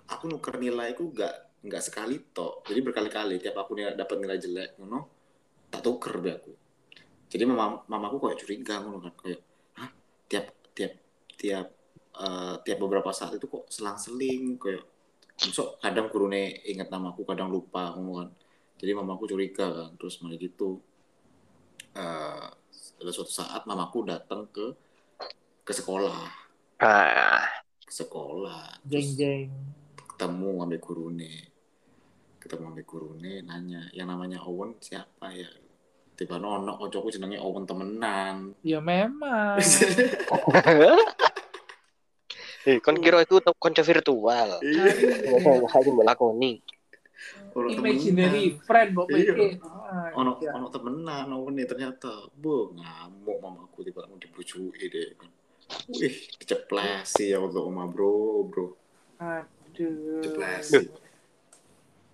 aku 0.08 0.32
nuker 0.32 0.56
nilai 0.56 0.96
ku 0.96 1.12
gak 1.12 1.60
nggak 1.68 1.84
sekali 1.84 2.16
tok. 2.32 2.64
Jadi 2.64 2.80
berkali-kali 2.80 3.36
tiap 3.44 3.60
aku 3.60 3.76
nilai, 3.76 3.92
dapat 3.92 4.16
nilai 4.24 4.40
jelek 4.40 4.80
ngono 4.80 5.04
tak 5.68 5.84
tuker 5.84 6.16
be 6.24 6.32
aku. 6.32 6.52
Jadi 7.28 7.44
mama 7.44 7.84
mamaku 7.92 8.24
kayak 8.24 8.40
curiga 8.40 8.80
ngono 8.80 9.04
kan 9.04 9.12
kayak 9.20 9.40
tiap 10.30 10.46
tiap 10.76 10.92
tiap 11.36 11.66
eh, 12.16 12.54
tiap 12.64 12.78
beberapa 12.82 13.10
saat 13.12 13.36
itu 13.38 13.46
kok 13.46 13.66
selang-seling 13.70 14.56
kayak 14.58 14.84
Masuk 15.36 15.76
kadang 15.84 16.08
gurune 16.08 16.64
inget 16.64 16.88
namaku 16.88 17.20
kadang 17.28 17.52
lupa 17.52 17.92
kan. 17.92 18.32
Jadi 18.80 18.92
mamaku 18.96 19.28
curiga 19.28 19.68
kan 19.68 19.90
terus 20.00 20.16
malah 20.24 20.40
gitu 20.40 20.80
eh 21.96 22.46
ada 22.96 23.10
suatu 23.12 23.32
saat 23.32 23.64
mamaku 23.68 24.04
datang 24.08 24.48
ke 24.48 24.72
ke 25.64 25.72
sekolah 25.76 26.24
Ah, 26.80 27.44
ke 27.84 27.92
sekolah 27.92 28.80
Jeng 28.84 29.08
terus 29.08 29.16
jeng. 29.16 29.48
ketemu 30.16 30.60
ambil 30.64 30.80
gurune 30.80 31.32
ketemu 32.40 32.64
ambil 32.72 32.84
gurune 32.84 33.32
nanya 33.44 33.88
yang 33.92 34.08
namanya 34.12 34.40
Owen 34.44 34.76
siapa 34.80 35.32
ya 35.32 35.48
tiba 36.16 36.40
nono 36.40 36.80
ojoku 36.80 37.12
jenenge 37.12 37.36
Owen 37.38 37.68
temenan 37.68 38.56
Ya 38.64 38.80
memang. 38.80 39.60
eh, 42.66 42.80
kon 42.80 42.96
kira 42.98 43.22
itu 43.22 43.38
konco 43.60 43.82
virtual. 43.84 44.48
iya 44.64 44.92
Oh, 45.30 45.68
saya 45.68 45.92
mau 45.92 46.02
lakoni. 46.02 46.58
Ono 47.56 47.68
Imaginary 47.68 48.56
friend 48.60 48.92
mbok 48.92 49.06
Iya. 49.08 49.32
pikir. 49.32 49.60
Ah, 49.64 50.12
ono 50.12 50.40
iya. 50.40 50.52
ono 50.52 50.66
temenan 50.68 51.28
Owen 51.32 51.54
nih 51.56 51.64
ternyata 51.64 52.28
bu 52.32 52.72
ngamuk 52.74 53.38
mamaku 53.38 53.84
tiba 53.84 54.04
mau 54.04 54.16
dibujui 54.16 54.84
deh 54.88 55.14
kan 55.16 55.30
wih 55.90 56.14
diceplesi 56.38 57.34
ya 57.34 57.42
untuk 57.42 57.66
oma 57.66 57.90
bro 57.90 58.46
bro 58.46 58.66
Aduh. 59.18 60.22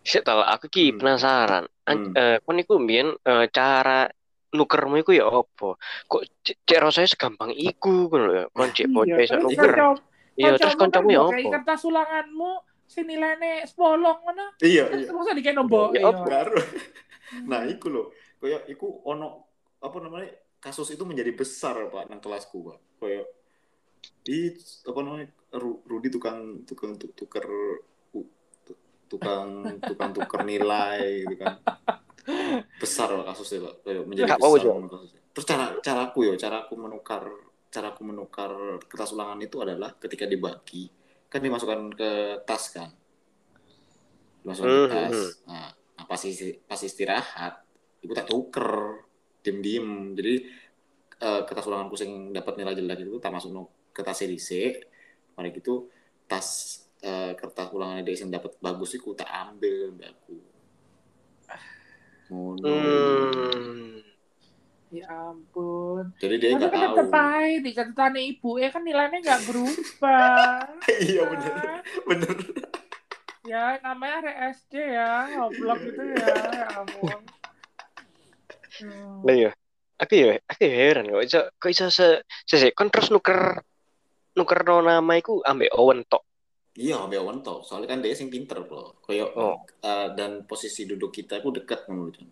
Sik 0.02 0.26
tau 0.26 0.42
aku 0.42 0.66
ki 0.66 0.92
Hmm. 0.92 0.98
penasaran. 0.98 1.64
An- 1.86 2.10
Hmm. 2.10 2.14
eh, 2.14 2.36
kon 2.42 2.58
iku 2.58 2.78
mbiyen 2.78 3.14
eh, 3.14 3.46
cara 3.50 4.06
nukermu 4.52 5.00
iku 5.00 5.14
ya 5.14 5.26
apa? 5.26 5.78
Kok 6.06 6.22
cek 6.42 6.78
rasanya 6.78 7.08
segampang 7.08 7.54
iku 7.54 8.10
ngono 8.10 8.24
lho 8.26 8.34
ya. 8.34 8.44
Kon 8.50 8.70
cek 8.70 8.86
Iya, 8.86 8.94
bocah 8.94 9.20
iso 9.22 9.34
nuker. 9.38 9.72
Iya, 10.32 10.50
terus 10.56 10.74
kancamu 10.74 11.08
ya 11.12 11.20
apa? 11.28 11.50
kertas 11.60 11.82
ulanganmu 11.84 12.50
sing 12.88 13.04
nilainya 13.08 13.64
sepolong 13.64 14.20
ngono. 14.20 14.46
iya 14.60 14.84
iya 14.92 15.06
Terus 15.08 15.16
masa 15.16 15.32
dikene 15.32 15.60
mbok. 15.64 15.96
Ya 15.96 16.00
iya. 16.02 16.10
baru 16.12 16.56
nah 17.50 17.64
iku 17.64 17.88
loh 17.88 18.06
kayak 18.44 18.68
iku 18.68 19.00
ono 19.08 19.48
apa 19.80 19.96
namanya 20.04 20.28
kasus 20.60 20.92
itu 20.92 21.00
menjadi 21.08 21.32
besar 21.32 21.88
pak 21.88 22.12
nang 22.12 22.20
kelasku 22.20 22.60
pak 22.60 22.78
kayak 23.00 23.24
di 24.20 24.52
apa 24.84 24.98
namanya 25.00 25.26
Ru- 25.56 25.80
Rudi 25.88 26.12
tukang 26.12 26.60
tukang 26.68 27.00
tu- 27.00 27.08
tuker 27.16 27.44
tukang 29.12 29.48
tukang 29.88 30.10
tuker 30.16 30.40
nilai 30.50 31.00
gitu 31.28 31.36
kan. 31.42 31.54
Besar 32.80 33.08
pak 33.18 33.26
kasusnya 33.32 33.58
pak. 33.66 33.74
Kayak 33.84 34.04
menjadi 34.10 34.30
Gak 34.30 34.38
apa-apa, 34.40 34.56
besar 34.56 34.66
ngono 34.66 34.86
kasusnya. 34.92 35.22
terus 35.32 35.46
cara 35.48 35.66
caraku 35.86 36.18
ya 36.28 36.34
caraku 36.42 36.74
menukar 36.84 37.22
caraku 37.74 38.02
menukar 38.10 38.50
kertas 38.90 39.10
ulangan 39.16 39.40
itu 39.46 39.56
adalah 39.64 39.90
ketika 40.02 40.24
dibagi 40.28 40.84
kan 41.32 41.40
dimasukkan 41.40 41.80
ke 41.96 42.10
tas 42.48 42.64
kan? 42.76 42.90
Dimasukkan 44.42 44.72
ke 44.74 44.82
Hmm, 44.82 44.90
tas. 44.90 45.14
hmm. 45.14 45.30
nah, 45.46 45.70
nah, 45.98 46.04
pas 46.10 46.20
pas 46.66 46.80
istirahat 46.82 47.54
ibu 48.02 48.12
tak 48.18 48.26
tuker 48.26 48.70
diem 49.42 49.58
diem 49.62 49.88
jadi 50.18 50.34
eh, 51.22 51.40
kertas 51.46 51.66
ulanganku 51.70 51.94
sing 51.98 52.34
dapat 52.34 52.58
nilai 52.58 52.74
jelek 52.74 53.06
itu 53.06 53.16
tak 53.22 53.32
masuk 53.34 53.70
ke 53.94 54.02
tas 54.02 54.18
edisi 54.26 54.74
mari 55.38 55.50
gitu 55.54 55.86
tas 56.26 56.81
eh, 57.02 57.32
kertas 57.34 57.68
ulangan 57.74 58.00
edisi 58.00 58.22
yang 58.22 58.32
dapat 58.32 58.54
bagus 58.62 58.94
itu 58.94 59.10
tak 59.12 59.26
ambil 59.28 59.90
mbak 59.92 60.10
aku 60.14 60.36
ngono 62.30 62.64
Hmm. 62.64 64.00
Ya 64.92 65.08
ampun. 65.08 66.12
jadi 66.20 66.36
dia 66.36 66.48
nggak 66.52 66.68
kan 66.68 66.80
tahu 66.84 66.96
tetep 67.00 67.16
aja 67.16 67.58
di 67.64 67.70
catatan 67.72 68.14
ibu 68.20 68.50
ya 68.60 68.68
kan 68.68 68.84
nilainya 68.84 69.18
nggak 69.24 69.42
berubah. 69.48 70.68
iya 71.08 71.22
bener 71.32 71.80
bener 72.04 72.36
ya 73.42 73.80
namanya 73.82 74.20
hari 74.22 74.32
SD 74.54 74.74
ya, 74.78 75.26
goblok 75.32 75.80
gitu 75.80 76.02
ya. 76.12 76.28
Ya 76.28 76.66
ampun. 76.76 77.20
Hmm. 78.84 79.20
Lah 79.24 79.34
ya. 79.34 79.50
Aku 79.96 80.12
ya, 80.18 80.36
aku 80.44 80.60
ya 80.66 80.72
heran 80.76 81.06
kok 81.08 81.22
iso 81.24 81.40
kok 81.56 81.70
iso 81.70 81.86
se 81.88 82.20
se 82.44 82.56
se- 82.58 82.74
kon 82.74 82.90
terus 82.90 83.08
nuker 83.08 83.62
nuker 84.34 84.60
no 84.66 84.82
nama 84.84 85.12
iku 85.16 85.40
ambek 85.46 85.72
Owen 85.78 86.02
tok. 86.04 86.20
Iya 86.74 86.96
ambil 86.98 87.20
Owen 87.22 87.40
toh 87.40 87.60
soalnya 87.60 87.90
kan 87.90 88.00
dia 88.00 88.12
sing 88.12 88.28
pinter 88.28 88.62
bro 88.62 88.96
kayak 89.00 89.28
Oh. 89.32 89.60
eh, 89.78 90.08
dan 90.12 90.44
posisi 90.44 90.84
duduk 90.84 91.10
kita 91.10 91.36
itu 91.36 91.50
dekat 91.50 91.84
Jon. 91.86 92.28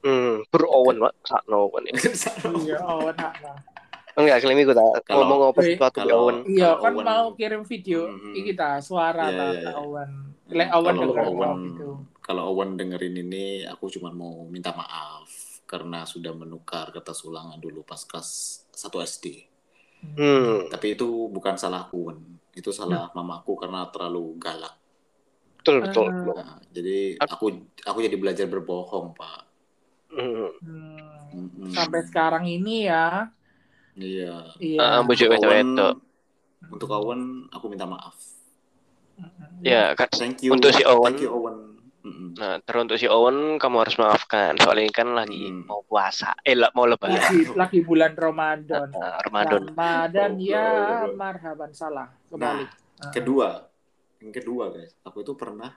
Hmm, 0.00 0.40
bro 0.48 0.64
Owen 0.66 0.96
Pak, 0.98 1.12
sakno 1.22 1.68
Owen 1.68 1.84
ya. 1.88 1.92
Iya, 1.92 2.76
oh 2.80 3.08
nah, 3.10 3.32
nah. 3.36 3.56
Enggak, 4.10 4.42
klaim 4.42 4.58
iku 4.58 4.72
tak 4.72 5.04
Kalau- 5.04 5.22
ngomong 5.22 5.40
apa 5.48 5.60
sesuatu 5.62 5.98
kalau- 5.98 6.18
Owen. 6.24 6.36
Iya 6.44 6.72
Kalau 6.72 6.82
kan 6.82 6.92
Owen- 6.94 7.06
mau 7.06 7.26
kirim 7.32 7.62
video 7.62 8.00
Mhm. 8.06 8.32
ini 8.32 8.40
kita 8.46 8.68
suara 8.80 9.24
iya, 9.28 9.38
ke 9.38 9.46
iya. 9.60 9.70
Owen. 9.76 10.10
Lek 10.50 10.68
Owen 10.72 10.84
kalau 10.90 11.04
denger 11.06 11.26
Owen 11.26 11.52
gitu. 11.68 11.88
kalau 12.20 12.42
Owen 12.50 12.70
dengerin 12.74 13.16
ini 13.18 13.44
aku 13.64 13.86
cuma 13.88 14.10
mau 14.10 14.44
minta 14.44 14.72
maaf 14.72 15.28
karena 15.62 16.02
sudah 16.02 16.32
menukar 16.32 16.90
kertas 16.90 17.22
ulangan 17.22 17.54
dulu 17.56 17.80
pas 17.80 18.02
kelas 18.02 18.28
1 18.72 18.98
SD 19.00 19.46
Hmm. 20.00 20.68
tapi 20.72 20.96
itu 20.96 21.28
bukan 21.28 21.60
salahku 21.60 22.08
Wen. 22.08 22.18
itu 22.56 22.72
salah 22.72 23.12
mamaku 23.12 23.52
karena 23.54 23.84
terlalu 23.92 24.36
galak 24.40 24.74
betul 25.60 25.76
betul 25.84 26.08
Eh, 26.08 26.40
Nah, 26.40 26.56
jadi 26.72 26.98
aku 27.20 27.52
aku 27.84 27.98
jadi 28.00 28.16
belajar 28.16 28.46
berbohong 28.48 29.12
pak. 29.12 29.44
Hmm. 30.10 30.50
hmm, 30.58 31.70
sampai 31.70 32.00
sekarang 32.08 32.48
ini 32.48 32.88
ya. 32.88 33.28
Iya. 33.94 34.56
Iya. 34.56 34.80
Ah, 34.80 35.00
bujuk 35.04 35.28
Untuk 35.30 35.50
wedok 35.52 35.94
Untuk 36.70 36.88
Owen 36.90 37.46
aku 37.52 37.66
minta 37.68 37.84
maaf. 37.84 38.16
Mm-mm. 39.20 39.60
ya 39.60 39.92
kan 39.92 40.08
Thank 40.16 40.40
you. 40.42 40.56
Untuk 40.56 40.72
si 40.72 40.82
Owen. 40.82 41.12
Thank 41.12 41.22
you 41.22 41.30
Owen. 41.30 41.69
Mm-mm. 42.00 42.32
nah 42.40 42.56
terus 42.64 42.80
untuk 42.80 42.96
si 42.96 43.04
Owen 43.04 43.60
kamu 43.60 43.76
harus 43.84 44.00
maafkan 44.00 44.56
soalnya 44.56 44.88
ini 44.88 44.94
kan 44.94 45.12
lagi 45.12 45.52
Hmm. 45.52 45.68
mau 45.68 45.84
puasa 45.84 46.32
eh 46.40 46.56
lah, 46.56 46.72
mau 46.72 46.88
lebaran 46.88 47.20
Lagi, 47.20 47.52
lagi 47.52 47.78
bulan 47.84 48.16
Ramadan. 48.16 48.88
Nah, 48.88 49.20
Ramadan 49.28 49.62
Ramadan 49.68 50.30
Oh, 50.32 50.40
ya 50.40 50.64
oh, 50.64 51.12
oh. 51.12 51.16
marhaban 51.16 51.70
salah 51.76 52.08
kembali. 52.32 52.64
Ah. 53.04 53.12
Kedua, 53.12 53.48
yang 54.24 54.32
kedua 54.32 54.64
guys, 54.72 54.96
aku 55.04 55.20
itu 55.20 55.36
pernah 55.36 55.76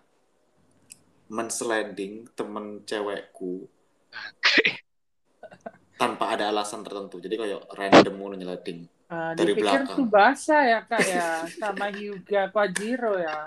mensliding 1.27 2.27
temen 2.35 2.83
cewekku 2.83 3.67
tanpa 6.01 6.35
ada 6.35 6.51
alasan 6.51 6.83
tertentu. 6.83 7.19
Jadi 7.19 7.35
kayak 7.35 7.67
random 7.73 8.15
mau 8.15 8.31
nyeleding. 8.31 8.87
Ah, 9.07 9.31
dari 9.37 9.53
dipikir 9.53 9.85
belakang. 9.85 9.97
Subasa 9.99 10.57
ya 10.65 10.79
kak 10.83 11.03
ya 11.05 11.45
sama 11.47 11.93
Hyuga 11.93 12.49
Kwajiro 12.49 13.19
ya. 13.19 13.45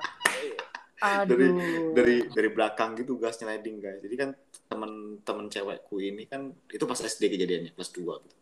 Aduh. 1.00 1.92
Dari 1.92 2.24
dari 2.32 2.48
belakang 2.48 2.96
gitu 2.96 3.20
guys 3.20 3.36
nyeleding 3.40 3.76
guys. 3.78 4.00
Jadi 4.00 4.14
kan 4.16 4.30
temen-temen 4.66 5.46
cewekku 5.52 6.00
ini 6.00 6.24
kan 6.24 6.50
itu 6.72 6.84
pas 6.84 6.98
SD 6.98 7.28
kejadiannya 7.32 7.72
kelas 7.76 7.90
2 7.92 8.24
gitu. 8.24 8.36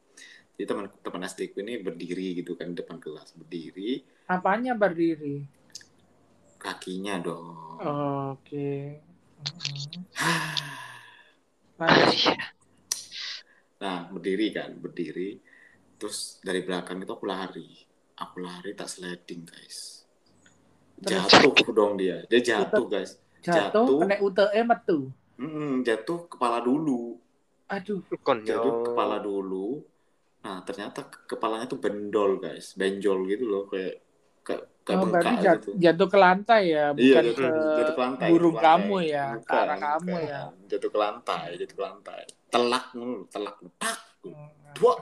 Jadi 0.54 0.64
teman 0.70 0.86
teman 1.02 1.22
SD 1.26 1.50
ku 1.50 1.58
ini 1.66 1.82
berdiri 1.82 2.38
gitu 2.38 2.54
kan 2.54 2.70
di 2.70 2.78
depan 2.78 3.02
kelas, 3.02 3.34
berdiri, 3.34 4.06
Apanya 4.30 4.78
berdiri? 4.78 5.42
kakinya 6.56 7.18
dong. 7.18 7.76
Oke. 8.38 9.02
Mm-mm. 9.42 9.84
Lanjut. 11.76 12.14
Iya. 12.14 12.38
Nah, 13.82 14.08
berdiri 14.08 14.48
kan, 14.54 14.70
berdiri. 14.78 15.36
Terus 15.98 16.38
dari 16.40 16.64
belakang 16.64 17.02
itu 17.02 17.12
aku 17.12 17.26
lari. 17.28 17.68
Aku 18.16 18.40
lari 18.40 18.72
tak 18.72 18.88
sliding, 18.88 19.44
guys. 19.44 20.03
Terus? 21.04 21.28
Jatuh 21.28 21.70
dong 21.70 21.92
dia. 21.94 22.24
Dia 22.24 22.40
jatuh, 22.40 22.84
guys. 22.86 23.20
Jatuh, 23.38 23.84
Jatuh. 23.84 23.98
kena 24.00 24.16
UTE 24.18 24.60
metu. 24.62 24.98
Mm-mm, 25.36 25.82
jatuh 25.82 26.24
kepala 26.26 26.58
dulu. 26.58 27.20
Aduh. 27.66 28.00
Konyol. 28.18 28.46
Jatuh 28.46 28.72
kepala 28.84 29.16
dulu. 29.18 29.84
Nah, 30.40 30.60
ternyata 30.62 31.04
ke- 31.04 31.24
kepalanya 31.26 31.64
tuh 31.64 31.76
bendol, 31.76 32.36
guys. 32.38 32.72
Benjol 32.72 33.24
gitu 33.26 33.44
loh, 33.44 33.64
kayak 33.66 34.00
kayak, 34.40 34.64
kayak 34.82 34.96
Oh, 34.98 35.08
berarti 35.08 35.24
bengkak 35.26 35.40
jat- 35.42 35.56
gitu. 35.58 35.70
jatuh 35.80 36.08
ke 36.08 36.18
lantai 36.20 36.62
ya, 36.68 36.84
Iya, 36.86 36.92
bukan 36.92 37.24
jatuh, 37.24 37.34
ke 37.34 37.48
jatuh 37.74 37.94
ke 37.94 38.02
lantai. 38.04 38.28
burung 38.28 38.56
kamu 38.58 38.96
ya, 39.02 39.24
ke 39.24 39.40
Bukan, 39.40 39.56
arah 39.58 39.78
kamu 39.78 40.04
bukan. 40.06 40.28
ya. 40.28 40.40
Jatuh 40.68 40.90
ke 40.90 40.98
lantai, 41.00 41.44
jatuh 41.56 41.74
ke 41.74 41.82
lantai. 41.82 42.22
Telak 42.46 42.84
mulu, 42.92 43.18
telak. 43.26 43.56
Tak. 43.78 43.98
Hmm. 44.22 44.48
Dua. 44.74 44.94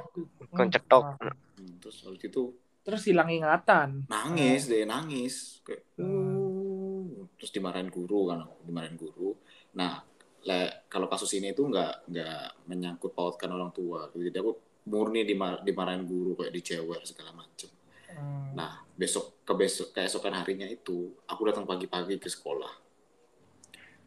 Koncetok. 0.48 1.05
Hmm, 1.18 1.72
Terus 1.78 1.96
habis 2.03 2.22
itu 2.22 2.42
Terus 2.83 3.03
hilang 3.05 3.30
ingatan. 3.30 4.07
nangis 4.07 4.66
deh 4.66 4.83
nangis 4.83 5.62
kayak 5.62 5.83
Hmm. 5.97 6.05
"Uh." 6.05 7.26
terus 7.33 7.51
dimarahin 7.51 7.87
guru 7.89 8.28
kan 8.28 8.43
dimarahin 8.61 8.95
guru 8.95 9.35
nah 9.72 10.03
le, 10.43 10.59
kalau 10.87 11.07
kasus 11.07 11.30
ini 11.33 11.51
tuh 11.51 11.66
nggak 11.66 12.07
nggak 12.07 12.43
menyangkut 12.66 13.11
pautkan 13.12 13.49
orang 13.49 13.70
tua 13.70 14.11
jadi 14.12 14.35
aku 14.37 14.53
murni 14.85 15.22
dimar, 15.22 15.59
dimarahin 15.61 16.03
guru 16.03 16.35
kayak 16.35 16.51
dicewer 16.51 17.03
segala 17.03 17.30
macem 17.33 17.70
Hmm. 18.09 18.53
nah 18.53 18.85
besok 18.93 19.41
ke 19.41 19.53
besok 19.53 19.91
keesokan 19.93 20.35
harinya 20.35 20.68
itu 20.68 21.16
aku 21.24 21.43
datang 21.45 21.64
pagi-pagi 21.64 22.18
ke 22.18 22.28
sekolah 22.28 22.68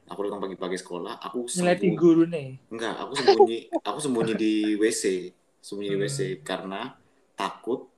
aku 0.05 0.19
datang 0.21 0.37
pagi-pagi 0.39 0.77
sekolah 0.77 1.17
aku 1.17 1.49
Ngeliatin 1.49 1.89
sembunyi 1.89 1.97
guru 1.97 2.23
nih. 2.25 2.49
enggak 2.69 2.93
aku 2.95 3.11
sembunyi 3.15 3.57
aku 3.81 3.99
sembunyi 3.99 4.33
di 4.37 4.53
WC 4.77 5.03
sembunyi 5.57 5.89
di 5.89 5.97
Hmm. 5.97 6.05
WC 6.05 6.19
karena 6.39 6.93
takut 7.33 7.89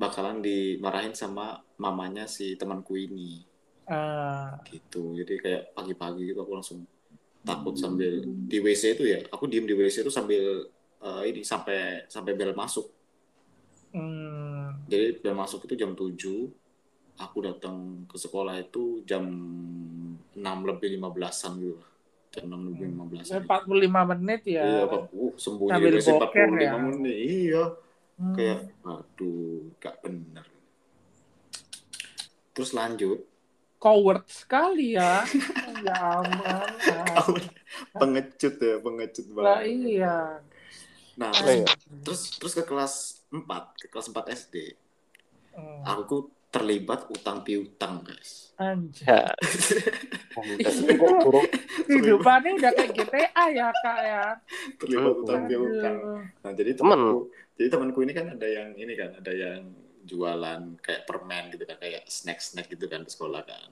bakalan 0.00 0.40
dimarahin 0.40 1.12
sama 1.12 1.60
mamanya 1.76 2.24
si 2.24 2.56
temanku 2.56 2.96
ini. 2.96 3.44
Ah, 3.84 4.56
gitu. 4.72 5.12
Jadi 5.12 5.36
kayak 5.36 5.76
pagi-pagi 5.76 6.32
gitu 6.32 6.40
aku 6.40 6.56
langsung 6.56 6.80
takut 7.44 7.76
sambil 7.76 8.20
di 8.24 8.58
WC 8.60 9.00
itu 9.00 9.04
ya 9.08 9.20
aku 9.32 9.48
diem 9.48 9.64
di 9.64 9.72
WC 9.72 10.04
itu 10.04 10.12
sambil 10.12 10.68
eh, 11.00 11.22
ini 11.28 11.40
sampai 11.44 12.08
sampai 12.08 12.32
bel 12.36 12.56
masuk. 12.56 12.88
Hmm. 13.90 14.86
jadi 14.86 15.18
bel 15.18 15.34
masuk 15.34 15.66
itu 15.66 15.74
jam 15.74 15.98
7 15.98 16.14
aku 17.18 17.38
datang 17.42 18.06
ke 18.06 18.14
sekolah 18.14 18.62
itu 18.62 19.02
jam 19.02 19.26
6 20.30 20.38
lebih 20.38 20.94
15an 20.94 21.52
gitu 21.58 21.74
lah. 21.74 21.90
Jam 22.30 22.44
6 22.46 22.70
lebih 22.70 22.86
15an 22.94 23.50
45 23.50 24.10
menit 24.14 24.42
ya. 24.46 24.62
iya 24.62 24.84
uh, 24.86 25.34
sembunyi 25.34 25.90
WC 25.90 26.08
boker 26.22 26.48
45 26.54 26.62
ya. 26.62 26.72
menit. 26.78 27.16
Iya 27.18 27.64
Hmm. 28.20 28.36
kayak 28.36 28.68
aduh 28.84 29.72
gak 29.80 29.96
bener 30.00 30.44
terus 32.52 32.70
lanjut 32.70 33.24
coward 33.80 34.28
sekali 34.28 34.92
ya. 34.92 35.24
ya 35.88 36.20
ampun. 36.20 37.40
pengecut 37.96 38.54
ya 38.54 38.76
pengecut 38.76 39.26
Lah 39.32 39.64
banget 39.64 39.88
iya. 39.88 40.16
nah 41.16 41.32
Oh, 41.32 41.40
terus, 41.40 41.56
iya. 41.56 41.66
terus 42.02 42.20
terus 42.36 42.52
ke 42.54 42.62
kelas 42.62 42.94
4 43.30 43.40
ke 43.78 43.86
kelas 43.88 44.06
4 44.08 44.36
SD 44.38 44.56
Hmm. 45.50 45.82
aku 45.82 46.30
terlibat 46.46 47.10
utang 47.10 47.42
piutang 47.42 48.06
guys 48.06 48.54
Anjir. 48.54 49.02
Ya. 49.02 49.26
Burung 51.18 51.42
Kehidupannya 51.82 52.54
udah 52.54 52.70
kayak 52.70 52.90
GTA 52.92 53.44
ya 53.50 53.68
kak 53.74 53.98
ya. 53.98 54.24
terlibat 54.78 55.14
utang 55.16 55.40
piutang 55.44 55.96
nah 56.38 56.52
jadi 56.52 56.70
Temen. 56.72 56.86
temanku 56.94 57.18
jadi 57.60 57.68
temanku 57.68 58.00
ini 58.00 58.16
kan 58.16 58.32
ada 58.32 58.48
yang 58.48 58.72
ini 58.72 58.96
kan 58.96 59.20
ada 59.20 59.32
yang 59.36 59.68
jualan 60.00 60.80
kayak 60.80 61.04
permen 61.04 61.52
gitu 61.52 61.68
kan 61.68 61.76
kayak 61.76 62.08
snack 62.08 62.40
snack 62.40 62.72
gitu 62.72 62.88
kan 62.88 63.04
di 63.04 63.12
sekolah 63.12 63.44
kan 63.44 63.68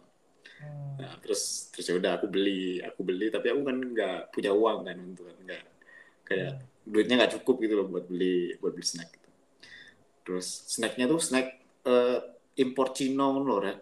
Hmm. 0.59 0.99
Nah, 0.99 1.15
terus 1.23 1.71
terus 1.71 1.87
ya 1.87 1.95
udah 1.95 2.19
aku 2.19 2.27
beli, 2.27 2.83
aku 2.83 3.07
beli 3.07 3.31
tapi 3.31 3.55
aku 3.55 3.63
kan 3.63 3.79
nggak 3.79 4.35
punya 4.35 4.51
uang 4.51 4.79
kan 4.91 4.97
untuk 4.99 5.31
kan 5.31 5.39
nggak 5.47 5.65
kayak 6.27 6.53
duitnya 6.83 7.15
nggak 7.23 7.33
cukup 7.39 7.63
gitu 7.63 7.75
loh 7.79 7.87
buat 7.87 8.11
beli 8.11 8.59
buat 8.59 8.75
beli 8.75 8.87
snack 8.87 9.11
gitu. 9.15 9.31
Terus 10.27 10.47
snacknya 10.67 11.07
tuh 11.07 11.21
snack 11.23 11.47
eh, 11.87 12.19
impor 12.59 12.91
Cino 12.91 13.39
loh, 13.39 13.63
Rek. 13.63 13.79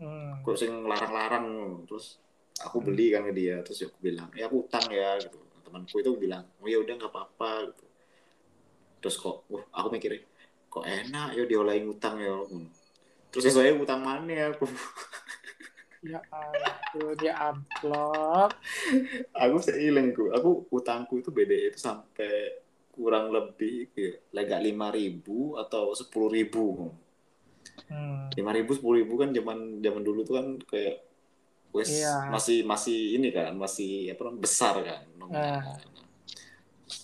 Hmm. 0.00 0.40
Kok 0.40 0.56
sing 0.56 0.72
larang-larang 0.88 1.46
terus 1.84 2.16
aku 2.64 2.80
beli 2.80 3.12
kan 3.12 3.28
ke 3.28 3.32
dia 3.36 3.60
terus 3.60 3.84
aku 3.84 4.00
bilang 4.00 4.32
ya 4.32 4.48
aku 4.48 4.64
utang 4.64 4.88
ya 4.88 5.20
gitu 5.20 5.36
temanku 5.60 6.00
itu 6.00 6.08
bilang 6.16 6.44
oh 6.60 6.68
ya 6.68 6.80
udah 6.80 6.94
nggak 6.96 7.12
apa-apa 7.12 7.68
gitu 7.68 7.85
terus 9.06 9.16
kok 9.16 9.46
wah 9.46 9.62
aku 9.70 9.94
mikirnya 9.94 10.26
kok 10.66 10.82
enak 10.82 11.38
ya 11.38 11.46
diolahin 11.46 11.86
utang 11.86 12.18
ya 12.18 12.34
terus 13.30 13.54
saya 13.54 13.70
utang 13.70 14.02
mana 14.02 14.26
ya 14.26 14.46
aku 14.50 14.66
Ya 16.06 16.22
ampun, 16.30 17.18
ya 17.18 17.34
amplop. 17.50 18.54
aku 19.34 19.56
seilengku 19.58 20.30
aku 20.30 20.66
utangku 20.70 21.18
itu 21.18 21.34
BDE 21.34 21.74
itu 21.74 21.78
sampai 21.78 22.62
kurang 22.90 23.34
lebih 23.34 23.90
ya, 23.90 24.14
lega 24.30 24.58
lima 24.58 24.90
ribu 24.90 25.54
atau 25.54 25.94
sepuluh 25.94 26.30
ribu 26.30 26.90
Hmm. 27.86 28.30
lima 28.32 28.50
ribu 28.54 28.72
sepuluh 28.72 29.02
ribu 29.02 29.18
kan 29.18 29.30
zaman 29.30 29.78
zaman 29.82 30.02
dulu 30.02 30.22
tuh 30.22 30.34
kan 30.38 30.46
kayak 30.64 31.02
wes 31.70 31.90
Iya. 31.92 32.30
masih 32.30 32.58
masih 32.62 32.98
ini 33.18 33.28
kan 33.30 33.52
masih 33.52 34.10
apa 34.10 34.30
besar 34.32 34.74
kan 34.80 35.02
Ah. 35.28 35.76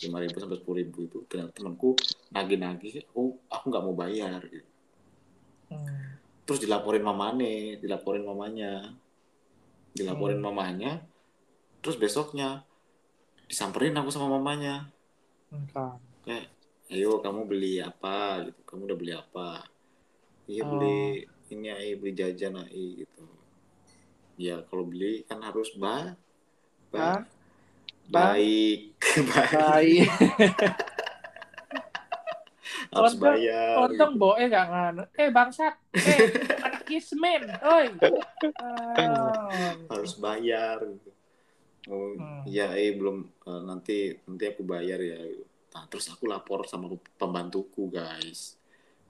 Lima 0.03 0.18
ribu 0.18 0.36
sampai 0.36 0.59
sepuluh 0.59 0.78
ribu 0.82 0.98
itu 1.07 1.18
temanku 1.28 1.94
nagih-nagih 2.30 3.07
aku 3.07 3.38
aku 3.46 3.64
nggak 3.70 3.84
mau 3.84 3.94
bayar 3.94 4.40
gitu. 4.44 4.68
Hmm. 5.70 6.18
terus 6.42 6.61
dilaporin 6.61 7.00
mamane 7.00 7.78
dilaporin 7.78 8.22
mamanya 8.22 8.92
dilaporin 9.92 10.42
Hmm. 10.42 10.46
mamanya 10.48 10.92
terus 11.80 11.96
besoknya 11.96 12.66
disamperin 13.46 13.94
aku 13.94 14.09
sama 14.09 14.36
mamanya 14.36 14.90
Entah. 15.48 15.96
kayak 16.24 16.48
ayo 16.88 17.20
kamu 17.20 17.46
beli 17.46 17.78
apa 17.78 18.44
gitu 18.44 18.61
kamu 18.64 18.80
udah 18.84 18.98
beli 18.98 19.12
apa 19.12 19.48
iya 20.44 20.62
Oh. 20.62 20.76
beli 20.76 21.24
ini 21.48 21.68
ai 21.68 21.94
beli 21.94 22.12
jajan 22.12 22.59
ai 22.59 23.00
gitu 23.00 23.24
ya 24.36 24.61
kalau 24.66 24.84
beli 24.84 25.22
kan 25.24 25.40
harus 25.40 25.72
ba, 25.76 26.16
ba- 26.88 27.00
Hah? 27.00 27.18
Ba- 27.20 27.26
baik 28.12 28.78
baik 29.26 29.50
Baik. 29.52 30.06
harus 32.92 33.14
Untung- 33.14 33.24
bayar 33.24 33.74
Untung 33.82 34.12
gitu. 34.12 34.20
boe 34.20 34.42
gak 34.44 34.66
ngan. 34.68 34.94
Eh 35.14 35.28
bangsat. 35.28 35.74
Eh 35.96 36.18
anak 36.60 36.84
kismin. 36.84 37.40
Oi. 37.58 37.86
Harus 39.88 40.12
bayar 40.16 40.78
oh 41.82 42.14
Hmm. 42.14 42.46
iya 42.46 42.70
eh 42.72 42.94
belum 42.94 43.26
eh, 43.42 43.60
nanti 43.66 43.96
nanti 44.22 44.44
aku 44.46 44.62
bayar 44.62 45.02
ya 45.02 45.18
nah 45.74 45.82
terus 45.90 46.06
aku 46.06 46.30
lapor 46.30 46.62
sama 46.62 46.86
pembantuku 47.18 47.90
guys 47.90 48.54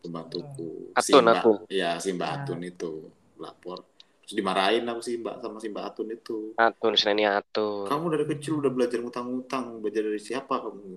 pembantuku 0.00 0.88
Hmm. 0.88 1.04
si 1.04 1.12
Atun, 1.12 1.20
mbak 1.22 1.36
Atun. 1.36 1.58
ya 1.68 2.00
si 2.00 2.16
mbak 2.16 2.24
Ah. 2.24 2.36
Atun 2.40 2.60
itu 2.64 2.92
lapor 3.36 3.84
terus 4.32 4.40
dimarahin 4.40 4.88
aku 4.88 5.04
sih 5.04 5.20
mbak 5.20 5.44
sama 5.44 5.60
si 5.60 5.68
mbak 5.68 5.92
Atun 5.92 6.08
itu. 6.08 6.56
Atun 6.56 6.96
seneni 6.96 7.28
atun. 7.28 7.84
Kamu 7.84 8.08
dari 8.08 8.24
kecil 8.24 8.64
udah 8.64 8.72
belajar 8.72 9.04
ngutang-ngutang, 9.04 9.84
belajar 9.84 10.08
dari 10.08 10.16
siapa 10.16 10.56
kamu? 10.56 10.96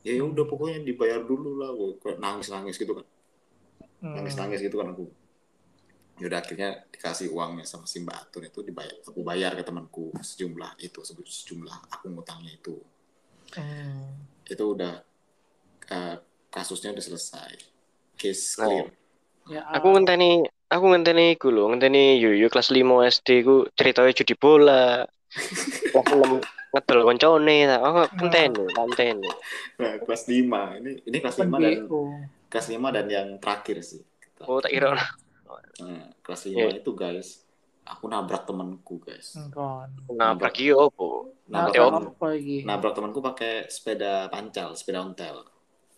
Ya 0.00 0.16
ya 0.16 0.24
udah 0.24 0.48
pokoknya 0.48 0.80
dibayar 0.80 1.20
dulu 1.20 1.60
lah, 1.60 1.68
gue 1.76 2.00
kayak 2.00 2.16
nangis-nangis 2.16 2.80
gitu 2.80 2.96
kan, 2.96 3.04
Hmm. 4.00 4.16
nangis-nangis 4.16 4.64
gitu 4.64 4.80
kan 4.80 4.88
aku. 4.88 5.04
Ya 6.16 6.32
udah 6.32 6.40
akhirnya 6.40 6.88
dikasih 6.88 7.28
uangnya 7.28 7.68
sama 7.68 7.84
si 7.84 8.00
mbak 8.00 8.16
Atun 8.24 8.48
itu 8.48 8.64
dibayar, 8.64 8.96
aku 9.04 9.20
bayar 9.20 9.52
ke 9.52 9.60
temanku 9.60 10.16
sejumlah 10.16 10.80
itu, 10.80 11.04
sejumlah 11.04 11.92
aku 11.92 12.08
ngutangnya 12.08 12.56
itu. 12.56 12.80
Hmm. 13.52 14.16
Itu 14.48 14.72
udah 14.72 15.04
eh, 15.92 16.16
kasusnya 16.48 16.96
udah 16.96 17.04
selesai, 17.04 17.52
case 18.16 18.56
Oh. 18.64 18.88
Ya, 19.46 19.62
Aku 19.78 19.94
ngenteni 19.94 20.42
aku 20.66 20.84
ngenteni 20.90 21.38
iku 21.38 21.54
lho, 21.54 21.70
ngenteni 21.70 22.18
Yuyu 22.18 22.50
kelas 22.50 22.74
5 22.74 22.82
SD 23.06 23.28
ku 23.46 23.54
ceritanya 23.78 24.10
judi 24.10 24.34
bola. 24.34 25.06
Kelas 25.92 26.06
6 26.10 26.42
ngedol 26.74 27.00
koncone. 27.06 27.56
Oh, 27.78 28.04
ngenteni, 28.18 28.64
ngenteni. 28.66 29.30
Nah, 29.78 29.94
kelas 30.02 30.22
5 30.26 30.78
ini 30.82 30.90
ini 31.06 31.16
kelas 31.22 31.36
5 31.38 31.46
dan 31.62 31.74
kelas 32.50 32.66
5 32.74 32.94
dan 32.96 33.06
yang 33.06 33.28
terakhir 33.38 33.80
sih. 33.86 34.02
Oh, 34.44 34.58
tak 34.58 34.74
kira 34.74 34.92
Nah, 34.96 36.04
kelas 36.24 36.42
5 36.48 36.82
itu 36.82 36.90
guys, 36.96 37.46
aku 37.86 38.10
nabrak 38.10 38.48
temanku 38.48 38.98
guys. 38.98 39.38
Nabrak 40.10 40.56
yo 40.58 40.90
opo. 40.90 41.36
Nah, 41.46 41.70
Nabrak, 41.70 42.34
iki? 42.34 42.66
nabrak 42.66 42.92
temanku 42.98 43.22
pakai 43.22 43.70
sepeda 43.70 44.26
pancal, 44.26 44.74
sepeda 44.74 45.06
ontel. 45.06 45.46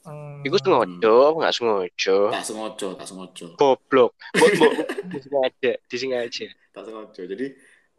Hmm. 0.08 0.40
Iku 0.40 0.56
sengaja, 0.56 1.12
apa 1.28 1.36
nggak 1.38 1.54
sengaja? 1.54 2.16
Tak 2.32 2.44
sengojo, 2.44 2.88
tak 2.96 3.06
sengojo, 3.06 3.46
Goblok. 3.54 4.12
Mbok 4.34 4.50
mbok 4.56 4.72
disengaja, 5.12 5.72
disengaja. 5.84 6.46
tak 6.72 6.82
sengojo. 6.82 7.22
Jadi 7.22 7.46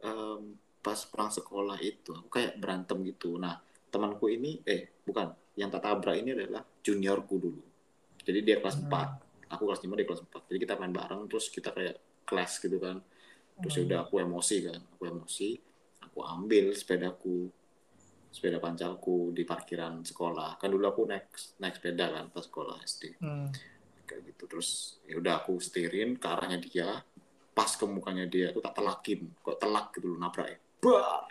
em, 0.00 0.40
pas 0.80 0.98
pulang 1.06 1.30
sekolah 1.30 1.78
itu 1.78 2.10
aku 2.10 2.28
kayak 2.28 2.58
berantem 2.58 2.98
gitu. 3.04 3.36
Nah, 3.36 3.60
temanku 3.88 4.26
ini 4.26 4.58
eh 4.64 4.98
bukan, 5.04 5.30
yang 5.54 5.68
tak 5.68 5.84
tabrak 5.84 6.16
ini 6.16 6.32
adalah 6.32 6.64
juniorku 6.80 7.36
dulu. 7.36 7.62
Jadi 8.20 8.38
dia 8.40 8.58
kelas 8.58 8.80
Hmm. 8.80 8.90
4, 8.90 9.52
aku 9.52 9.62
kelas 9.64 9.80
5 9.80 9.94
dia 9.94 10.06
kelas 10.08 10.20
4. 10.24 10.42
Jadi 10.48 10.58
kita 10.58 10.74
main 10.74 10.90
bareng 10.90 11.22
terus 11.26 11.46
kita 11.48 11.70
kayak 11.70 11.96
kelas 12.24 12.58
gitu 12.58 12.76
kan. 12.76 12.98
Terus 13.60 13.74
ya 13.74 13.80
Hmm. 13.80 13.88
udah 13.92 13.98
aku 14.02 14.14
emosi 14.18 14.56
kan, 14.64 14.80
aku 14.96 15.02
emosi, 15.04 15.48
aku 16.00 16.18
ambil 16.24 16.72
sepedaku, 16.72 17.52
sepeda 18.30 18.56
pancalku 18.56 19.34
di 19.34 19.42
parkiran 19.42 20.00
sekolah. 20.00 20.54
Kan 20.56 20.70
dulu 20.70 20.86
aku 20.86 21.02
naik 21.04 21.28
naik 21.58 21.76
sepeda 21.76 22.06
kan 22.08 22.30
pas 22.30 22.46
sekolah 22.46 22.78
SD 22.80 23.18
Hmm. 23.18 23.50
kayak 24.04 24.22
gitu. 24.26 24.46
Terus 24.46 24.68
ya 25.04 25.18
udah 25.18 25.42
aku 25.42 25.58
setirin 25.58 26.14
ke 26.14 26.26
arahnya 26.26 26.58
dia, 26.58 27.02
pas 27.50 27.70
ke 27.70 27.84
mukanya 27.84 28.24
dia 28.24 28.50
tuh 28.50 28.62
tak 28.62 28.74
telakin, 28.74 29.30
kok 29.36 29.58
telak 29.58 29.90
gitu 29.92 30.14
loh 30.14 30.18
nabraknya. 30.18 30.58
Bah! 30.80 31.26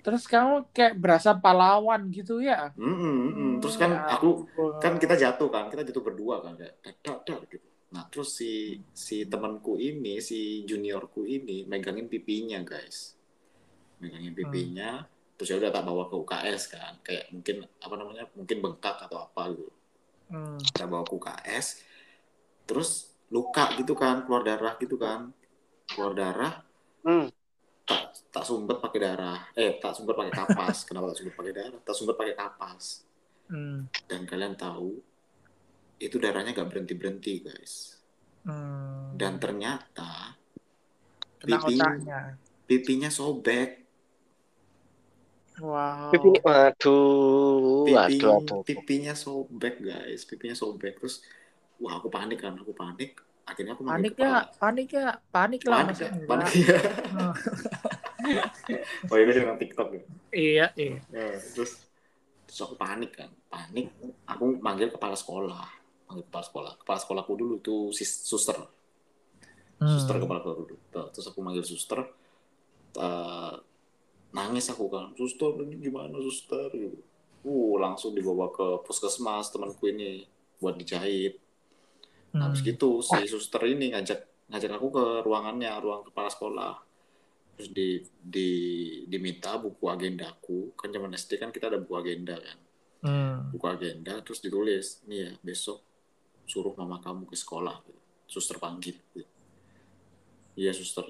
Terus 0.00 0.24
kamu 0.24 0.64
kayak 0.72 0.96
berasa 0.96 1.36
pahlawan 1.36 2.08
gitu 2.08 2.40
ya? 2.40 2.72
Mm, 2.72 2.88
mm, 2.96 3.16
mm. 3.28 3.52
Terus 3.60 3.76
kan 3.76 3.92
Ya 3.92 4.16
aku 4.16 4.48
ampun. 4.48 4.72
kan 4.80 4.96
kita 4.96 5.12
jatuh 5.12 5.52
kan, 5.52 5.68
kita 5.68 5.84
jatuh 5.84 6.00
berdua 6.00 6.40
kan 6.40 6.56
kayak 6.56 6.80
dak 6.80 7.20
dak 7.20 7.40
gitu. 7.44 7.60
Nah 7.92 8.08
terus 8.08 8.32
si 8.32 8.80
si 8.96 9.28
temanku 9.28 9.76
ini, 9.76 10.24
si 10.24 10.64
juniorku 10.64 11.28
ini 11.28 11.68
megangin 11.68 12.08
pipinya 12.08 12.64
guys, 12.64 13.12
megangin 14.00 14.34
pipinya. 14.34 15.04
Terus 15.36 15.48
ya 15.52 15.56
udah 15.56 15.72
tak 15.72 15.84
bawa 15.88 16.04
ke 16.12 16.14
UKS 16.20 16.62
kan, 16.68 16.92
kayak 17.00 17.32
mungkin 17.32 17.64
apa 17.64 17.94
namanya, 17.96 18.24
mungkin 18.36 18.56
bengkak 18.60 18.96
atau 19.08 19.24
apa 19.24 19.42
gitu. 19.56 19.72
Hmm. 20.28 20.60
Kita 20.60 20.84
bawa 20.84 21.00
ke 21.00 21.16
UKS, 21.16 21.66
terus 22.68 23.16
luka 23.32 23.72
gitu 23.80 23.96
kan, 23.96 24.28
keluar 24.28 24.44
darah 24.44 24.76
gitu 24.76 25.00
kan, 25.00 25.32
keluar 25.88 26.12
darah. 26.12 26.60
Hmm. 27.00 27.32
Tak 27.88 28.28
tak 28.28 28.44
sumbat 28.44 28.84
pakai 28.84 29.00
darah, 29.00 29.48
eh 29.56 29.80
tak 29.80 29.96
sumbat 29.96 30.12
pakai 30.12 30.32
kapas. 30.32 30.76
Kenapa 30.86 31.16
tak 31.16 31.24
sumbat 31.24 31.34
pakai 31.40 31.52
darah? 31.56 31.80
Tak 31.80 31.94
sumbat 31.96 32.16
pakai 32.20 32.34
kapas. 32.36 32.84
Hmm. 33.50 33.88
Dan 34.06 34.28
kalian 34.28 34.54
tahu 34.60 35.00
itu 36.00 36.16
darahnya 36.16 36.56
gak 36.56 36.68
berhenti 36.70 36.94
berhenti 36.96 37.34
guys. 37.44 38.00
Hmm. 38.44 39.18
Dan 39.18 39.36
ternyata 39.36 40.38
kena 41.40 41.58
pipi- 41.60 41.80
otaknya. 41.80 42.20
pipinya 42.64 43.10
sobek. 43.12 43.79
Wow. 45.60 46.10
Pipi 46.10 46.28
waduh, 46.42 47.86
Pipi, 47.86 48.16
waduh, 48.24 48.40
waduh. 48.40 48.60
pipinya 48.66 49.12
sobek 49.14 49.74
guys, 49.84 50.24
pipinya 50.26 50.56
sobek. 50.56 50.98
Terus 50.98 51.22
wah 51.78 52.00
aku 52.00 52.08
panik 52.08 52.40
kan, 52.42 52.56
aku 52.56 52.72
panik. 52.72 53.20
Akhirnya 53.46 53.74
aku 53.74 53.82
Panik 53.82 54.14
ya, 54.14 54.46
panik 54.62 54.88
ya, 54.94 55.06
panik 55.34 55.62
lah 55.66 55.78
Panik 55.82 55.98
ya, 55.98 56.10
panik 56.28 56.50
ya. 56.54 56.78
Oh 59.10 59.16
ini 59.18 59.32
dengan 59.32 59.56
TikTok 59.58 59.88
ya. 59.96 60.02
Iya, 60.30 60.66
iya. 60.78 60.98
Ya, 61.10 61.26
terus 61.54 61.82
terus 62.46 62.60
aku 62.62 62.74
panik 62.78 63.10
kan, 63.18 63.30
panik. 63.50 63.90
Aku 64.28 64.54
manggil 64.62 64.90
kepala 64.94 65.18
sekolah, 65.18 65.66
manggil 66.06 66.24
kepala 66.30 66.44
sekolah. 66.46 66.72
Kepala 66.78 66.98
sekolahku 67.02 67.32
dulu 67.34 67.54
tuh 67.58 67.90
sis- 67.90 68.22
suster, 68.22 68.54
Hmm. 69.80 69.88
suster 69.88 70.16
kepala 70.20 70.38
sekolah 70.44 70.56
dulu. 70.62 70.76
Terus 70.92 71.26
aku 71.26 71.40
manggil 71.42 71.64
suster, 71.66 71.98
eh, 73.00 73.54
nangis 74.30 74.70
aku 74.70 74.86
kan, 74.90 75.10
suster 75.18 75.54
ini 75.66 75.78
gimana 75.78 76.18
suster? 76.22 76.70
Gitu. 76.70 76.98
Uh, 77.40 77.80
langsung 77.80 78.12
dibawa 78.12 78.52
ke 78.52 78.84
puskesmas 78.84 79.48
temanku 79.48 79.88
ini 79.90 80.28
buat 80.60 80.76
dijahit. 80.76 81.40
Nah, 82.36 82.46
habis 82.46 82.62
Hmm. 82.62 82.68
gitu 82.70 83.02
si 83.02 83.26
suster 83.26 83.64
ini 83.66 83.90
ngajak 83.90 84.50
ngajak 84.50 84.70
aku 84.76 84.88
ke 84.92 85.04
ruangannya, 85.26 85.72
ruang 85.82 86.06
kepala 86.06 86.30
sekolah. 86.30 86.74
Terus 87.58 87.70
di, 87.74 87.88
di 88.20 88.50
diminta 89.10 89.58
buku 89.58 89.84
agendaku, 89.90 90.72
kan 90.78 90.88
zaman 90.94 91.12
SD 91.12 91.36
kan 91.40 91.50
kita 91.50 91.68
ada 91.68 91.78
buku 91.82 91.94
agenda 91.98 92.36
kan. 92.38 92.58
Hmm. 93.00 93.36
Buku 93.50 93.66
agenda 93.66 94.20
terus 94.22 94.44
ditulis, 94.44 95.02
nih 95.08 95.18
ya 95.26 95.30
besok 95.40 95.80
suruh 96.46 96.74
mama 96.76 97.00
kamu 97.02 97.26
ke 97.26 97.34
sekolah. 97.34 97.82
gitu. 97.88 98.00
Suster 98.30 98.56
panggil. 98.62 98.94
gitu. 99.14 99.26
Iya 100.60 100.70
suster. 100.76 101.08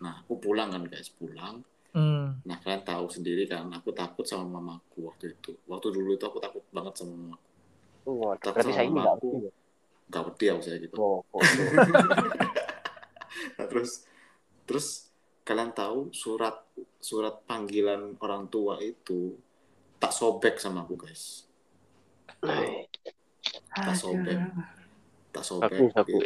Nah 0.00 0.22
aku 0.22 0.38
pulang 0.38 0.70
kan 0.70 0.86
guys, 0.86 1.10
pulang. 1.10 1.60
Hmm. 1.96 2.38
Nah 2.44 2.56
kalian 2.60 2.84
tahu 2.84 3.06
sendiri 3.08 3.48
kan, 3.48 3.68
aku 3.72 3.90
takut 3.96 4.24
sama 4.28 4.60
mamaku 4.60 5.08
waktu 5.08 5.34
itu. 5.34 5.56
Waktu 5.64 5.88
dulu 5.92 6.14
itu 6.14 6.24
aku 6.28 6.38
takut 6.38 6.64
banget 6.68 7.00
sama 7.00 7.14
mamaku. 7.16 7.48
Waduh, 8.08 8.40
Takut 8.40 8.62
sama 8.64 8.74
saya 8.76 8.88
mamaku. 8.88 9.30
ngerti. 9.48 9.56
Gak 10.08 10.22
pedih 10.32 10.48
aku 10.56 10.62
saya 10.64 10.76
gitu. 10.80 10.94
Oh, 10.96 11.20
oh, 11.32 11.40
oh. 11.40 11.42
Nah, 13.60 13.66
terus 13.70 14.04
terus 14.68 15.08
kalian 15.48 15.72
tahu 15.72 16.12
surat 16.12 16.60
surat 17.00 17.40
panggilan 17.48 18.20
orang 18.20 18.52
tua 18.52 18.76
itu 18.84 19.32
tak 19.96 20.12
sobek 20.12 20.60
sama 20.60 20.84
aku 20.84 20.94
guys 20.94 21.48
tak 23.72 23.96
sobek 23.96 24.36
tak 25.32 25.40
sobek 25.40 25.88
Bagus, 25.96 26.04
gitu. 26.04 26.18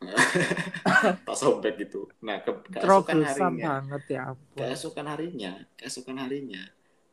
tak 1.28 1.36
sobek 1.36 1.76
gitu. 1.76 2.08
Nah 2.24 2.40
ke 2.40 2.50
keesokan 2.72 3.20
harinya 3.20 3.84
banget 3.84 4.02
ya 4.08 4.20
ampun. 4.32 4.56
keesokan 4.56 5.06
harinya 5.12 5.52
keesokan 5.76 6.16
harinya 6.16 6.62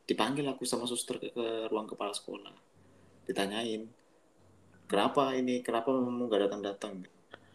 dipanggil 0.07 0.47
aku 0.47 0.63
sama 0.63 0.87
suster 0.87 1.19
ke, 1.19 1.35
ke 1.35 1.67
ruang 1.67 1.83
kepala 1.83 2.15
sekolah. 2.15 2.55
Ditanyain 3.27 3.91
kenapa 4.87 5.35
ini? 5.35 5.59
Kenapa 5.59 5.91
kamu 5.91 6.31
nggak 6.31 6.41
datang 6.47 6.61
datang 6.63 6.91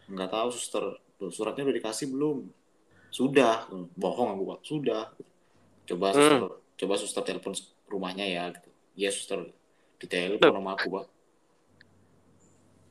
nggak 0.05 0.29
tahu 0.29 0.49
suster. 0.53 0.85
Loh, 1.17 1.31
suratnya 1.33 1.65
udah 1.65 1.75
dikasih 1.81 2.13
belum? 2.13 2.45
Sudah. 3.09 3.65
Bohong 3.97 4.37
aku 4.37 4.43
pak. 4.53 4.59
Sudah. 4.61 5.03
Coba 5.89 6.13
Hmm. 6.13 6.17
suster. 6.17 6.41
Coba 6.77 6.93
suster 6.99 7.23
telepon 7.25 7.53
rumahnya 7.89 8.25
ya 8.29 8.53
gitu. 8.53 8.69
Iya 8.93 9.09
suster. 9.09 9.49
Ditelepon 9.97 10.53
sama 10.61 10.77
aku 10.77 10.87
pak. 10.93 11.05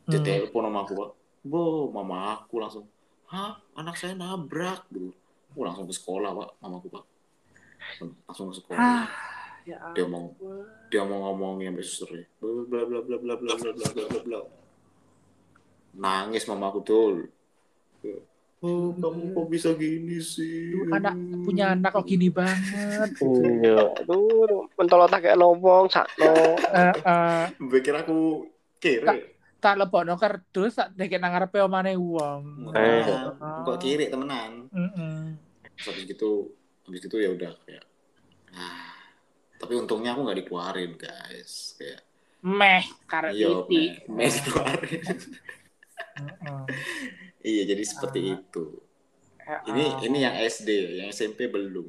Hmm. 0.03 0.19
ditelepon 0.19 0.63
sama 0.67 0.81
aku 0.83 0.93
pak 0.99 1.11
bo 1.43 1.91
mama 1.91 2.39
aku 2.39 2.63
langsung 2.63 2.87
hah 3.27 3.59
anak 3.75 3.99
saya 3.99 4.15
nabrak 4.15 4.87
gitu. 4.95 5.11
Aku 5.53 5.67
langsung 5.67 5.85
ke 5.91 5.95
sekolah 5.95 6.31
pak 6.33 6.49
mamaku 6.63 6.87
pak. 6.89 7.05
Langsung 8.31 8.51
ke 8.51 8.55
sekolah. 8.63 8.81
Ah, 8.81 9.07
ya 9.67 9.79
dia 9.93 10.07
mau 10.07 10.33
dia 10.89 11.03
mau 11.03 11.31
ngomongin 11.31 11.75
sampai 11.75 11.85
susternya. 11.85 12.27
Bla 12.41 12.83
bla 12.87 13.01
bla 13.03 13.17
bla 13.19 13.35
bla 13.37 13.55
bla 13.59 13.71
bla 13.75 13.89
bla 13.91 14.05
bla 14.09 14.21
bla 14.23 14.41
nangis 15.93 16.49
mamaku 16.49 16.81
tuh 16.81 17.29
oh 18.63 18.95
kamu 18.95 19.35
kok 19.35 19.47
bisa 19.51 19.69
gini 19.75 20.23
sih? 20.23 20.71
Duh, 20.71 20.95
anak 20.95 21.19
punya 21.43 21.75
anak 21.75 21.91
kok 21.99 22.07
gini 22.07 22.31
banget. 22.31 23.11
Iya, 23.63 23.91
aduh, 24.07 24.71
mentol 24.79 25.03
otak 25.03 25.27
kayak 25.27 25.39
lobong, 25.39 25.91
sakno. 25.91 26.31
Eh, 26.79 26.95
eh, 26.95 27.45
pikir 27.59 27.95
aku 27.99 28.47
kiri 28.79 29.32
tak 29.63 29.79
lebokno 29.79 30.19
kerdus 30.19 30.75
tak 30.75 30.91
deket 30.93 31.17
nang 31.17 31.31
ngarepe 31.31 31.63
omane 31.63 31.95
wong. 31.95 32.67
Eh. 32.75 33.07
Kok 33.63 33.79
kiri 33.79 34.11
temenan 34.11 34.67
Heeh. 34.69 35.39
Terus 35.73 35.87
habis 35.89 36.05
gitu 36.05 36.51
habis 36.83 36.99
gitu 36.99 37.17
ya 37.17 37.31
udah 37.31 37.55
kayak 37.63 37.87
ah 38.53 38.91
tapi 39.57 39.73
untungnya 39.75 40.13
aku 40.13 40.27
nggak 40.27 40.39
dikeluarin 40.43 40.93
guys 40.95 41.79
kayak 41.79 42.03
Meh 42.43 42.83
karet 43.07 43.33
iya 43.33 43.49
titik. 43.65 44.03
me- 44.11 44.19
me 44.19 44.27
dikeluarin 44.27 45.03
Heeh. 46.13 46.63
Iya, 47.41 47.63
jadi 47.67 47.83
seperti 47.83 48.19
Ah. 48.21 48.35
itu. 48.37 48.65
Ya, 49.41 49.59
Ini 49.65 49.85
ini 50.05 50.19
yang 50.21 50.35
SD, 50.39 50.69
yang 50.97 51.09
SMP 51.09 51.47
belum. 51.47 51.89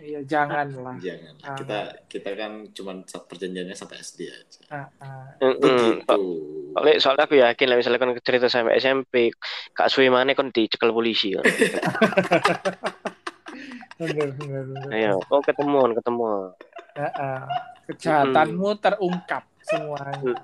Iya, 0.00 0.20
janganlah. 0.24 0.96
Jangan. 0.96 1.34
Ah. 1.44 1.56
Kita 1.60 1.78
kita 2.08 2.30
kan 2.32 2.52
cuman 2.72 2.96
perjanjiannya 3.04 3.76
sampai 3.76 4.00
SD 4.00 4.20
aja. 4.24 4.60
Ah, 4.72 4.88
ah. 5.04 5.28
Begitu. 5.36 6.22
Soalnya, 6.72 6.94
soalnya 6.96 7.24
aku 7.28 7.36
yakin 7.36 7.66
lah 7.68 7.76
misalnya 7.76 8.00
kan 8.00 8.10
cerita 8.24 8.46
sampai 8.48 8.80
SMP, 8.80 9.28
Kak 9.76 9.92
Suwi 9.92 10.08
mana 10.08 10.32
kan 10.32 10.48
dicekel 10.48 10.96
polisi 10.96 11.36
kan. 11.36 11.44
Bener, 14.00 14.34
bener, 14.34 14.64
bener. 14.66 14.88
Ayo, 14.90 15.14
oh 15.30 15.38
ketemuan, 15.44 15.94
ketemuan. 15.94 16.56
Ah, 16.96 17.12
ah. 17.14 17.40
Kejahatanmu 17.86 18.80
terungkap 18.80 19.44
semuanya. 19.62 20.34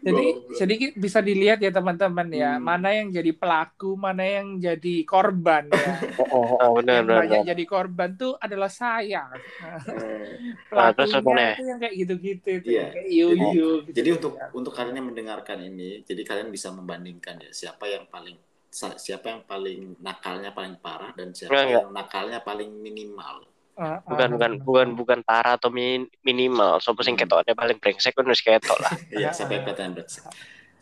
Jadi, 0.00 0.26
jadi 0.56 0.74
bisa 0.92 1.18
dilihat 1.18 1.58
ya 1.58 1.70
teman-teman 1.70 2.26
ya, 2.30 2.56
Hmm. 2.56 2.64
mana 2.64 2.88
yang 2.90 3.08
jadi 3.08 3.30
pelaku, 3.32 3.94
mana 3.94 4.22
yang 4.22 4.58
jadi 4.58 4.94
korban 5.04 5.70
ya. 5.70 5.78
Oh, 6.20 6.26
oh, 6.26 6.44
oh 6.58 6.70
benar, 6.78 7.00
yang 7.00 7.06
benar, 7.06 7.18
banyak 7.22 7.40
benar. 7.40 7.50
jadi 7.50 7.64
korban 7.64 8.10
tuh 8.14 8.32
adalah 8.36 8.68
saya. 8.68 9.30
Apa 10.70 10.94
Pelakunya 10.94 11.20
nih? 11.34 11.52
itu 11.54 11.64
yang 11.66 11.78
kayak 11.78 11.94
gitu-gitu 11.96 12.50
tuh, 12.62 12.70
Iya. 12.70 12.86
kayak 12.90 13.08
yuyu. 13.08 13.36
gitu. 13.84 13.92
Jadi 13.92 14.08
untuk 14.16 14.32
untuk 14.52 14.72
kalian 14.72 14.96
yang 14.96 15.08
mendengarkan 15.10 15.58
ini, 15.60 16.02
jadi 16.02 16.22
kalian 16.22 16.48
bisa 16.48 16.70
membandingkan 16.70 17.38
ya 17.40 17.50
siapa 17.50 17.86
yang 17.86 18.06
paling 18.06 18.36
siapa 18.70 19.26
yang 19.26 19.42
paling 19.44 19.98
nakalnya 19.98 20.54
paling 20.54 20.78
parah 20.78 21.10
dan 21.18 21.34
siapa 21.34 21.58
enggak. 21.58 21.74
yang 21.74 21.86
nakalnya 21.90 22.38
paling 22.40 22.70
minimal. 22.70 23.42
Ah, 23.80 23.96
ah, 23.96 24.00
Bukan, 24.04 24.28
bukan, 24.36 24.52
bukan, 24.60 24.88
bukan 24.92 25.18
parah 25.24 25.56
atau 25.56 25.72
min- 25.72 26.12
minimal. 26.20 26.84
Sopo 26.84 27.00
sing 27.00 27.16
Hmm. 27.16 27.24
ketoknya 27.24 27.56
paling 27.56 27.80
brengsek 27.80 28.12
kan 28.12 28.28
wis 28.28 28.44
ketok 28.44 28.76
lah. 28.76 28.92
Iya, 29.16 29.32
Ah, 29.32 29.40
ah. 29.40 29.88
brengsek. 29.96 30.24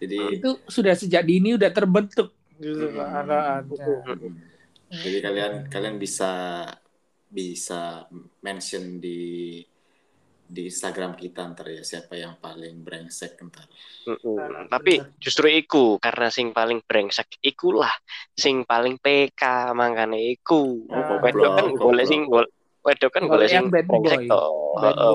Jadi 0.02 0.18
Itu 0.42 0.50
sudah 0.66 0.94
sejak 0.98 1.22
dini 1.22 1.54
udah 1.54 1.70
terbentuk 1.70 2.34
gitu 2.58 2.90
Hmm. 2.90 2.98
keadaannya. 2.98 3.86
mm, 4.18 4.34
jadi 4.90 5.18
kalian 5.22 5.52
kalian 5.70 5.96
bisa 6.02 6.30
bisa 7.30 8.08
mention 8.42 8.98
di 8.98 9.60
di 10.48 10.64
Instagram 10.64 11.12
kita 11.12 11.44
ntar 11.52 11.68
ya 11.68 11.84
siapa 11.84 12.16
yang 12.16 12.40
paling 12.40 12.80
brengsek 12.80 13.36
ntar. 13.46 13.68
Mm-mm. 14.08 14.40
Nah, 14.40 14.64
Tapi 14.72 14.96
bener. 14.96 15.12
justru 15.20 15.46
iku 15.52 16.00
karena 16.00 16.32
sing 16.32 16.56
paling 16.56 16.80
brengsek 16.88 17.36
ikulah 17.44 17.92
sing 18.32 18.64
paling 18.64 18.96
PK 18.96 19.76
makane 19.76 20.32
iku. 20.32 20.88
Ah, 20.88 21.20
kan 21.20 21.68
golek 21.76 22.06
sing 22.08 22.24
gol 22.24 22.48
wedok 22.88 23.10
kan 23.12 23.28
Golek 23.28 23.52
sing 23.52 23.68
brengsek 23.68 24.24
boy. 24.24 24.32
toh. 24.32 24.48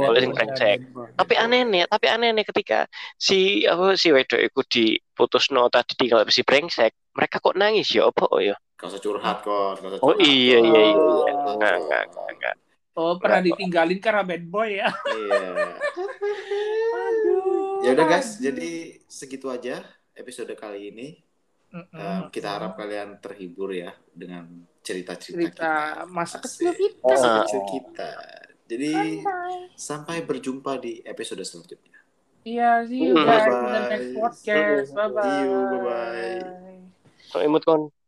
Golek 0.06 0.22
sing 0.22 0.34
brengsek. 0.38 0.78
boy. 0.94 1.10
Tapi 1.18 1.34
aneh 1.42 1.62
nih, 1.66 1.84
tapi 1.90 2.06
aneh 2.14 2.30
nih 2.38 2.46
ketika 2.46 2.86
si 3.18 3.66
apa 3.66 3.98
si 3.98 4.14
wedok 4.14 4.38
iku 4.38 4.62
diputus 4.70 5.50
no 5.50 5.66
tadi 5.74 5.98
di 5.98 6.06
kalau 6.14 6.30
si 6.30 6.46
brengsek, 6.46 6.94
mereka 7.18 7.42
kok 7.42 7.58
nangis 7.58 7.90
ya 7.90 8.14
apa 8.14 8.30
oh 8.30 8.38
ya? 8.38 8.54
Usah 8.84 9.00
curhat 9.00 9.42
kok. 9.42 9.82
Oh 10.04 10.14
iya 10.22 10.62
iya 10.62 10.82
iya. 10.94 11.00
Oh. 11.00 11.26
Enggak 11.56 11.74
enggak 11.82 12.04
enggak. 12.30 12.56
Oh, 12.94 13.18
pernah 13.18 13.42
ditinggalin 13.42 13.98
karena 13.98 14.22
bad 14.22 14.44
boy 14.46 14.78
ya. 14.78 14.94
Iya. 14.94 15.42
Aduh. 16.94 17.82
Ya 17.82 17.90
udah 17.98 18.06
guys, 18.06 18.38
jadi 18.38 19.02
segitu 19.10 19.50
aja 19.50 19.82
episode 20.14 20.54
kali 20.54 20.94
ini. 20.94 21.08
Mm-mm. 21.74 21.98
Eh, 21.98 22.22
kita 22.30 22.54
harap 22.54 22.78
kalian 22.78 23.18
terhibur 23.18 23.74
ya 23.74 23.98
dengan 24.14 24.46
cerita-cerita 24.84 25.48
cerita 25.50 25.50
kita. 25.50 26.12
masa 26.12 26.38
kecil 26.38 26.76
kita. 26.76 27.08
Masa 27.08 27.26
Ah. 27.26 27.36
kecil 27.42 27.62
kita. 27.66 28.10
Jadi 28.64 28.92
sampai 29.74 30.22
berjumpa 30.22 30.76
di 30.78 31.00
episode 31.04 31.40
selanjutnya. 31.42 31.92
Iya, 32.44 32.84
see 32.84 33.08
you 33.08 33.16
Mm. 33.16 33.24
guys 33.24 33.42
in 33.42 33.52
the 33.52 33.60
Bye-bye. 33.64 33.88
next 33.90 34.10
podcast. 34.14 34.90
Bye 34.92 35.10
bye. 35.10 35.24
See 35.24 35.40
you, 35.42 35.60
bye-bye. 35.72 36.42
So 37.24 37.40
imut 37.40 37.64
kon. 37.64 38.03